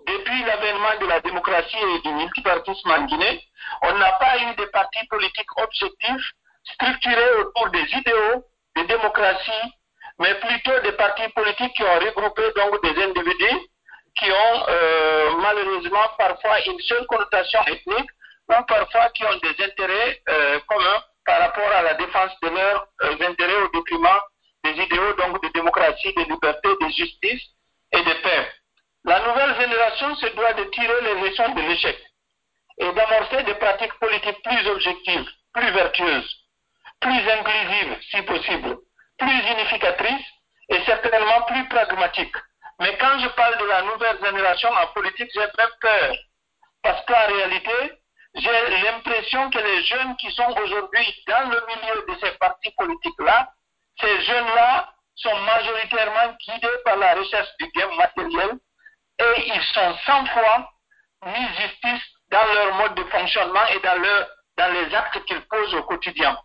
Depuis 0.05 0.43
l'avènement 0.43 0.95
de 1.01 1.07
la 1.07 1.21
démocratie 1.21 1.77
et 1.95 1.99
du 2.01 2.09
multipartisme 2.09 2.91
en 2.91 3.05
Guinée, 3.05 3.41
on 3.81 3.93
n'a 3.97 4.11
pas 4.13 4.37
eu 4.37 4.55
de 4.55 4.65
partis 4.65 5.07
politiques 5.07 5.57
objectifs 5.57 6.33
structurés 6.65 7.33
autour 7.39 7.69
des 7.69 7.85
idéaux 7.93 8.45
de 8.75 8.83
démocratie, 8.83 9.73
mais 10.19 10.35
plutôt 10.35 10.79
des 10.81 10.91
partis 10.91 11.29
politiques 11.29 11.73
qui 11.73 11.83
ont 11.83 11.99
regroupé 11.99 12.43
donc 12.55 12.83
des 12.83 13.03
individus 13.03 13.69
qui 14.15 14.31
ont 14.31 14.65
euh, 14.69 15.31
malheureusement 15.37 16.07
parfois 16.17 16.61
une 16.65 16.79
seule 16.81 17.05
connotation 17.07 17.59
ethnique 17.67 18.09
ou 18.49 18.63
parfois 18.67 19.09
qui 19.09 19.25
ont 19.25 19.37
des 19.43 19.63
intérêts 19.63 20.21
euh, 20.29 20.59
communs 20.67 21.03
par 21.25 21.39
rapport 21.39 21.71
à 21.71 21.81
la 21.81 21.93
défense 21.95 22.31
de 22.41 22.49
leurs 22.49 22.87
euh, 23.03 23.27
intérêts 23.29 23.61
au 23.61 23.69
détriment 23.69 24.19
des 24.63 24.71
idéaux 24.71 25.13
donc 25.13 25.41
de 25.43 25.49
démocratie, 25.53 26.13
de 26.13 26.23
liberté, 26.23 26.69
de 26.81 26.87
justice 26.89 27.43
et 27.91 28.01
de 28.01 28.13
paix. 28.23 28.51
La 29.03 29.19
nouvelle 29.27 29.55
génération 29.59 30.15
se 30.15 30.27
doit 30.27 30.53
de 30.53 30.63
tirer 30.65 31.01
les 31.01 31.29
leçons 31.29 31.49
de 31.53 31.61
l'échec 31.61 31.97
et 32.79 32.91
d'amorcer 32.91 33.43
des 33.43 33.55
pratiques 33.55 33.97
politiques 33.99 34.41
plus 34.43 34.69
objectives, 34.69 35.29
plus 35.53 35.71
vertueuses 35.71 36.45
plus 37.05 37.29
inclusive 37.29 37.97
si 38.11 38.21
possible, 38.23 38.77
plus 39.17 39.39
unificatrice 39.51 40.25
et 40.69 40.79
certainement 40.85 41.41
plus 41.47 41.67
pragmatique. 41.69 42.35
Mais 42.79 42.97
quand 42.97 43.19
je 43.19 43.27
parle 43.29 43.57
de 43.57 43.65
la 43.65 43.81
nouvelle 43.83 44.19
génération 44.23 44.69
en 44.69 44.87
politique, 44.87 45.29
j'ai 45.33 45.39
même 45.39 45.75
peur. 45.79 46.15
Parce 46.83 47.05
qu'en 47.05 47.27
réalité, 47.27 47.93
j'ai 48.35 48.81
l'impression 48.83 49.49
que 49.49 49.59
les 49.59 49.83
jeunes 49.85 50.15
qui 50.17 50.29
sont 50.31 50.53
aujourd'hui 50.61 51.23
dans 51.27 51.49
le 51.49 51.65
milieu 51.67 52.05
de 52.07 52.19
ces 52.19 52.31
partis 52.37 52.71
politiques-là, 52.77 53.49
ces 53.99 54.21
jeunes-là 54.23 54.93
sont 55.15 55.35
majoritairement 55.37 56.35
guidés 56.45 56.77
par 56.83 56.97
la 56.97 57.15
recherche 57.15 57.47
du 57.59 57.71
gain 57.71 57.89
matériel 57.95 58.51
et 59.19 59.47
ils 59.47 59.63
sont 59.73 59.97
sans 60.05 60.25
foi 60.25 60.69
ni 61.25 61.47
justice 61.55 62.03
dans 62.29 62.53
leur 62.53 62.75
mode 62.75 62.95
de 62.95 63.03
fonctionnement 63.05 63.65
et 63.67 63.79
dans, 63.79 64.01
leur, 64.01 64.27
dans 64.57 64.73
les 64.73 64.93
actes 64.93 65.23
qu'ils 65.25 65.41
posent 65.47 65.73
au 65.75 65.83
quotidien. 65.83 66.37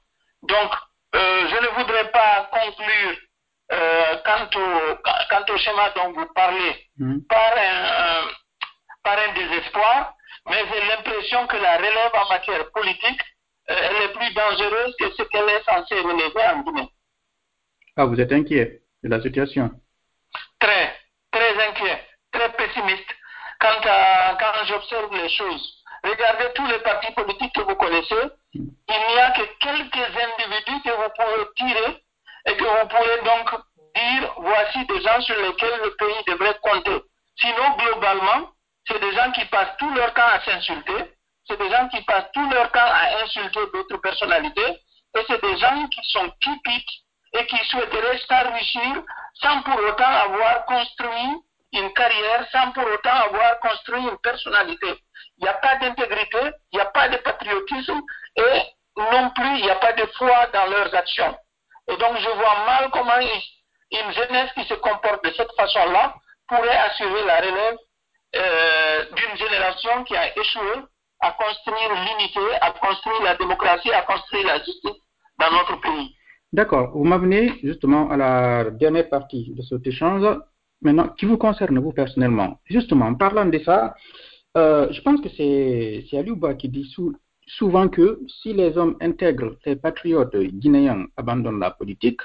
Donc, 0.43 0.73
euh, 1.17 1.49
je 1.49 1.57
ne 1.57 1.69
voudrais 1.79 2.11
pas 2.13 2.49
conclure 2.53 3.17
euh, 3.73 4.17
quant, 4.25 4.61
au, 4.61 4.97
quant, 5.31 5.55
au, 5.55 5.59
schéma 5.59 5.91
dont 5.91 6.13
vous 6.13 6.27
parlez 6.35 6.89
mmh. 6.99 7.21
par, 7.29 7.53
un, 7.57 8.29
par 9.05 9.19
un 9.19 9.33
désespoir, 9.35 10.15
Mais 10.49 10.65
j'ai 10.73 10.89
l'impression 10.89 11.47
que 11.47 11.57
la 11.57 11.77
relève 11.77 12.11
en 12.15 12.29
matière 12.29 12.71
politique, 12.73 13.21
euh, 13.71 13.77
elle 13.79 14.03
est 14.05 14.13
plus 14.13 14.35
dangereuse 14.35 14.95
que 14.99 15.13
ce 15.13 15.23
qu'elle 15.23 15.49
est 15.49 15.65
censée 15.65 16.01
relever 16.01 16.43
en 16.53 16.63
Guinée. 16.63 16.89
Ah, 17.97 18.07
vous 18.07 18.21
êtes 18.21 18.33
inquiet 18.33 18.81
de 19.05 19.09
la 19.09 19.21
situation? 19.21 19.71
Très, 20.59 20.95
très 21.31 21.69
inquiet, 21.69 22.05
très 22.33 22.53
pessimiste 22.53 23.11
quant 23.61 23.81
à 23.85 24.37
quand 24.41 24.65
j'observe 24.67 25.15
les 25.15 25.29
choses. 25.29 25.85
Regardez 26.03 26.47
tous 26.55 26.67
les 26.67 26.79
partis 26.79 27.13
politiques 27.13 27.55
que 27.55 27.63
vous 27.63 27.77
connaissez. 27.77 28.31
Il 28.55 28.63
n'y 28.89 29.19
a 29.19 29.31
que 29.33 29.43
quelques 29.61 30.17
individus 30.17 30.83
que 30.83 30.91
vous 30.91 31.11
pouvez 31.17 31.47
tirer 31.57 32.03
et 32.47 32.57
que 32.57 32.65
vous 32.65 32.89
pouvez 32.89 33.23
donc 33.25 33.51
dire 33.95 34.35
voici 34.39 34.87
des 34.87 35.01
gens 35.03 35.21
sur 35.23 35.37
lesquels 35.37 35.81
le 35.83 35.95
pays 35.97 36.25
devrait 36.27 36.59
compter. 36.63 37.03
Sinon, 37.41 37.77
globalement, 37.79 38.51
c'est 38.87 39.01
des 39.01 39.13
gens 39.13 39.31
qui 39.33 39.45
passent 39.47 39.77
tout 39.79 39.93
leur 39.95 40.13
temps 40.15 40.29
à 40.33 40.41
s'insulter, 40.41 41.15
c'est 41.47 41.59
des 41.59 41.71
gens 41.71 41.89
qui 41.89 42.03
passent 42.03 42.31
tout 42.33 42.51
leur 42.51 42.71
temps 42.73 42.81
à 42.81 43.23
insulter 43.25 43.61
d'autres 43.73 43.97
personnalités, 43.99 44.79
et 45.17 45.21
c'est 45.27 45.43
des 45.43 45.57
gens 45.59 45.89
qui 45.89 46.01
sont 46.11 46.31
typiques 46.41 47.05
et 47.33 47.47
qui 47.47 47.57
souhaiteraient 47.69 48.21
s'enrichir 48.29 49.03
sans 49.35 49.63
pour 49.63 49.77
autant 49.77 50.05
avoir 50.05 50.65
construit 50.67 51.37
une 51.73 51.93
carrière, 51.93 52.47
sans 52.51 52.73
pour 52.73 52.85
autant 52.85 53.15
avoir 53.15 53.59
construit 53.61 54.03
une 54.03 54.19
personnalité. 54.19 54.89
Il 55.39 55.45
n'y 55.45 55.49
a 55.49 55.55
pas 55.55 55.77
d'intégrité, 55.77 56.39
il 56.73 56.77
n'y 56.77 56.81
a 56.81 56.87
pas 56.87 57.09
de 57.09 57.17
patriotisme 57.19 58.01
et 58.37 58.63
non 58.97 59.31
plus 59.31 59.59
il 59.59 59.63
n'y 59.63 59.71
a 59.71 59.77
pas 59.77 59.93
de 59.93 60.07
foi 60.19 60.47
dans 60.53 60.67
leurs 60.67 60.95
actions. 60.95 61.37
Et 61.91 61.97
donc 61.97 62.17
je 62.19 62.31
vois 62.39 62.65
mal 62.67 62.91
comment 62.93 63.21
une 63.21 64.13
jeunesse 64.13 64.51
qui 64.55 64.65
se 64.65 64.75
comporte 64.75 65.25
de 65.25 65.31
cette 65.33 65.53
façon-là 65.57 66.15
pourrait 66.47 66.77
assurer 66.77 67.25
la 67.27 67.41
relève 67.41 67.79
euh, 68.37 69.05
d'une 69.17 69.37
génération 69.37 70.05
qui 70.05 70.17
a 70.17 70.39
échoué 70.39 70.85
à 71.21 71.33
construire 71.33 71.91
l'unité, 71.95 72.41
à 72.61 72.71
construire 72.71 73.23
la 73.23 73.37
démocratie, 73.37 73.93
à 73.93 74.03
construire 74.03 74.47
la 74.47 74.59
justice 74.59 75.03
dans 75.39 75.51
notre 75.51 75.81
pays. 75.81 76.15
D'accord. 76.53 76.91
Vous 76.93 77.05
m'amenez 77.05 77.59
justement 77.63 78.11
à 78.11 78.17
la 78.17 78.71
dernière 78.71 79.09
partie 79.09 79.53
de 79.55 79.63
cet 79.63 79.87
échange, 79.87 80.25
maintenant, 80.81 81.09
qui 81.09 81.27
vous 81.27 81.39
concerne 81.39 81.79
vous 81.79 81.93
personnellement? 81.93 82.59
Justement, 82.67 83.07
en 83.07 83.15
parlant 83.15 83.47
de 83.47 83.59
ça, 83.59 83.95
euh, 84.57 84.89
je 84.93 85.01
pense 85.03 85.21
que 85.21 85.29
c'est 85.29 86.17
Aliouba 86.17 86.55
qui 86.55 86.69
dit 86.69 86.91
souvent 87.57 87.89
que 87.89 88.21
si 88.43 88.53
les 88.53 88.77
hommes 88.77 88.97
intègres, 89.01 89.57
les 89.65 89.77
patriotes 89.77 90.37
guinéens 90.37 91.07
abandonnent 91.17 91.61
la 91.61 91.71
politique, 91.71 92.21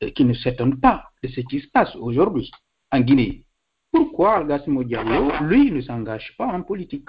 et 0.00 0.12
qui 0.12 0.24
ne 0.24 0.34
s'étonnent 0.34 0.80
pas 0.80 1.10
de 1.22 1.28
ce 1.28 1.40
qui 1.40 1.60
se 1.60 1.68
passe 1.68 1.94
aujourd'hui 1.96 2.50
en 2.92 3.00
Guinée, 3.00 3.44
pourquoi 3.92 4.36
Algassimo 4.36 4.84
Diallo, 4.84 5.32
lui, 5.42 5.70
ne 5.70 5.80
s'engage 5.80 6.36
pas 6.36 6.46
en 6.46 6.62
politique? 6.62 7.08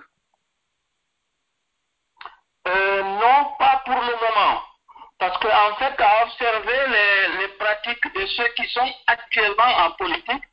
Euh, 2.67 3.03
Non, 3.03 3.55
pas 3.59 3.81
pour 3.85 3.95
le 3.95 4.15
moment. 4.25 4.61
Parce 5.19 5.37
qu'en 5.39 5.71
en 5.71 5.75
fait, 5.75 5.95
à 5.99 6.25
observer 6.25 6.79
les, 6.93 7.37
les, 7.39 7.47
pratiques 7.57 8.13
de 8.15 8.25
ceux 8.27 8.47
qui 8.55 8.67
sont 8.69 8.91
actuellement 9.07 9.71
en 9.85 9.91
politique, 9.91 10.43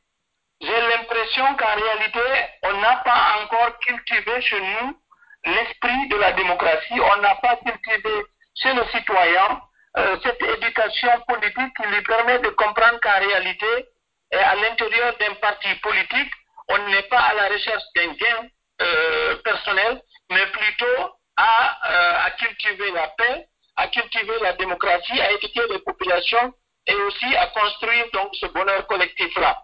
j'ai 0.59 0.81
l'impression 0.89 1.45
qu'en 1.55 1.75
réalité, 1.75 2.19
on 2.63 2.81
n'a 2.81 2.95
pas 2.97 3.43
encore 3.43 3.77
cultivé 3.79 4.41
chez 4.41 4.59
nous 4.59 4.97
l'esprit 5.45 6.07
de 6.09 6.15
la 6.17 6.31
démocratie, 6.33 6.99
on 6.99 7.21
n'a 7.21 7.35
pas 7.35 7.57
cultivé 7.57 8.25
chez 8.55 8.73
le 8.73 8.85
citoyen 8.87 9.61
euh, 9.97 10.17
cette 10.23 10.41
éducation 10.41 11.11
politique 11.27 11.73
qui 11.77 11.87
lui 11.87 12.01
permet 12.03 12.39
de 12.39 12.49
comprendre 12.49 12.99
qu'en 13.01 13.19
réalité, 13.19 13.85
à 14.33 14.55
l'intérieur 14.55 15.15
d'un 15.17 15.33
parti 15.35 15.73
politique, 15.75 16.31
on 16.67 16.77
n'est 16.89 17.03
pas 17.03 17.19
à 17.19 17.33
la 17.33 17.47
recherche 17.47 17.83
d'un 17.95 18.11
gain 18.13 18.47
euh, 18.81 19.35
personnel, 19.37 20.01
mais 20.31 20.45
plutôt 20.47 21.11
à, 21.37 21.91
euh, 21.91 22.25
à, 22.25 22.31
cultiver 22.31 22.91
la 22.91 23.07
paix, 23.09 23.45
à 23.77 23.87
cultiver 23.87 24.37
la 24.41 24.53
démocratie, 24.53 25.21
à 25.21 25.31
éduquer 25.31 25.61
les 25.69 25.79
populations 25.79 26.53
et 26.87 26.95
aussi 26.95 27.35
à 27.35 27.47
construire 27.47 28.05
donc 28.13 28.35
ce 28.35 28.47
bonheur 28.47 28.85
collectif-là. 28.87 29.61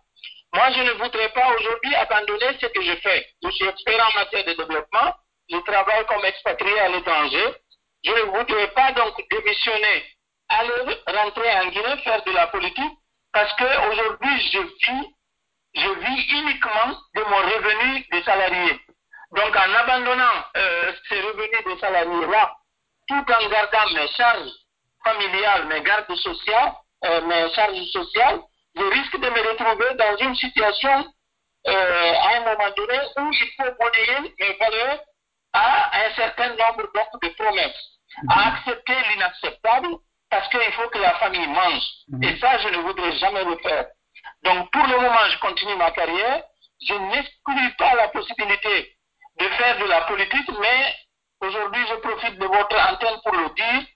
Moi, 0.54 0.70
je 0.72 0.82
ne 0.82 0.92
voudrais 0.92 1.30
pas 1.30 1.48
aujourd'hui 1.56 1.96
abandonner 1.96 2.58
ce 2.60 2.68
que 2.68 2.82
je 2.82 2.96
fais. 2.98 3.26
Je 3.44 3.50
suis 3.52 3.68
expert 3.68 4.06
en 4.06 4.20
matière 4.20 4.44
de 4.44 4.54
développement, 4.54 5.01
je 5.52 5.58
travaille 5.58 6.06
comme 6.06 6.24
expatrié 6.26 6.80
à 6.80 6.90
l'étranger. 6.90 7.56
Je 8.04 8.12
ne 8.12 8.22
voudrais 8.38 8.68
pas 8.70 8.92
donc 8.94 9.14
démissionner, 9.30 10.06
aller 10.50 10.98
rentrer 11.08 11.52
en 11.60 11.68
Guinée, 11.68 12.02
faire 12.04 12.24
de 12.24 12.32
la 12.32 12.48
politique, 12.48 12.98
parce 13.34 13.54
qu'aujourd'hui, 13.58 14.52
je 14.52 14.60
vis, 14.60 15.08
je 15.76 15.90
vis 15.90 16.32
uniquement 16.40 16.98
de 17.16 17.22
mon 17.24 17.38
revenu 17.38 18.06
de 18.12 18.22
salarié. 18.24 18.80
Donc, 19.34 19.56
en 19.56 19.74
abandonnant 19.76 20.46
euh, 20.58 20.94
ces 21.08 21.22
revenus 21.22 21.64
de 21.66 21.80
salarié-là, 21.80 22.56
tout 23.08 23.16
en 23.16 23.50
gardant 23.50 23.94
mes 23.94 24.08
charges 24.10 24.52
familiales, 25.04 25.68
mes 25.68 25.82
gardes 25.82 26.16
sociales, 26.16 26.74
euh, 27.06 27.22
mes 27.22 27.54
charges 27.54 27.86
sociales, 27.92 28.42
je 28.76 28.84
risque 28.84 29.20
de 29.20 29.30
me 29.30 29.50
retrouver 29.50 29.94
dans 29.96 30.18
une 30.18 30.36
situation 30.36 31.14
euh, 31.68 32.14
à 32.14 32.38
un 32.38 32.40
moment 32.40 32.74
donné 32.76 33.00
où 33.18 33.32
il 33.32 33.52
faut 33.58 33.72
monnayer 33.80 34.34
mes 34.40 34.54
valeurs 34.54 35.00
à 35.54 36.06
un 36.06 36.14
certain 36.16 36.50
nombre 36.50 36.90
de 37.22 37.30
promesses, 37.30 38.00
à 38.30 38.54
accepter 38.54 38.96
l'inacceptable 39.10 39.90
parce 40.30 40.48
qu'il 40.50 40.72
faut 40.74 40.90
que 40.90 40.98
la 40.98 41.14
famille 41.16 41.48
mange. 41.48 41.84
Et 42.24 42.38
ça, 42.40 42.58
je 42.60 42.70
ne 42.70 42.78
voudrais 42.78 43.12
jamais 43.18 43.44
le 43.44 43.58
faire. 43.58 43.86
Donc, 44.44 44.72
pour 44.72 44.88
le 44.88 44.96
moment, 44.96 45.30
je 45.30 45.40
continue 45.40 45.76
ma 45.76 45.92
carrière. 45.92 46.44
Je 46.88 46.94
n'exclus 46.94 47.76
pas 47.78 47.94
la 47.96 48.08
possibilité 48.08 48.96
de 49.40 49.48
faire 49.50 49.78
de 49.78 49.86
la 49.86 50.02
politique, 50.02 50.50
mais 50.60 50.96
aujourd'hui, 51.42 51.86
je 51.90 51.96
profite 51.96 52.40
de 52.40 52.46
votre 52.46 52.80
antenne 52.80 53.20
pour 53.24 53.36
le 53.36 53.50
dire. 53.54 53.88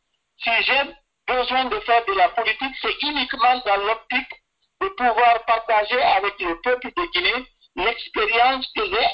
Si 0.44 0.52
j'ai 0.64 0.82
besoin 1.28 1.66
de 1.66 1.80
faire 1.80 2.06
de 2.06 2.14
la 2.14 2.30
politique, 2.30 2.76
c'est 2.82 3.02
uniquement 3.02 3.58
dans 3.66 3.78
l'optique 3.78 4.34
de 4.82 4.88
pouvoir 4.90 5.44
partager 5.46 6.02
avec 6.02 6.40
le 6.40 6.60
peuple 6.62 6.92
de 6.96 7.12
Guinée 7.12 7.48
l'expérience 7.78 8.68
que 8.76 8.86
j'ai 8.86 9.06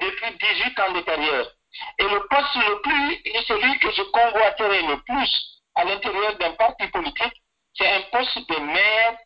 depuis 0.00 0.38
18 0.38 0.80
ans 0.80 0.92
de 0.92 1.00
carrière. 1.00 1.46
Et 1.98 2.04
le 2.04 2.20
poste 2.28 2.56
le 2.56 2.80
plus, 2.82 3.42
celui 3.46 3.78
que 3.78 3.90
je 3.92 4.02
convoiterai 4.02 4.82
le 4.82 4.96
plus 5.02 5.60
à 5.76 5.84
l'intérieur 5.84 6.36
d'un 6.38 6.52
parti 6.52 6.86
politique, 6.88 7.42
c'est 7.74 7.88
un 7.88 8.02
poste 8.10 8.38
de 8.48 8.58
maire 8.60 9.16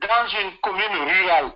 dans 0.00 0.28
une 0.40 0.56
commune 0.58 1.08
rurale. 1.08 1.52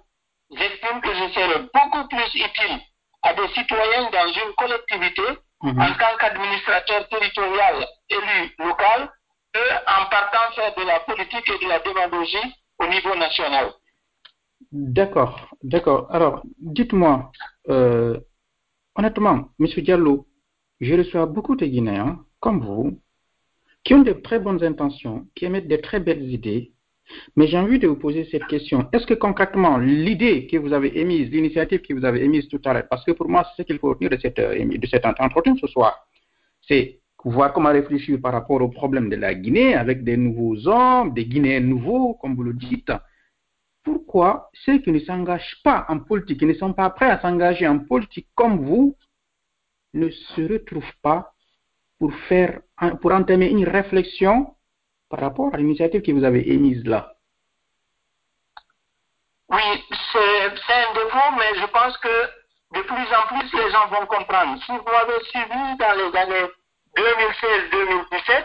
J'estime 0.50 1.00
que 1.02 1.14
je 1.14 1.32
serai 1.32 1.58
beaucoup 1.74 2.08
plus 2.08 2.34
utile 2.34 2.80
à 3.22 3.34
des 3.34 3.48
citoyens 3.48 4.10
dans 4.10 4.32
une 4.32 4.54
collectivité 4.56 5.22
Mhm. 5.62 5.80
en 5.80 5.92
tant 5.94 6.16
qu'administrateur 6.20 7.08
territorial 7.08 7.86
élu 8.10 8.54
local 8.58 9.10
qu'en 9.52 10.04
partant 10.08 10.52
faire 10.54 10.74
de 10.76 10.84
la 10.84 11.00
politique 11.00 11.50
et 11.50 11.64
de 11.64 11.68
la 11.68 11.80
démagogie 11.80 12.54
au 12.78 12.86
niveau 12.86 13.14
national. 13.16 13.72
D'accord, 14.70 15.48
d'accord. 15.62 16.06
Alors, 16.10 16.42
dites-moi, 16.58 17.32
euh, 17.70 18.18
honnêtement, 18.99 19.51
M. 19.61 19.66
Diallo, 19.66 20.26
je 20.80 20.94
reçois 20.94 21.26
beaucoup 21.26 21.57
de 21.57 21.64
Guinéens, 21.64 22.18
comme 22.40 22.61
vous, 22.61 23.01
qui 23.84 23.94
ont 23.94 24.03
de 24.03 24.12
très 24.12 24.40
bonnes 24.40 24.62
intentions, 24.62 25.26
qui 25.34 25.46
émettent 25.46 25.68
de 25.68 25.76
très 25.76 26.01
belles 26.01 26.28
idées, 26.30 26.72
mais 27.36 27.46
j'ai 27.46 27.57
envie 27.57 27.78
de 27.78 27.86
vous 27.86 27.96
poser 27.96 28.28
cette 28.30 28.46
question. 28.49 28.88
Est-ce 28.92 29.07
que 29.07 29.14
concrètement, 29.14 29.78
l'idée 29.78 30.46
que 30.46 30.57
vous 30.59 30.72
avez 30.72 31.01
émise, 31.01 31.30
l'initiative 31.30 31.80
que 31.80 31.94
vous 31.94 32.05
avez 32.05 32.22
émise 32.24 32.49
tout 32.49 32.61
à 32.64 32.74
l'heure, 32.74 32.88
parce 32.90 33.05
que 33.05 33.12
pour 33.12 33.28
moi, 33.28 33.46
c'est 33.57 33.62
ce 33.62 33.66
qu'il 33.66 33.78
faut 33.78 33.90
retenir 33.90 34.11
de, 34.11 34.18
euh, 34.40 34.88
cet 34.90 35.07
entretien 35.07 35.57
ce 35.57 35.66
soir, 35.68 36.07
c'est 36.66 37.01
voir 37.24 37.53
comment 37.53 37.70
réfléchir 37.72 38.18
par 38.20 38.32
rapport 38.32 38.61
au 38.61 38.68
problème 38.68 39.09
de 39.09 39.16
la 39.16 39.34
Guinée 39.34 39.74
avec 39.74 40.05
des 40.05 40.16
nouveaux 40.16 40.66
hommes, 40.66 41.14
des 41.14 41.24
Guinéens 41.24 41.61
nouveaux, 41.61 42.14
comme 42.14 42.34
vous 42.34 42.42
le 42.42 42.53
dites. 42.53 42.92
Pourquoi 43.89 44.51
ceux 44.53 44.78
qui 44.78 44.93
ne 44.93 44.99
s'engagent 44.99 45.57
pas 45.64 45.86
en 45.89 45.99
politique, 45.99 46.41
qui 46.41 46.45
ne 46.45 46.53
sont 46.53 46.74
pas 46.74 46.91
prêts 46.91 47.11
à 47.11 47.20
s'engager 47.20 47.66
en 47.66 47.78
politique 47.78 48.28
comme 48.34 48.66
vous, 48.66 48.95
ne 49.95 50.11
se 50.11 50.43
retrouvent 50.43 50.99
pas 51.03 51.32
pour 51.99 52.12
faire, 52.28 52.61
pour 53.01 53.12
entamer 53.12 53.49
une 53.49 53.66
réflexion 53.66 54.55
par 55.09 55.20
rapport 55.20 55.55
à 55.55 55.57
l'initiative 55.57 56.03
que 56.03 56.12
vous 56.12 56.24
avez 56.24 56.53
émise 56.53 56.84
là? 56.84 57.14
Oui, 59.49 59.62
c'est 60.12 60.74
un 60.74 60.93
défaut, 60.93 61.30
mais 61.39 61.59
je 61.59 61.66
pense 61.72 61.97
que 61.97 62.16
de 62.74 62.82
plus 62.82 63.09
en 63.14 63.24
plus 63.28 63.53
les 63.55 63.70
gens 63.70 63.89
vont 63.89 64.05
comprendre. 64.05 64.62
Si 64.64 64.72
vous 64.72 64.95
avez 65.03 65.24
suivi 65.24 65.76
dans 65.78 65.95
les 65.97 66.18
années 66.18 66.51
2016-2017, 66.95 68.45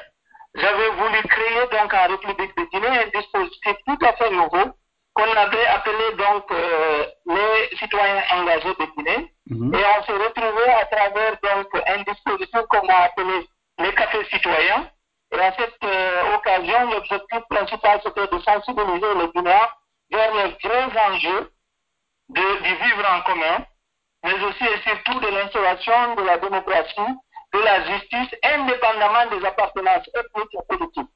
j'avais 0.55 0.89
voulu 0.91 1.21
créer 1.27 1.67
donc 1.69 1.93
en 1.93 2.07
République 2.07 2.55
de 2.55 2.63
Guinée 2.71 2.97
un 3.03 3.19
dispositif 3.19 3.75
tout 3.85 4.05
à 4.05 4.13
fait 4.13 4.31
nouveau 4.31 4.73
qu'on 5.13 5.31
avait 5.31 5.65
appelé 5.67 6.15
donc 6.17 6.51
euh, 6.51 7.05
les 7.27 7.77
citoyens 7.77 8.23
engagés 8.31 8.73
de 8.79 8.85
Guinée. 8.95 9.31
Mhm. 9.49 9.73
Et 9.75 9.77
on 9.77 10.03
s'est 10.03 10.25
retrouvé 10.25 10.69
à 10.69 10.85
travers 10.85 11.37
donc 11.41 11.67
un 11.87 12.03
dispositif 12.03 12.61
qu'on 12.69 12.87
a 12.87 12.95
appelé 13.05 13.47
les 13.79 13.93
cafés 13.93 14.25
citoyens. 14.31 14.89
Et 15.31 15.39
à 15.39 15.51
cette 15.53 15.83
euh, 15.83 16.35
occasion, 16.35 16.91
l'objectif 16.91 17.39
principal 17.49 18.01
c'était 18.03 18.27
de 18.27 18.39
sensibiliser 18.41 19.13
les 19.15 19.27
Guinéens 19.29 19.69
vers 20.11 20.33
les 20.35 20.51
vrais 20.63 21.01
enjeux 21.09 21.51
de, 22.29 22.63
du 22.63 22.75
vivre 22.75 23.05
en 23.11 23.21
commun 23.21 23.65
mais 24.23 24.41
aussi 24.41 24.63
et 24.63 24.81
surtout 24.89 25.19
de 25.19 25.27
l'instauration 25.27 26.15
de 26.15 26.23
la 26.23 26.37
démocratie, 26.37 27.13
de 27.53 27.59
la 27.59 27.83
justice, 27.85 28.35
indépendamment 28.43 29.29
des 29.31 29.45
appartenances 29.45 30.09
ethniques 30.15 30.53
et 30.53 30.65
politiques. 30.67 31.09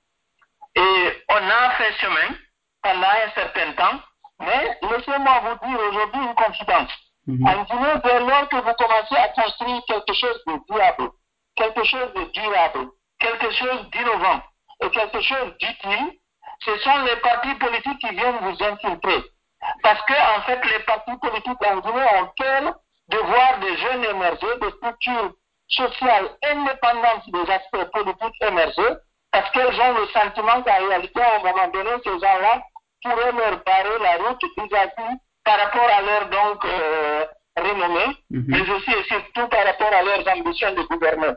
Et 0.76 1.24
on 1.30 1.50
a 1.50 1.70
fait 1.72 1.94
chemin 1.94 2.36
pendant 2.88 3.08
un 3.08 3.30
certain 3.36 3.72
temps, 3.74 4.00
mais 4.40 4.78
laissez-moi 4.82 5.42
vous 5.44 5.68
dire 5.68 5.80
aujourd'hui 5.90 6.22
une 6.22 6.36
confidence. 6.36 6.92
En 7.28 7.64
Guinée, 7.64 8.00
dès 8.04 8.20
lors 8.22 8.48
que 8.48 8.56
vous 8.56 8.74
commencez 8.74 9.16
à 9.16 9.28
construire 9.30 9.82
quelque 9.88 10.14
chose 10.14 10.42
de 10.48 10.54
durable, 10.70 11.10
quelque 11.58 11.84
chose 11.84 12.14
de 12.14 12.24
durable, 12.32 12.88
quelque 13.20 13.52
chose 13.52 13.90
d'innovant 13.92 14.42
et 14.82 14.90
quelque 14.90 15.22
chose 15.22 15.58
d'utile, 15.60 16.14
ce 16.64 16.78
sont 16.78 16.98
les 17.04 17.18
partis 17.18 17.56
politiques 17.56 18.00
qui 18.00 18.16
viennent 18.16 18.40
vous 18.42 18.64
infiltrer. 18.64 19.24
Parce 19.84 20.02
que, 20.04 20.38
en 20.38 20.42
fait, 20.44 20.64
les 20.64 20.80
partis 20.86 21.18
politiques 21.18 21.66
en 21.70 21.80
Guinée 21.80 22.08
ont 22.22 22.32
peur 22.38 22.74
de 23.10 23.18
voir 23.18 23.60
des 23.60 23.78
jeunes 23.78 24.06
émerger, 24.06 24.48
des 24.62 24.72
structures 24.78 25.34
sociales 25.68 26.30
indépendantes 26.44 27.30
des 27.34 27.52
aspects 27.52 27.92
politiques 27.92 28.42
émerger, 28.42 28.96
parce 29.34 29.52
qu'elles 29.52 29.82
ont 29.82 29.94
le 30.00 30.08
sentiment 30.08 30.62
qu'en 30.62 30.88
réalité, 30.88 31.22
à 31.22 31.36
un 31.36 31.40
moment 31.40 31.68
donné, 31.68 31.92
ces 32.06 32.12
gens-là 32.12 32.62
pourraient 33.04 33.32
leur 33.32 33.64
barrer 33.64 34.00
la 34.00 34.14
route 34.28 34.42
vis-à-vis 34.58 35.18
par 35.44 35.58
rapport 35.60 35.90
à 35.98 36.02
leur 36.02 36.26
donc 36.30 36.66
euh, 36.66 37.26
renommée, 37.58 38.16
Mhm. 38.30 38.46
mais 38.48 38.70
aussi 38.70 38.92
et 38.92 39.04
surtout 39.06 39.48
par 39.48 39.66
rapport 39.66 39.92
à 39.94 40.04
leurs 40.04 40.28
ambitions 40.28 40.74
de 40.74 40.82
gouvernement. 40.84 41.36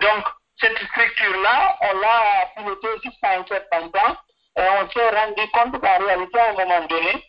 Donc, 0.00 0.24
cette 0.60 0.78
structure-là, 0.78 1.76
on 1.80 1.98
l'a 2.00 2.46
pilotée 2.56 3.00
jusqu'à 3.04 3.38
un 3.38 3.44
certain 3.46 3.88
temps, 3.88 4.16
et 4.56 4.62
on 4.80 4.88
s'est 4.90 5.10
rendu 5.10 5.50
compte 5.52 5.80
qu'en 5.80 5.98
réalité, 6.04 6.38
à 6.38 6.50
un 6.50 6.52
moment 6.52 6.86
donné, 6.86 7.24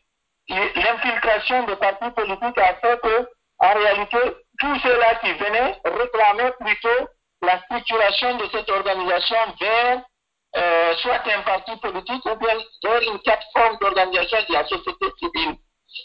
il- 0.48 0.72
l'infiltration 0.76 1.64
des 1.64 1.76
partis 1.76 2.12
politiques 2.12 2.58
a 2.60 2.76
fait 2.76 3.00
que, 3.02 3.30
en 3.60 3.74
réalité, 3.74 4.18
tous 4.60 4.80
ceux-là 4.80 5.16
qui 5.16 5.34
venaient 5.34 5.76
réclamaient 5.86 6.54
plutôt 6.60 7.08
la 7.42 7.60
structuration 7.64 8.38
de 8.38 8.48
cette 8.52 8.70
organisation 8.70 9.38
vers 9.60 10.02
euh, 10.58 10.96
soit 10.98 11.22
un 11.28 11.42
parti 11.42 11.76
politique 11.78 12.26
ou 12.26 12.36
bien 12.36 12.58
une 13.02 13.20
plateforme 13.20 13.78
d'organisation 13.80 14.38
de 14.48 14.54
la 14.54 14.66
société 14.68 15.06
civile. 15.20 15.56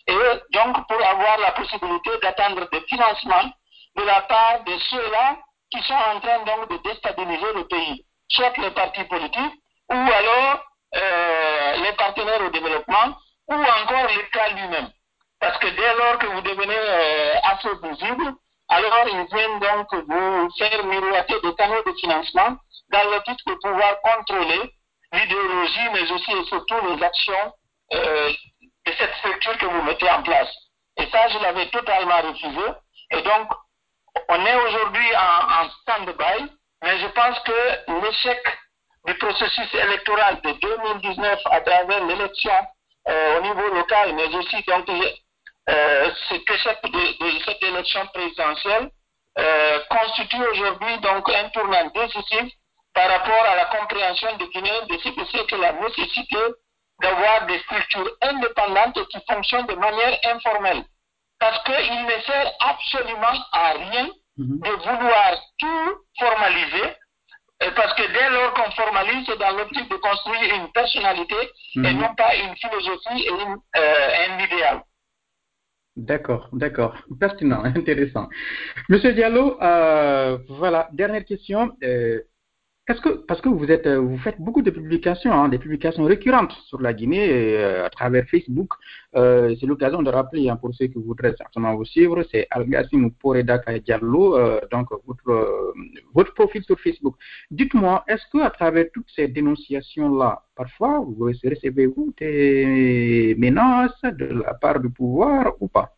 Et 0.06 0.14
donc, 0.52 0.86
pour 0.88 1.06
avoir 1.06 1.38
la 1.38 1.52
possibilité 1.52 2.10
d'attendre 2.22 2.68
des 2.70 2.80
financements 2.82 3.50
de 3.96 4.02
la 4.02 4.20
part 4.22 4.62
de 4.64 4.78
ceux-là 4.90 5.36
qui 5.70 5.82
sont 5.82 5.94
en 5.94 6.20
train 6.20 6.38
donc 6.44 6.68
de 6.70 6.76
déstabiliser 6.88 7.52
le 7.54 7.64
pays, 7.66 8.04
soit 8.28 8.56
les 8.58 8.70
partis 8.70 9.04
politiques 9.04 9.54
ou 9.88 9.94
alors 9.94 10.64
euh, 10.96 11.76
les 11.82 11.92
partenaires 11.92 12.42
au 12.42 12.50
développement 12.50 13.16
ou 13.48 13.54
encore 13.54 14.08
l'État 14.08 14.48
lui-même. 14.50 14.90
Parce 15.40 15.58
que 15.58 15.68
dès 15.68 15.94
lors 15.96 16.18
que 16.18 16.26
vous 16.26 16.40
devenez 16.40 16.76
euh, 16.76 17.34
assez 17.44 17.68
visible, 17.82 18.34
alors 18.68 19.04
ils 19.06 19.26
viennent 19.32 19.58
donc 19.60 19.94
vous 20.08 20.50
faire 20.58 20.84
miroiter 20.84 21.34
des 21.42 21.54
canaux 21.54 21.82
de 21.84 21.92
financement 22.00 22.56
dans 22.90 23.10
le 23.10 23.20
but 23.26 23.38
de 23.46 23.54
pouvoir 23.54 24.00
contrôler 24.02 24.72
l'idéologie, 25.12 25.88
mais 25.92 26.10
aussi 26.10 26.32
et 26.32 26.44
surtout 26.44 26.76
les 26.88 27.02
actions 27.02 27.52
euh, 27.92 28.32
de 28.86 28.92
cette 28.92 29.14
structure 29.16 29.58
que 29.58 29.66
vous 29.66 29.82
mettez 29.82 30.08
en 30.10 30.22
place. 30.22 30.50
Et 30.96 31.06
ça, 31.10 31.28
je 31.28 31.38
l'avais 31.38 31.66
totalement 31.70 32.20
refusé. 32.20 32.66
Et 33.12 33.22
donc, 33.22 33.48
on 34.28 34.46
est 34.46 34.54
aujourd'hui 34.54 35.16
en, 35.16 35.68
stand-by, 35.82 36.52
mais 36.82 36.98
je 36.98 37.06
pense 37.08 37.38
que 37.40 38.00
l'échec 38.00 38.58
du 39.06 39.14
processus 39.14 39.74
électoral 39.74 40.40
de 40.42 40.52
2019 40.52 41.40
à 41.46 41.60
travers 41.60 42.04
l'élection 42.06 42.52
euh, 43.08 43.38
au 43.38 43.42
niveau 43.42 43.74
local, 43.74 44.14
mais 44.14 44.26
aussi 44.34 44.62
donc 44.64 44.88
euh, 45.68 46.10
cet 46.28 46.50
échec 46.50 46.78
de, 46.84 47.40
cette 47.44 47.62
élection 47.62 48.06
présidentielle 48.08 48.90
constitue 49.88 50.44
aujourd'hui 50.48 50.98
donc 50.98 51.30
un 51.30 51.48
tournant 51.50 51.86
décisif 51.94 52.52
par 53.00 53.08
rapport 53.10 53.44
à 53.50 53.56
la 53.56 53.64
compréhension 53.66 54.28
des 54.36 54.48
Guinéens 54.48 54.84
de 54.90 54.96
ce 54.98 55.08
que 55.08 55.24
c'est 55.32 55.46
que 55.46 55.56
la 55.56 55.72
nécessité 55.72 56.36
d'avoir 57.00 57.46
des 57.46 57.58
structures 57.60 58.10
indépendantes 58.20 58.98
qui 59.08 59.18
fonctionnent 59.26 59.66
de 59.66 59.74
manière 59.74 60.18
informelle. 60.34 60.82
Parce 61.38 61.62
qu'il 61.64 62.04
ne 62.04 62.16
sert 62.26 62.52
absolument 62.60 63.36
à 63.52 63.72
rien 63.72 64.08
Mhm. 64.36 64.60
de 64.60 64.70
vouloir 64.70 65.30
tout 65.58 65.88
formaliser, 66.18 66.88
euh, 67.62 67.70
parce 67.74 67.92
que 67.94 68.02
dès 68.16 68.30
lors 68.30 68.52
qu'on 68.54 68.70
formalise, 68.72 69.26
c'est 69.26 69.38
dans 69.38 69.50
l'optique 69.56 69.90
de 69.90 69.96
construire 69.96 70.54
une 70.54 70.70
personnalité 70.72 71.36
et 71.76 71.78
Mhm. 71.92 72.00
non 72.00 72.14
pas 72.14 72.34
une 72.36 72.54
philosophie 72.56 73.22
et 73.26 73.30
une, 73.30 73.56
euh, 73.76 74.08
un 74.28 74.38
idéal. 74.46 74.82
D'accord, 75.96 76.48
d'accord. 76.52 76.94
Pertinent, 77.18 77.62
intéressant. 77.82 78.28
Monsieur 78.88 79.12
Diallo, 79.12 79.58
euh, 79.62 80.38
voilà, 80.48 80.88
dernière 80.92 81.24
question. 81.24 81.72
Euh, 81.82 82.20
parce 83.26 83.40
que 83.40 83.48
vous 83.48 83.70
êtes, 83.70 83.86
euh, 83.86 84.00
vous 84.00 84.18
faites 84.18 84.40
beaucoup 84.40 84.62
de 84.62 84.70
publications, 84.70 85.32
hein, 85.32 85.48
des 85.48 85.58
publications 85.58 86.04
récurrentes 86.04 86.52
sur 86.66 86.80
la 86.80 86.92
Guinée 86.92 87.28
euh, 87.30 87.86
à 87.86 87.90
travers 87.90 88.24
Facebook. 88.26 88.72
Euh, 89.16 89.54
c'est 89.60 89.66
l'occasion 89.66 90.02
de 90.02 90.10
rappeler 90.10 90.48
hein, 90.48 90.56
pour 90.56 90.74
ceux 90.74 90.86
qui 90.86 90.98
voudraient 90.98 91.34
certainement 91.36 91.74
vous 91.76 91.84
suivre, 91.84 92.22
c'est 92.30 92.46
Algassim 92.50 93.10
Poredaka 93.10 93.78
Diallo, 93.78 94.38
donc 94.70 94.88
votre, 95.06 96.34
profil 96.34 96.62
sur 96.64 96.78
Facebook. 96.80 97.16
Dites-moi, 97.50 98.04
est-ce 98.08 98.24
que 98.32 98.42
à 98.42 98.50
travers 98.50 98.86
toutes 98.92 99.10
ces 99.14 99.28
dénonciations-là, 99.28 100.42
parfois 100.56 101.00
vous 101.00 101.26
recevez-vous 101.26 102.14
des 102.18 103.34
menaces 103.38 104.02
de 104.02 104.42
la 104.44 104.54
part 104.54 104.80
du 104.80 104.90
pouvoir 104.90 105.54
ou 105.60 105.68
pas? 105.68 105.90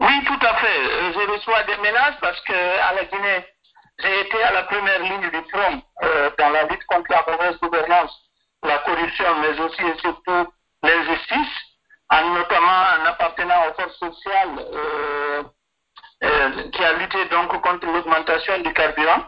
Oui, 0.00 0.14
tout 0.26 0.46
à 0.46 0.54
fait. 0.54 0.78
Je 1.12 1.32
reçois 1.32 1.62
des 1.64 1.76
menaces 1.78 2.18
parce 2.20 2.40
que 2.42 2.52
à 2.52 2.94
la 2.94 3.04
Guinée, 3.04 3.44
j'ai 4.00 4.20
été 4.20 4.42
à 4.42 4.52
la 4.52 4.62
première 4.64 5.00
ligne 5.00 5.30
du 5.30 5.50
front 5.50 5.82
euh, 6.02 6.30
dans 6.38 6.50
la 6.50 6.64
lutte 6.64 6.84
contre 6.86 7.10
la 7.10 7.24
mauvaise 7.28 7.58
gouvernance, 7.58 8.12
la 8.62 8.78
corruption, 8.78 9.38
mais 9.40 9.58
aussi 9.60 9.82
et 9.82 9.98
surtout 9.98 10.52
l'injustice, 10.82 11.54
en 12.10 12.34
notamment 12.34 12.82
en 12.96 13.06
appartenant 13.06 13.68
aux 13.68 13.74
forces 13.74 13.98
sociales 13.98 14.66
euh, 14.72 15.42
euh, 16.24 16.70
qui 16.70 16.84
a 16.84 16.92
lutté 16.94 17.24
donc 17.26 17.60
contre 17.60 17.86
l'augmentation 17.86 18.58
du 18.60 18.72
carburant. 18.72 19.24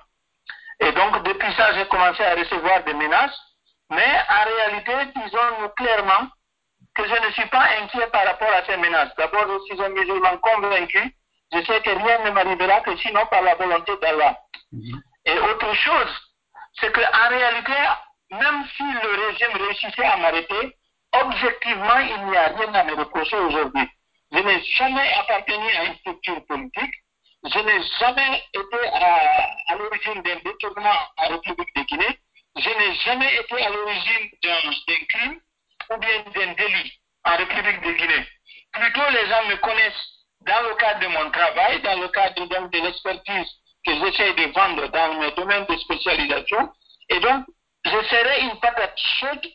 Et 0.80 0.92
donc, 0.92 1.22
depuis 1.24 1.52
ça, 1.54 1.72
j'ai 1.74 1.86
commencé 1.86 2.22
à 2.22 2.34
recevoir 2.34 2.82
des 2.84 2.94
menaces. 2.94 3.38
Mais 3.90 4.06
en 4.28 4.44
réalité, 4.44 4.92
disons-nous 5.16 5.68
clairement 5.70 6.28
que 6.94 7.04
je 7.06 7.26
ne 7.26 7.32
suis 7.32 7.48
pas 7.48 7.66
inquiet 7.82 8.06
par 8.12 8.24
rapport 8.24 8.50
à 8.52 8.64
ces 8.64 8.76
menaces. 8.76 9.14
D'abord, 9.18 9.46
je 9.48 9.74
suis 9.74 9.82
un 9.82 9.88
musulman 9.90 10.38
convaincu. 10.38 11.14
Je 11.52 11.64
sais 11.64 11.80
que 11.80 11.90
rien 11.90 12.24
ne 12.24 12.30
m'arrivera 12.30 12.80
que 12.80 12.96
sinon 12.98 13.26
par 13.26 13.42
la 13.42 13.54
volonté 13.56 13.92
d'Allah. 14.00 14.38
Mhm. 14.72 15.02
Et 15.26 15.38
autre 15.38 15.74
chose, 15.74 16.30
c'est 16.80 16.92
qu'en 16.92 17.28
réalité, 17.28 17.72
même 18.30 18.64
si 18.76 18.82
le 18.82 19.26
régime 19.26 19.66
réussissait 19.66 20.04
à 20.04 20.16
m'arrêter, 20.16 20.76
objectivement, 21.12 21.98
il 21.98 22.26
n'y 22.26 22.36
a 22.36 22.48
rien 22.48 22.74
à 22.74 22.84
me 22.84 22.94
reprocher 22.94 23.36
aujourd'hui. 23.36 23.88
Je 24.32 24.38
n'ai 24.38 24.62
jamais 24.62 25.12
appartenu 25.14 25.68
à 25.76 25.84
une 25.86 25.96
structure 25.96 26.46
politique. 26.46 26.94
Je 27.42 27.58
n'ai 27.58 27.82
jamais 27.98 28.44
été 28.54 28.88
à, 28.92 29.48
à 29.68 29.76
l'origine 29.76 30.22
d'un 30.22 30.36
détournement 30.44 30.98
en 31.16 31.28
République 31.28 31.74
de 31.74 31.82
Guinée. 31.82 32.18
Je 32.56 32.68
n'ai 32.68 32.94
jamais 32.96 33.34
été 33.36 33.64
à 33.64 33.70
l'origine 33.70 34.30
d'un 34.42 34.70
d'un 34.70 35.04
crime 35.08 35.40
ou 35.90 35.96
bien 35.96 36.22
d'un 36.34 36.52
délit 36.52 36.92
en 37.24 37.36
République 37.36 37.80
de 37.80 37.92
Guinée. 37.92 38.26
Plutôt, 38.72 39.10
les 39.10 39.26
gens 39.26 39.46
me 39.48 39.56
connaissent 39.56 40.19
dans 40.42 40.62
le 40.68 40.74
cadre 40.76 41.00
de 41.00 41.06
mon 41.08 41.30
travail, 41.30 41.80
dans 41.82 42.00
le 42.00 42.08
cadre 42.08 42.46
donc, 42.46 42.70
de 42.72 42.78
l'expertise 42.78 43.48
que 43.84 43.92
j'essaie 43.94 44.32
de 44.34 44.52
vendre 44.52 44.88
dans 44.88 45.14
mes 45.14 45.30
domaines 45.32 45.66
de 45.66 45.76
spécialisation. 45.78 46.70
Et 47.08 47.20
donc, 47.20 47.44
je 47.84 47.90
serai 47.90 48.40
une 48.42 48.58
patate 48.60 48.98
chaude 49.20 49.46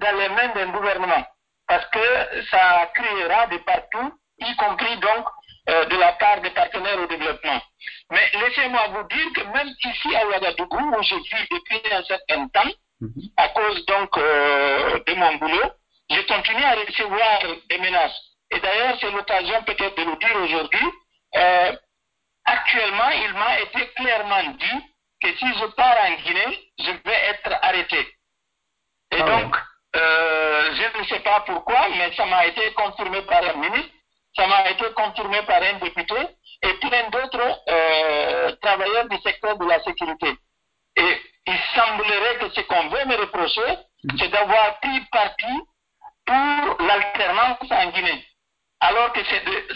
dans 0.00 0.16
les 0.18 0.28
mains 0.30 0.48
d'un 0.54 0.70
gouvernement 0.70 1.24
parce 1.66 1.86
que 1.86 2.44
ça 2.50 2.90
criera 2.94 3.46
de 3.46 3.58
partout, 3.58 4.12
y 4.38 4.56
compris 4.56 4.96
donc 4.98 5.26
euh, 5.70 5.84
de 5.86 5.96
la 5.96 6.12
part 6.14 6.40
des 6.42 6.50
partenaires 6.50 6.98
au 7.00 7.06
développement. 7.06 7.60
Mais 8.10 8.30
laissez-moi 8.34 8.86
vous 8.88 9.08
dire 9.08 9.32
que 9.34 9.42
même 9.44 9.68
ici 9.68 10.14
à 10.14 10.26
Ouagadougou, 10.26 10.96
où 10.98 11.02
je 11.02 11.14
vis 11.14 11.48
depuis 11.50 11.92
un 11.92 12.02
certain 12.04 12.48
temps, 12.48 12.70
Mhm. 13.00 13.22
à 13.36 13.48
cause 13.48 13.84
donc 13.86 14.16
euh, 14.16 15.00
de 15.06 15.14
mon 15.14 15.34
boulot, 15.34 15.70
je 16.10 16.20
continue 16.22 16.62
à 16.64 16.74
recevoir 16.74 17.40
des 17.68 17.78
menaces. 17.78 18.18
Et 18.50 18.60
d'ailleurs, 18.60 18.96
c'est 19.00 19.10
l'occasion 19.10 19.62
peut-être 19.64 19.96
de 19.96 20.04
le 20.04 20.16
dire 20.16 20.36
aujourd'hui. 20.36 20.86
Euh, 21.36 21.72
actuellement, 22.44 23.10
il 23.10 23.32
m'a 23.34 23.60
été 23.60 23.88
clairement 23.96 24.42
dit 24.52 24.94
que 25.22 25.36
si 25.36 25.46
je 25.54 25.66
pars 25.74 25.96
en 26.04 26.14
Guinée, 26.22 26.72
je 26.78 26.90
vais 26.90 27.20
être 27.30 27.58
arrêté. 27.62 27.98
Et 29.12 29.20
Ah 29.20 29.24
donc, 29.24 29.56
euh, 29.96 30.74
je 30.74 30.98
ne 30.98 31.04
sais 31.06 31.20
pas 31.20 31.40
pourquoi, 31.46 31.88
mais 31.90 32.14
ça 32.14 32.26
m'a 32.26 32.46
été 32.46 32.72
confirmé 32.74 33.22
par 33.22 33.42
un 33.42 33.54
ministre, 33.54 33.92
ça 34.36 34.46
m'a 34.46 34.68
été 34.70 34.84
confirmé 34.94 35.42
par 35.42 35.62
un 35.62 35.74
député 35.74 36.16
et 36.62 36.74
plein 36.74 37.08
d'autres 37.10 37.60
euh, 37.68 38.56
travailleurs 38.60 39.08
du 39.08 39.16
secteur 39.18 39.56
de 39.56 39.64
la 39.66 39.82
sécurité. 39.84 40.36
Et 40.96 41.22
il 41.46 41.58
semblerait 41.74 42.38
que 42.38 42.50
ce 42.50 42.60
qu'on 42.62 42.88
veut 42.88 43.04
me 43.04 43.16
reprocher, 43.16 43.78
c'est 44.18 44.28
d'avoir 44.28 44.80
pris 44.80 45.00
parti 45.12 45.60
pour 46.26 46.86
l'alternance 46.86 47.70
en 47.70 47.90
Guinée. 47.90 48.26
Alors 48.80 49.12
que 49.12 49.20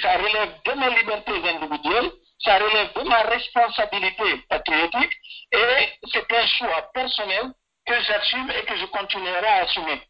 ça 0.00 0.16
relève 0.18 0.52
de 0.64 0.72
mes 0.78 0.98
libertés 0.98 1.48
individuelles, 1.48 2.10
ça 2.40 2.58
relève 2.58 2.92
de 2.94 3.08
ma 3.08 3.22
responsabilité 3.22 4.44
patriotique 4.48 5.16
et 5.52 6.08
c'est 6.12 6.32
un 6.32 6.46
choix 6.46 6.90
personnel 6.92 7.52
que 7.86 7.94
j'assume 8.06 8.50
et 8.50 8.64
que 8.66 8.76
je 8.76 8.86
continuerai 8.86 9.46
à 9.46 9.62
assumer. 9.64 10.00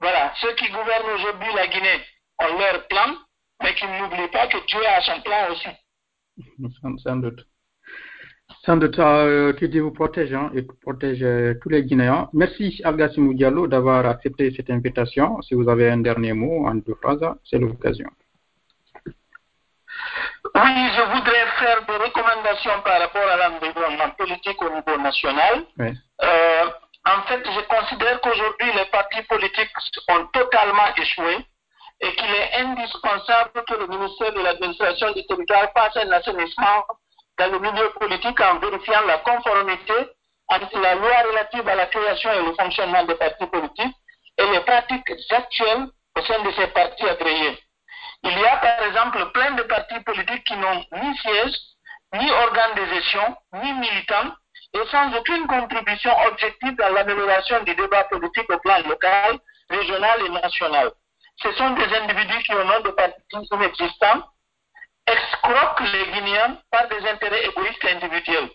Voilà, 0.00 0.32
ceux 0.40 0.54
qui 0.54 0.68
gouvernent 0.68 1.10
aujourd'hui 1.14 1.52
la 1.54 1.66
Guinée 1.66 2.00
ont 2.40 2.58
leur 2.58 2.86
plan, 2.88 3.16
mais 3.62 3.74
qu'ils 3.74 3.88
n'oublient 3.88 4.30
pas 4.32 4.46
que 4.46 4.64
Dieu 4.66 4.86
a 4.86 5.00
son 5.02 5.20
plan 5.22 5.50
aussi. 5.50 5.68
Sans 7.02 7.16
doute. 7.16 7.46
Sans 8.64 8.76
doute 8.76 8.98
euh, 8.98 9.52
que 9.52 9.78
vous 9.78 9.90
protège 9.90 10.32
hein, 10.32 10.50
et 10.54 10.62
protège 10.62 11.22
euh, 11.22 11.54
tous 11.62 11.68
les 11.68 11.84
Guinéens. 11.84 12.28
Merci 12.32 12.80
Algassimou 12.84 13.34
Diallo 13.34 13.66
d'avoir 13.66 14.06
accepté 14.06 14.52
cette 14.54 14.70
invitation. 14.70 15.40
Si 15.42 15.54
vous 15.54 15.68
avez 15.68 15.90
un 15.90 15.98
dernier 15.98 16.32
mot 16.32 16.66
en 16.66 16.74
deux 16.74 16.94
phrases, 16.94 17.24
c'est 17.44 17.58
l'occasion. 17.58 18.08
Oui, 20.54 20.90
je 20.96 21.02
voudrais 21.02 21.46
faire 21.58 21.84
des 21.86 21.96
recommandations 21.96 22.80
par 22.82 23.00
rapport 23.00 23.26
à 23.28 23.36
l'environnement 23.36 24.10
politique 24.10 24.60
au 24.62 24.70
niveau 24.70 24.96
national. 24.98 25.64
Euh, 25.80 26.64
en 27.06 27.22
fait, 27.22 27.42
je 27.44 27.60
considère 27.60 28.20
qu'aujourd'hui, 28.20 28.72
les 28.72 28.84
partis 28.86 29.22
politiques 29.22 29.72
ont 30.08 30.26
totalement 30.26 30.94
échoué 30.96 31.38
et 32.00 32.14
qu'il 32.14 32.30
est 32.34 32.54
indispensable 32.60 33.64
que 33.66 33.74
le 33.74 33.86
ministère 33.86 34.32
de 34.32 34.40
l'administration 34.42 35.12
du 35.12 35.26
territoire 35.26 35.70
fasse 35.74 35.96
un 35.96 36.10
assainissement 36.12 36.84
dans 37.38 37.50
le 37.50 37.58
milieu 37.58 37.90
politique 37.98 38.40
en 38.40 38.58
vérifiant 38.58 39.00
la 39.06 39.18
conformité 39.18 39.94
entre 40.48 40.78
la 40.78 40.94
loi 40.94 41.22
relative 41.28 41.68
à 41.68 41.74
la 41.74 41.86
création 41.86 42.30
et 42.32 42.42
le 42.42 42.54
fonctionnement 42.54 43.04
des 43.04 43.14
partis 43.14 43.46
politiques 43.46 43.96
et 44.38 44.46
les 44.46 44.60
pratiques 44.60 45.10
actuelles 45.30 45.86
au 46.16 46.22
sein 46.22 46.42
de 46.42 46.50
ces 46.52 46.66
partis 46.68 47.08
agréés. 47.08 47.58
Il 48.24 48.38
y 48.38 48.44
a 48.46 48.56
par 48.56 48.82
exemple 48.86 49.30
plein 49.32 49.50
de 49.52 49.62
partis 49.64 50.00
politiques 50.00 50.44
qui 50.44 50.56
n'ont 50.56 50.82
ni 50.92 51.16
siège, 51.18 51.54
ni 52.14 52.30
organe 52.30 52.74
de 52.74 52.86
gestion, 52.94 53.36
ni 53.52 53.72
militants, 53.74 54.32
et 54.72 54.86
sans 54.90 55.14
aucune 55.14 55.46
contribution 55.46 56.10
objective 56.26 56.74
dans 56.76 56.88
l'amélioration 56.94 57.62
du 57.64 57.74
débat 57.74 58.04
politique 58.04 58.50
au 58.50 58.58
plan 58.60 58.78
local, 58.88 59.38
régional 59.68 60.22
et 60.24 60.30
national. 60.30 60.90
Ce 61.42 61.52
sont 61.52 61.70
des 61.70 61.94
individus 61.96 62.42
qui, 62.44 62.54
au 62.54 62.64
nom 62.64 62.80
de 62.80 62.90
partis 62.90 63.48
inexistants, 63.52 64.22
excroquent 65.06 65.84
les 65.92 66.06
Guinéens 66.12 66.56
par 66.70 66.88
des 66.88 67.06
intérêts 67.06 67.46
égoïstes 67.46 67.84
individuels. 67.84 68.50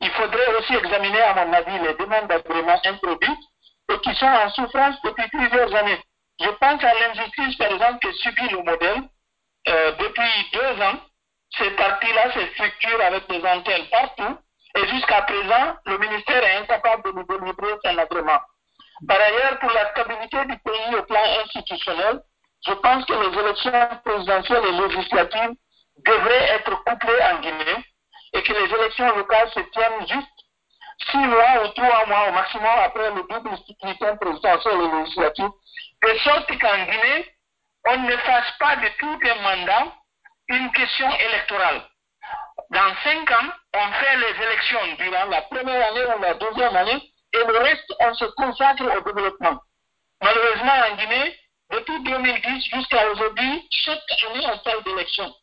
Il 0.00 0.10
faudrait 0.10 0.54
aussi 0.56 0.74
examiner, 0.74 1.22
à 1.22 1.44
mon 1.44 1.52
avis, 1.52 1.78
les 1.78 1.94
demandes 1.94 2.26
d'agrément 2.26 2.80
introduites 2.84 3.44
et 3.88 3.98
qui 4.00 4.14
sont 4.16 4.26
en 4.26 4.50
souffrance 4.50 4.96
depuis 5.04 5.28
plusieurs 5.28 5.72
années. 5.74 6.02
Je 6.42 6.50
pense 6.50 6.82
à 6.82 6.92
l'injustice, 6.94 7.56
par 7.56 7.70
exemple, 7.72 7.98
que 8.00 8.12
subit 8.14 8.48
le 8.48 8.62
modèle. 8.62 9.02
Euh, 9.68 9.92
depuis 9.92 10.50
deux 10.52 10.82
ans, 10.82 10.98
ces 11.56 11.70
partis-là 11.72 12.32
se 12.32 12.46
structurent 12.54 13.00
avec 13.00 13.28
des 13.28 13.46
antennes 13.46 13.86
partout 13.90 14.38
et 14.74 14.88
jusqu'à 14.88 15.22
présent, 15.22 15.76
le 15.86 15.98
ministère 15.98 16.42
est 16.42 16.56
incapable 16.56 17.02
de 17.04 17.10
nous 17.12 17.24
délivrer 17.24 17.74
un 17.84 17.98
agrément. 17.98 18.40
Par 19.06 19.20
ailleurs, 19.20 19.58
pour 19.60 19.70
la 19.70 19.90
stabilité 19.90 20.44
du 20.46 20.58
pays 20.58 20.96
au 20.98 21.02
plan 21.04 21.20
institutionnel, 21.44 22.22
je 22.66 22.72
pense 22.72 23.04
que 23.04 23.12
les 23.12 23.38
élections 23.38 23.88
présidentielles 24.04 24.64
et 24.64 24.88
législatives 24.88 25.54
devraient 26.06 26.48
être 26.54 26.84
couplées 26.84 27.22
en 27.32 27.40
Guinée 27.40 27.84
et 28.32 28.42
que 28.42 28.52
les 28.52 28.74
élections 28.74 29.16
locales 29.16 29.50
se 29.50 29.60
tiennent 29.60 30.08
juste 30.08 30.28
six 31.10 31.18
mois 31.18 31.64
ou 31.64 31.68
trois 31.68 32.06
mois 32.06 32.28
au 32.28 32.32
maximum 32.32 32.78
après 32.84 33.10
le 33.10 33.22
double 33.28 33.56
scrutin 33.58 34.16
présidentiel 34.16 34.74
et 34.74 34.96
législatif, 34.98 35.46
de 36.02 36.18
sorte 36.18 36.58
qu'en 36.58 36.84
Guinée, 36.84 37.34
on 37.86 37.96
ne 37.98 38.16
fasse 38.18 38.52
pas 38.58 38.76
de 38.76 38.88
tous 38.98 39.20
les 39.20 39.34
mandats 39.40 39.92
une 40.48 40.70
question 40.72 41.08
électorale. 41.16 41.82
Dans 42.70 42.94
cinq 43.04 43.30
ans, 43.30 43.52
on 43.74 43.92
fait 43.92 44.16
les 44.16 44.44
élections 44.44 44.96
durant 44.98 45.24
la 45.26 45.42
première 45.42 45.88
année 45.88 46.04
ou 46.16 46.22
la 46.22 46.34
deuxième 46.34 46.76
année 46.76 47.12
et 47.34 47.38
le 47.38 47.58
reste, 47.58 47.92
on 48.00 48.14
se 48.14 48.24
consacre 48.36 48.82
au 48.82 49.12
développement. 49.12 49.60
Malheureusement, 50.22 50.72
en 50.90 50.96
Guinée, 50.96 51.36
depuis 51.70 52.02
2010 52.02 52.64
jusqu'à 52.74 53.10
aujourd'hui, 53.10 53.68
chaque 53.70 54.00
année, 54.26 54.46
on 54.52 54.58
parle 54.58 54.84
d'élections. 54.84 55.34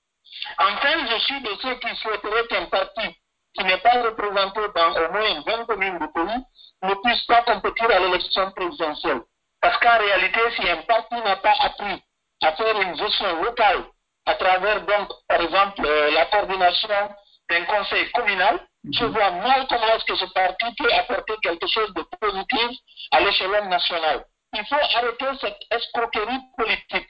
Enfin, 0.60 1.08
je 1.10 1.20
suis 1.20 1.42
de 1.42 1.50
ceux 1.62 1.76
qui 1.76 1.96
souhaiteraient 1.98 2.48
qu'un 2.48 2.66
parti 2.66 3.19
qui 3.56 3.64
n'est 3.64 3.78
pas 3.80 4.02
représenté 4.04 4.62
dans 4.76 4.92
au 4.92 5.12
moins 5.12 5.42
20 5.46 5.66
communes 5.66 6.00
du 6.00 6.08
pays 6.12 6.44
ne 6.84 6.94
puisse 7.04 7.26
pas 7.26 7.42
compétir 7.44 7.90
à 7.90 8.00
l'élection 8.00 8.52
présidentielle. 8.52 9.22
Parce 9.62 9.78
qu'en 9.80 9.98
réalité, 9.98 10.40
si 10.56 10.70
un 10.70 10.78
parti 10.84 11.16
n'a 11.16 11.36
pas 11.38 11.54
appris 11.62 12.02
à 12.42 12.54
faire 12.54 12.82
une 12.82 12.96
gestion 12.96 13.44
locale 13.44 13.84
à 14.26 14.36
travers 14.36 14.86
donc, 14.86 15.10
par 15.28 15.42
exemple, 15.42 15.86
euh, 15.86 16.12
la 16.12 16.26
coordination 16.28 17.10
d'un 17.50 17.66
conseil 17.66 18.10
communal, 18.12 18.60
je 18.92 19.04
mhm. 19.04 19.12
vois 19.12 19.32
mal 19.32 19.68
comment 19.68 19.88
est-ce 19.96 20.06
que 20.06 20.16
ce 20.16 20.26
parti 20.34 20.66
peut 20.78 20.94
apporter 20.94 21.34
quelque 21.42 21.68
chose 21.68 21.94
de 21.94 22.04
positif 22.20 22.78
à 23.12 23.20
l'échelon 23.22 23.66
national. 23.66 24.26
Il 24.54 24.66
faut 24.66 24.76
arrêter 24.76 25.26
cette 25.42 25.60
escroquerie 25.72 26.40
politique. 26.58 27.10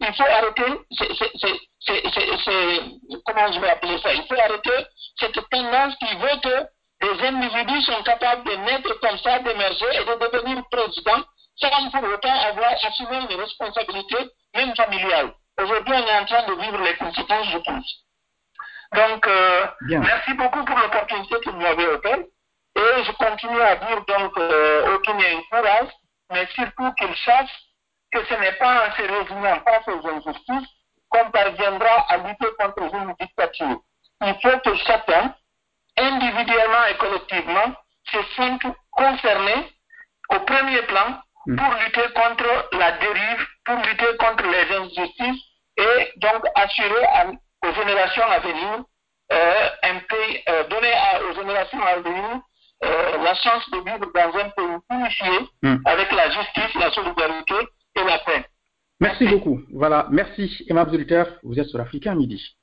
Il 0.00 0.14
faut 0.14 0.24
arrêter, 0.24 0.70
comment 3.24 3.52
je 3.52 3.60
vais 3.60 3.70
appeler 3.70 3.98
ça, 4.02 4.12
il 4.12 4.24
faut 4.26 4.38
arrêter 4.38 4.86
cette 5.18 5.48
tendance 5.50 5.94
qui 5.96 6.14
veut 6.16 6.40
que 6.42 6.66
des 7.00 7.26
individus 7.26 7.82
sont 7.82 8.02
capables 8.02 8.44
de 8.44 8.56
naître 8.56 8.92
comme 9.00 9.18
ça, 9.18 9.38
d'émerger 9.40 9.86
et 9.94 10.04
de 10.04 10.30
devenir 10.30 10.62
président 10.70 11.22
sans 11.58 11.90
pour 11.90 12.08
autant 12.08 12.38
avoir 12.48 12.72
assumé 12.84 13.16
une 13.16 13.40
responsabilité, 13.40 14.16
même 14.54 14.74
familiale. 14.76 15.32
Aujourd'hui, 15.58 15.94
on 15.94 16.06
est 16.06 16.18
en 16.18 16.24
train 16.26 16.46
de 16.46 16.60
vivre 16.60 16.82
les 16.82 16.96
conséquences, 16.96 17.48
je 17.50 17.58
pense. 17.58 18.06
Donc, 18.94 19.26
euh, 19.26 19.66
merci 19.80 20.34
beaucoup 20.34 20.64
pour 20.64 20.78
l'opportunité 20.78 21.34
que 21.40 21.50
vous 21.50 21.60
m'avez 21.60 21.86
offerte. 21.88 22.26
Et 22.76 23.04
je 23.04 23.12
continue 23.12 23.60
à 23.62 23.76
dire 23.76 24.04
donc 24.06 24.36
euh, 24.36 24.94
au 24.94 25.00
Guinéen 25.00 25.40
courage, 25.50 25.88
mais 26.30 26.46
surtout 26.54 26.92
qu'ils 26.92 27.16
sachent 27.24 27.65
que 28.16 28.34
ce 28.34 28.40
n'est 28.40 28.52
pas 28.52 28.86
en 28.86 28.92
se 28.92 29.02
résignant 29.02 29.60
face 29.64 29.88
aux 29.88 30.08
injustices 30.08 30.68
qu'on 31.10 31.30
parviendra 31.30 32.06
à 32.08 32.16
lutter 32.18 32.46
contre 32.58 32.82
une 32.94 33.14
dictature. 33.20 33.80
Il 34.22 34.34
faut 34.42 34.58
que 34.64 34.76
chacun, 34.76 35.34
individuellement 35.98 36.84
et 36.90 36.96
collectivement, 36.96 37.74
se 38.10 38.18
sente 38.36 38.62
concerné 38.92 39.72
au 40.30 40.40
premier 40.40 40.82
plan 40.82 41.20
mm. 41.46 41.56
pour 41.56 41.74
lutter 41.74 42.12
contre 42.14 42.68
la 42.72 42.92
dérive, 42.92 43.46
pour 43.64 43.76
lutter 43.76 44.16
contre 44.18 44.44
les 44.44 44.76
injustices 44.76 45.42
et 45.76 46.12
donc 46.16 46.42
assurer 46.54 47.06
aux 47.64 47.74
générations 47.74 48.30
à 48.30 48.38
venir 48.38 48.84
euh, 49.32 49.68
un 49.82 49.98
pays, 49.98 50.42
euh, 50.48 50.64
donner 50.68 50.92
aux 51.28 51.34
générations 51.34 51.82
à 51.82 51.96
venir 51.96 52.40
euh, 52.84 53.22
la 53.22 53.34
chance 53.34 53.68
de 53.70 53.78
vivre 53.78 54.10
dans 54.14 54.38
un 54.38 54.48
pays 54.50 54.76
unifié 54.90 55.48
mm. 55.62 55.76
avec 55.84 56.12
la 56.12 56.30
justice, 56.30 56.74
la 56.76 56.90
solidarité 56.92 57.54
et 57.96 58.04
la 58.04 58.18
paix. 58.18 58.44
Merci 59.00 59.26
beaucoup. 59.26 59.60
Voilà, 59.72 60.06
merci 60.10 60.64
Emma 60.68 60.82
Abduliter, 60.82 61.24
vous 61.42 61.58
êtes 61.58 61.68
sur 61.68 61.80
Africain 61.80 62.14
Midi. 62.14 62.56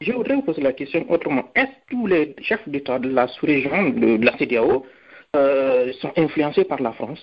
Je 0.00 0.12
voudrais 0.12 0.34
vous 0.34 0.42
poser 0.42 0.62
la 0.62 0.72
question 0.72 1.10
autrement. 1.10 1.50
Est-ce 1.54 1.66
que 1.66 1.90
tous 1.90 2.06
les 2.06 2.34
chefs 2.40 2.68
d'État 2.68 2.98
de 2.98 3.08
la 3.08 3.28
sous-région 3.28 3.90
de, 3.90 4.24
la 4.24 4.36
CDAO 4.36 4.86
euh, 5.34 5.92
sont 6.00 6.12
influencés 6.16 6.64
par 6.64 6.80
la 6.80 6.92
France? 6.92 7.20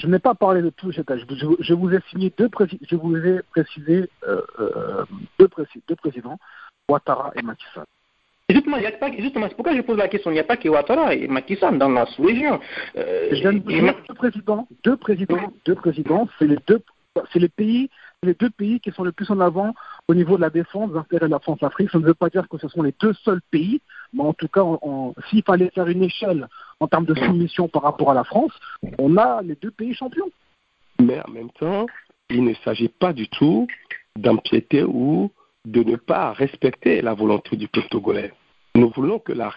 Je 0.00 0.06
n'ai 0.06 0.18
pas 0.18 0.34
parlé 0.34 0.62
de 0.62 0.70
tous 0.70 0.90
les 0.90 1.00
États. 1.00 1.16
Je, 1.16 1.74
vous 1.74 1.92
ai 1.92 2.00
signé 2.10 2.32
deux 2.36 2.48
je 2.88 2.96
vous 2.96 3.16
ai 3.16 3.40
précisé 3.50 4.08
euh, 4.26 4.42
euh, 4.60 5.04
deux, 5.38 5.48
présidents, 5.96 6.38
Ouattara 6.88 7.32
et 7.34 7.42
Macky 7.42 7.64
Sall. 7.74 7.84
Justement, 8.50 8.78
justement 9.18 9.46
c'est 9.48 9.54
pourquoi 9.54 9.76
je 9.76 9.82
pose 9.82 9.98
la 9.98 10.08
question. 10.08 10.30
Il 10.30 10.34
n'y 10.34 10.40
a 10.40 10.44
pas 10.44 10.56
que 10.56 10.68
Ouattara 10.68 11.14
et 11.14 11.28
Macky 11.28 11.56
dans 11.56 11.88
la 11.90 12.06
sous-région. 12.06 12.60
je 12.94 13.34
viens 13.34 13.52
de 13.52 13.58
vous 13.58 13.70
dire 13.70 13.94
deux 14.08 14.14
présidents, 14.14 14.68
deux 14.84 14.96
présidents, 14.96 15.52
deux 15.66 15.74
présidents, 15.74 16.28
c'est 16.38 16.46
les 16.46 16.58
deux, 16.66 16.80
c'est 17.32 17.38
les 17.38 17.48
pays 17.48 17.90
les 18.22 18.34
deux 18.34 18.50
pays 18.50 18.80
qui 18.80 18.90
sont 18.90 19.04
le 19.04 19.12
plus 19.12 19.30
en 19.30 19.40
avant 19.40 19.74
au 20.08 20.14
niveau 20.14 20.36
de 20.36 20.40
la 20.40 20.50
défense 20.50 20.90
des 20.90 20.98
intérêts 20.98 21.26
de 21.26 21.30
la 21.30 21.38
France-Afrique. 21.38 21.90
Ça 21.90 21.98
ne 21.98 22.04
veut 22.04 22.14
pas 22.14 22.28
dire 22.28 22.48
que 22.48 22.58
ce 22.58 22.68
sont 22.68 22.82
les 22.82 22.94
deux 23.00 23.12
seuls 23.24 23.40
pays, 23.50 23.80
mais 24.12 24.22
en 24.24 24.32
tout 24.32 24.48
cas, 24.48 24.64
s'il 25.28 25.42
fallait 25.44 25.70
faire 25.70 25.86
une 25.86 26.02
échelle 26.02 26.48
en 26.80 26.88
termes 26.88 27.04
de 27.04 27.14
soumission 27.14 27.68
par 27.68 27.82
rapport 27.82 28.10
à 28.10 28.14
la 28.14 28.24
France, 28.24 28.52
on 28.98 29.16
a 29.16 29.42
les 29.42 29.56
deux 29.56 29.70
pays 29.70 29.94
champions. 29.94 30.30
Mais 31.00 31.20
en 31.26 31.30
même 31.30 31.50
temps, 31.50 31.86
il 32.30 32.42
ne 32.44 32.54
s'agit 32.64 32.88
pas 32.88 33.12
du 33.12 33.28
tout 33.28 33.68
d'empiéter 34.16 34.82
ou 34.82 35.30
de 35.68 35.82
ne 35.82 35.96
pas 35.96 36.32
respecter 36.32 37.02
la 37.02 37.12
volonté 37.12 37.56
du 37.56 37.68
peuple 37.68 37.88
togolais. 37.88 38.32
Nous 38.74 38.90
voulons 38.90 39.18
que 39.18 39.32
la, 39.32 39.52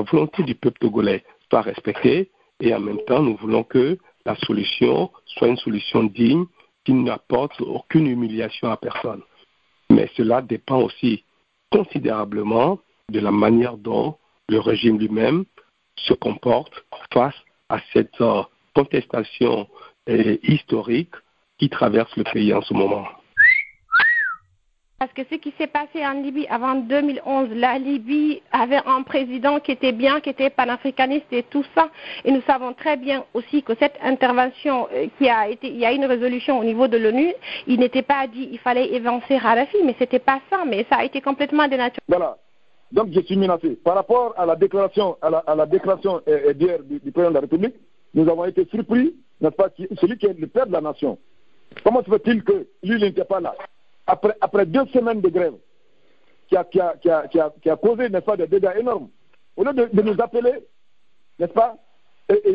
volonté 0.00 0.42
du 0.42 0.56
peuple 0.56 0.78
togolais 0.80 1.24
soit 1.48 1.62
respectée 1.62 2.30
et 2.60 2.74
en 2.74 2.80
même 2.80 3.02
temps, 3.06 3.22
nous 3.22 3.36
voulons 3.36 3.62
que 3.62 3.96
la 4.26 4.34
solution 4.36 5.10
soit 5.26 5.48
une 5.48 5.56
solution 5.56 6.02
digne 6.04 6.46
qui 6.84 6.92
n'apporte 6.94 7.60
aucune 7.60 8.08
humiliation 8.08 8.70
à 8.70 8.76
personne. 8.76 9.22
Mais 9.88 10.10
cela 10.16 10.42
dépend 10.42 10.82
aussi 10.82 11.24
considérablement 11.70 12.80
de 13.08 13.20
la 13.20 13.30
manière 13.30 13.76
dont 13.76 14.16
le 14.48 14.58
régime 14.58 14.98
lui-même 14.98 15.44
se 15.94 16.14
comporte 16.14 16.72
face 17.14 17.40
à 17.68 17.78
cette 17.92 18.20
euh, 18.20 18.42
contestation 18.74 19.68
euh, 20.08 20.36
historique 20.42 21.14
qui 21.58 21.68
traverse 21.68 22.14
le 22.16 22.24
pays 22.24 22.52
en 22.52 22.62
ce 22.62 22.74
moment. 22.74 23.06
Parce 25.00 25.14
que 25.14 25.22
ce 25.30 25.36
qui 25.36 25.50
s'est 25.56 25.66
passé 25.66 26.04
en 26.04 26.20
Libye 26.20 26.46
avant 26.50 26.74
2011, 26.74 27.48
la 27.54 27.78
Libye 27.78 28.42
avait 28.52 28.82
un 28.84 29.00
président 29.02 29.58
qui 29.58 29.72
était 29.72 29.92
bien, 29.92 30.20
qui 30.20 30.28
était 30.28 30.50
panafricaniste 30.50 31.32
et 31.32 31.42
tout 31.42 31.64
ça. 31.74 31.88
Et 32.26 32.30
nous 32.30 32.42
savons 32.42 32.74
très 32.74 32.98
bien 32.98 33.24
aussi 33.32 33.62
que 33.62 33.72
cette 33.80 33.94
intervention 34.02 34.88
euh, 34.92 35.06
qui 35.16 35.26
a 35.30 35.48
été, 35.48 35.68
il 35.68 35.78
y 35.78 35.86
a 35.86 35.92
une 35.92 36.04
résolution 36.04 36.58
au 36.58 36.64
niveau 36.64 36.86
de 36.86 36.98
l'ONU, 36.98 37.32
il 37.66 37.80
n'était 37.80 38.02
pas 38.02 38.26
dit 38.26 38.50
il 38.52 38.58
fallait 38.58 38.92
évancer 38.92 39.38
Radafi, 39.38 39.78
mais 39.86 39.96
c'était 39.98 40.18
pas 40.18 40.38
ça, 40.50 40.64
mais 40.66 40.84
ça 40.90 40.96
a 40.96 41.04
été 41.04 41.22
complètement 41.22 41.66
dénaturé. 41.66 42.02
Voilà. 42.06 42.36
Donc 42.92 43.08
je 43.10 43.20
suis 43.20 43.38
menacé. 43.38 43.76
Par 43.82 43.94
rapport 43.94 44.34
à 44.36 44.44
la 44.44 44.54
déclaration, 44.54 45.16
à 45.22 45.30
la, 45.30 45.64
déclaration 45.64 46.20
euh, 46.28 46.52
d'hier 46.52 46.82
du, 46.82 47.00
du, 47.00 47.10
président 47.10 47.30
de 47.30 47.36
la 47.36 47.40
République, 47.40 47.76
nous 48.12 48.28
avons 48.28 48.44
été 48.44 48.66
surpris, 48.66 49.14
n'est-ce 49.40 49.56
pas, 49.56 49.70
celui 49.98 50.18
qui 50.18 50.26
est 50.26 50.38
le 50.38 50.46
père 50.46 50.66
de 50.66 50.72
la 50.72 50.82
nation. 50.82 51.16
Comment 51.84 52.04
se 52.04 52.10
fait-il 52.10 52.44
que 52.44 52.66
lui, 52.82 53.00
n'était 53.00 53.24
pas 53.24 53.40
là? 53.40 53.54
Après, 54.40 54.66
deux 54.66 54.86
semaines 54.86 55.20
de 55.20 55.28
grève 55.28 55.54
qui 56.48 56.56
a, 56.56 56.64
qui 56.64 56.80
a, 56.80 56.94
qui 56.96 57.08
a, 57.10 57.52
qui 57.62 57.70
a, 57.70 57.76
causé, 57.76 58.08
n'est-ce 58.08 58.24
pas, 58.24 58.36
des 58.36 58.46
dégâts 58.46 58.72
énormes, 58.78 59.08
au 59.56 59.64
lieu 59.64 59.72
de, 59.72 60.02
nous 60.02 60.20
appeler, 60.20 60.52
n'est-ce 61.38 61.52
pas, 61.52 61.76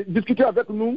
discuter 0.07 0.43
avec 0.43 0.69
nous, 0.69 0.95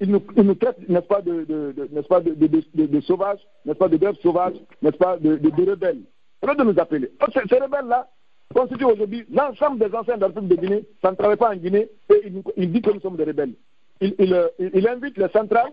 il 0.00 0.10
nous, 0.10 0.22
il 0.36 0.42
nous 0.42 0.54
traite, 0.54 0.88
n'est-ce 0.88 1.06
pas, 1.06 1.22
de, 1.22 1.74
n'est-ce 1.92 2.08
pas, 2.08 2.20
de, 2.20 3.00
sauvages, 3.00 3.40
n'est-ce 3.64 3.78
pas, 3.78 3.88
de 3.88 3.96
bêtes 3.96 4.20
sauvages, 4.20 4.56
n'est-ce 4.80 4.96
pas, 4.96 5.16
de, 5.16 5.70
rebelles. 5.70 6.02
Au 6.42 6.48
lieu 6.48 6.54
de 6.56 6.64
nous 6.64 6.78
appeler. 6.78 7.10
Ces, 7.32 7.40
ces 7.48 7.60
rebelles-là 7.60 8.08
constituent 8.52 8.84
aujourd'hui 8.84 9.24
l'ensemble 9.30 9.78
des 9.78 9.94
anciens 9.94 10.16
de 10.16 10.22
la 10.22 10.26
République 10.28 10.50
de 10.50 10.66
Guinée, 10.66 10.84
ça 11.00 11.12
ne 11.12 11.16
travaille 11.16 11.36
pas 11.36 11.52
en 11.52 11.56
Guinée, 11.56 11.88
et 12.10 12.22
il, 12.26 12.42
il 12.56 12.72
dit 12.72 12.82
que 12.82 12.90
nous 12.90 13.00
sommes 13.00 13.16
des 13.16 13.24
rebelles. 13.24 13.54
Il, 14.00 14.14
il, 14.18 14.50
il 14.74 14.88
invite 14.88 15.16
les 15.16 15.28
centrales 15.28 15.72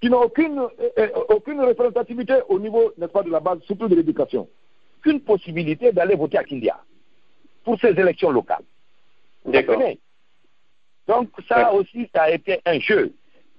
qui 0.00 0.08
n'ont 0.08 0.22
aucune, 0.22 0.58
euh, 0.98 1.08
aucune 1.28 1.60
représentativité 1.60 2.34
au 2.48 2.58
niveau, 2.58 2.92
n'est-ce 2.96 3.12
pas, 3.12 3.22
de 3.22 3.30
la 3.30 3.40
base, 3.40 3.60
surtout 3.62 3.88
de 3.88 3.94
l'éducation. 3.94 4.48
Qu'une 5.02 5.20
possibilité 5.20 5.92
d'aller 5.92 6.14
voter 6.14 6.38
à 6.38 6.44
Kindia 6.44 6.78
pour 7.64 7.78
ces 7.80 7.88
élections 7.88 8.30
locales. 8.30 8.64
D'accord. 9.44 9.82
Donc 11.06 11.28
ça 11.48 11.72
aussi, 11.72 12.08
ça 12.14 12.22
a 12.22 12.30
été 12.30 12.60
un 12.64 12.78
jeu 12.78 13.12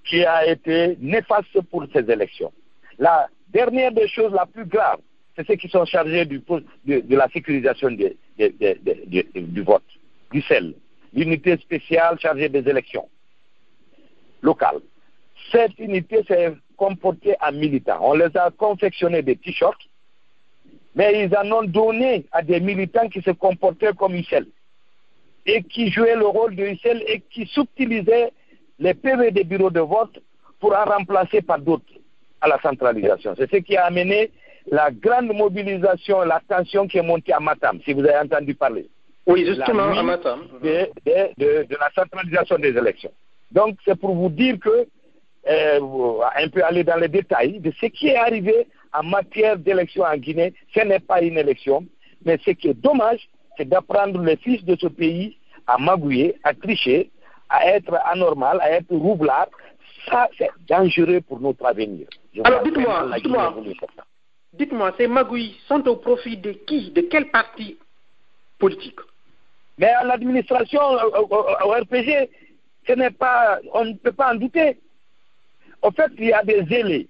qui 0.06 0.24
a 0.24 0.48
été 0.48 0.98
néfaste 1.00 1.62
pour 1.70 1.86
ces 1.94 2.10
élections. 2.10 2.52
La 2.98 3.28
dernière 3.50 3.92
des 3.92 4.08
choses 4.08 4.32
la 4.34 4.46
plus 4.46 4.66
grave, 4.66 5.00
c'est 5.36 5.46
ceux 5.46 5.56
qui 5.56 5.70
sont 5.70 5.86
chargés 5.86 6.26
du, 6.26 6.40
de, 6.86 7.00
de 7.00 7.16
la 7.16 7.28
sécurisation 7.30 7.92
de, 7.92 8.16
de, 8.38 9.40
du 9.40 9.62
vote, 9.64 9.84
du 10.32 10.42
CEL, 10.42 10.74
l'unité 11.14 11.58
spéciale 11.58 12.20
chargée 12.20 12.50
des 12.50 12.68
élections 12.68 13.08
locales 14.42 14.82
cette 15.52 15.78
unité 15.80 16.24
s'est 16.28 16.54
comportée 16.78 17.36
en 17.42 17.52
militants. 17.52 18.00
On 18.02 18.14
les 18.14 18.36
a 18.36 18.50
confectionné 18.52 19.22
des 19.22 19.36
t-shirts, 19.36 19.82
mais 20.96 21.24
ils 21.24 21.38
en 21.38 21.52
ont 21.52 21.64
donné 21.64 22.26
à 22.32 22.42
des 22.42 22.60
militants 22.60 23.08
qui 23.10 23.22
se 23.22 23.32
comportaient 23.32 23.94
comme 23.94 24.14
Michel 24.14 24.48
et 25.46 25.64
qui 25.64 25.90
jouaient 25.92 26.16
le 26.16 26.26
rôle 26.28 26.56
de 26.56 26.64
Michel 26.64 27.04
et 27.08 27.22
qui 27.30 27.46
subtilisaient 27.48 28.32
les 28.80 28.94
PV 28.94 29.32
des 29.32 29.44
bureaux 29.44 29.70
de 29.70 29.80
vote 29.80 30.20
pour 30.60 30.76
en 30.76 30.86
remplacer 30.86 31.42
par 31.42 31.60
d'autres 31.60 31.94
à 32.42 32.48
la 32.48 32.60
centralisation. 32.62 33.36
C'est 33.38 33.50
ce 33.50 33.58
qui 33.58 33.78
a 33.78 33.86
amené 33.86 34.32
la 34.72 34.92
grande 34.92 35.34
mobilisation, 35.34 36.22
la 36.22 36.42
tension 36.48 36.88
qui 36.88 36.98
est 36.98 37.04
montée 37.04 37.34
à 37.34 37.40
Matam, 37.40 37.80
si 37.84 37.94
vous 37.94 38.02
avez 38.02 38.20
entendu 38.20 38.54
parler. 38.56 38.88
Oui, 39.28 39.46
justement, 39.46 39.84
à 39.84 40.04
Matam. 40.04 40.42
De, 40.62 40.90
de, 41.06 41.30
de, 41.38 41.64
de, 41.64 41.78
la 41.80 41.90
centralisation 41.96 42.58
des 42.58 42.70
élections. 42.70 43.12
Donc, 43.52 43.78
c'est 43.86 44.00
pour 44.00 44.16
vous 44.16 44.30
dire 44.30 44.58
que 44.60 44.88
euh, 45.48 45.80
un 46.36 46.48
peu 46.50 46.64
aller 46.64 46.84
dans 46.84 46.98
les 46.98 47.08
détails 47.08 47.60
de 47.60 47.72
ce 47.80 47.88
qui 47.88 48.10
est 48.10 48.16
arrivé 48.16 48.68
en 48.94 49.04
matière 49.04 49.58
d'élection 49.58 50.04
en 50.04 50.16
Guinée. 50.18 50.54
Ce 50.74 50.82
n'est 50.82 51.00
pas 51.00 51.22
une 51.22 51.38
élection, 51.38 51.86
mais 52.26 52.40
ce 52.46 52.52
qui 52.52 52.68
est 52.70 52.74
dommage, 52.80 53.28
c'est 53.58 53.68
d'apprendre 53.68 54.22
les 54.22 54.38
fils 54.38 54.64
de 54.64 54.76
ce 54.76 54.88
pays 54.88 55.38
à 55.68 55.78
magouiller, 55.78 56.36
à 56.44 56.54
tricher, 56.54 57.10
à 57.50 57.68
être 57.68 57.94
anormal, 58.06 58.60
à 58.62 58.72
être 58.72 58.92
roublard. 58.92 59.48
Ça, 60.08 60.30
c'est 60.38 60.50
dangereux 60.68 61.22
pour 61.22 61.40
notre 61.40 61.66
avenir. 61.66 62.08
Je 62.34 62.42
Alors 62.44 62.64
dites-moi, 62.64 63.10
dites-moi, 63.16 63.56
dites-moi, 64.54 64.94
ces 64.98 65.08
magouilles 65.08 65.56
sont 65.68 65.88
au 65.88 65.96
profit 65.98 66.38
de 66.38 66.52
qui 66.52 66.92
De 66.92 67.02
quel 67.02 67.30
parti 67.30 67.78
politique? 68.58 69.00
Mais 69.78 69.88
à 69.88 70.04
l'administration, 70.04 70.82
au, 70.82 71.28
au, 71.30 71.46
au 71.66 71.72
RPG, 71.72 72.30
ce 72.88 72.94
n'est 72.94 73.12
pas, 73.12 73.60
on 73.74 73.86
ne 73.86 73.94
peut 73.94 74.12
pas 74.12 74.34
en 74.34 74.36
douter. 74.36 74.78
En 75.82 75.92
fait, 75.92 76.12
il 76.18 76.26
y 76.26 76.34
a 76.34 76.44
des 76.44 76.64
zélés. 76.66 77.08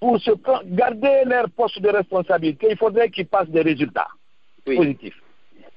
Pour 0.00 0.20
se 0.20 0.30
garder 0.64 1.22
leur 1.26 1.50
poste 1.50 1.80
de 1.80 1.88
responsabilité, 1.88 2.68
il 2.70 2.76
faudrait 2.76 3.10
qu'ils 3.10 3.26
passent 3.26 3.48
des 3.48 3.62
résultats 3.62 4.08
oui. 4.66 4.76
positifs. 4.76 5.20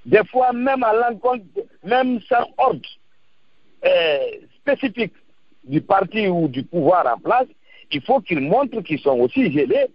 Des 0.05 0.23
fois, 0.25 0.53
même 0.53 0.83
à 0.83 0.93
l'encontre, 0.93 1.45
même 1.83 2.19
sans 2.21 2.47
ordre 2.57 2.87
euh, 3.85 4.19
spécifique 4.59 5.13
du 5.63 5.81
parti 5.81 6.27
ou 6.27 6.47
du 6.47 6.63
pouvoir 6.63 7.05
en 7.11 7.19
place, 7.19 7.47
il 7.91 8.01
faut 8.01 8.19
qu'ils 8.21 8.41
montrent 8.41 8.81
qu'ils 8.81 8.99
sont 8.99 9.19
aussi 9.19 9.51
gélés 9.51 9.87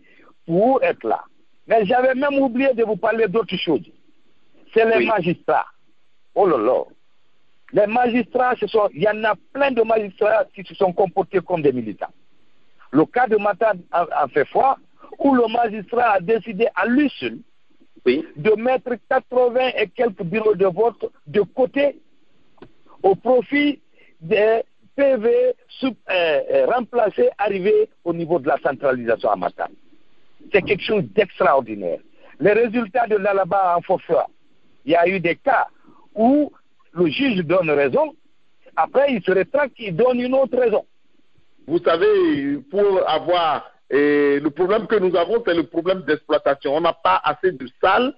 pour 0.44 0.82
être 0.82 1.04
là. 1.06 1.24
Mais 1.66 1.84
j'avais 1.86 2.14
même 2.14 2.38
oublié 2.40 2.74
de 2.74 2.84
vous 2.84 2.96
parler 2.96 3.26
d'autre 3.28 3.56
chose. 3.56 3.82
C'est 4.72 4.84
les 4.84 4.98
oui. 4.98 5.06
magistrats. 5.06 5.66
Oh 6.34 6.46
là 6.46 6.58
là. 6.58 6.82
Les 7.76 7.86
magistrats, 7.86 8.54
ce 8.58 8.66
sont, 8.66 8.88
il 8.94 9.02
y 9.02 9.08
en 9.08 9.22
a 9.24 9.34
plein 9.52 9.70
de 9.70 9.82
magistrats 9.82 10.46
qui 10.54 10.64
se 10.64 10.74
sont 10.74 10.94
comportés 10.94 11.40
comme 11.40 11.60
des 11.60 11.72
militants. 11.72 12.12
Le 12.90 13.04
cas 13.04 13.26
de 13.26 13.36
Matad 13.36 13.78
a, 13.92 14.26
fait 14.28 14.46
foi, 14.46 14.78
où 15.18 15.34
le 15.34 15.46
magistrat 15.52 16.12
a 16.12 16.20
décidé 16.20 16.68
à 16.74 16.86
lui 16.86 17.12
seul 17.20 17.36
oui. 18.06 18.24
de 18.34 18.52
mettre 18.52 18.92
80 19.10 19.72
et 19.76 19.88
quelques 19.88 20.22
bureaux 20.22 20.54
de 20.54 20.64
vote 20.64 21.12
de 21.26 21.42
côté 21.42 22.00
au 23.02 23.14
profit 23.14 23.78
des 24.22 24.62
PV 24.96 25.54
sub, 25.68 25.94
euh, 26.08 26.64
remplacés 26.74 27.28
arrivés 27.36 27.90
au 28.04 28.14
niveau 28.14 28.38
de 28.38 28.48
la 28.48 28.56
centralisation 28.62 29.28
à 29.28 29.36
Matad. 29.36 29.68
C'est 30.50 30.62
quelque 30.62 30.82
chose 30.82 31.04
d'extraordinaire. 31.14 31.98
Les 32.40 32.54
résultats 32.54 33.06
de 33.06 33.16
l'Alaba 33.16 33.76
en 33.76 33.82
forfait, 33.82 34.14
il 34.86 34.92
y 34.92 34.96
a 34.96 35.06
eu 35.06 35.20
des 35.20 35.36
cas 35.36 35.66
où 36.14 36.50
le 36.96 37.06
juge 37.06 37.44
donne 37.44 37.70
raison, 37.70 38.14
après 38.76 39.12
il 39.12 39.22
se 39.22 39.30
rétracte, 39.30 39.74
il 39.78 39.94
donne 39.94 40.20
une 40.20 40.34
autre 40.34 40.58
raison. 40.58 40.84
Vous 41.66 41.78
savez, 41.78 42.58
pour 42.70 43.08
avoir 43.08 43.70
et 43.90 44.40
le 44.40 44.50
problème 44.50 44.86
que 44.86 44.96
nous 44.96 45.14
avons, 45.16 45.42
c'est 45.46 45.54
le 45.54 45.64
problème 45.64 46.02
d'exploitation. 46.02 46.74
On 46.74 46.80
n'a 46.80 46.92
pas 46.92 47.20
assez 47.22 47.52
de 47.52 47.68
salles 47.80 48.12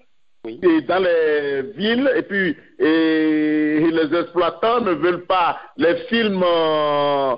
oui. 0.44 0.58
et 0.62 0.80
dans 0.82 1.02
les 1.02 1.62
villes 1.76 2.10
et 2.16 2.22
puis 2.22 2.56
et 2.78 3.90
les 3.90 4.18
exploitants 4.18 4.80
ne 4.80 4.92
veulent 4.92 5.26
pas 5.26 5.58
les 5.76 5.96
films 6.08 6.42
euh, 6.42 7.36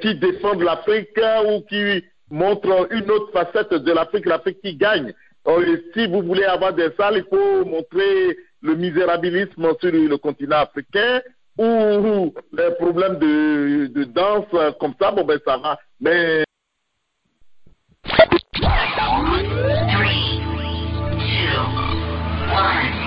qui 0.00 0.14
défendent 0.16 0.62
l'Afrique 0.62 1.18
ou 1.48 1.62
qui 1.62 2.04
montrent 2.30 2.86
une 2.92 3.10
autre 3.10 3.32
facette 3.32 3.74
de 3.74 3.92
l'Afrique, 3.92 4.26
l'Afrique 4.26 4.60
qui 4.62 4.76
gagne. 4.76 5.12
Oh, 5.44 5.60
si 5.94 6.06
vous 6.06 6.22
voulez 6.22 6.44
avoir 6.44 6.72
des 6.72 6.90
salles, 6.96 7.16
il 7.16 7.24
faut 7.28 7.64
montrer 7.64 8.36
le 8.60 8.74
misérabilisme 8.76 9.68
sur 9.80 9.90
le 9.92 10.16
continent 10.16 10.58
africain 10.58 11.20
ou 11.58 12.32
les 12.52 12.70
problèmes 12.78 13.18
de, 13.18 13.86
de 13.86 14.04
danse 14.04 14.46
comme 14.78 14.94
ça, 15.00 15.10
bon 15.10 15.24
ben 15.24 15.38
ça 15.44 15.58
va. 15.58 15.78
Mais 16.00 16.44
Three, 19.92 20.40
two, 21.18 21.58
one. 22.52 23.01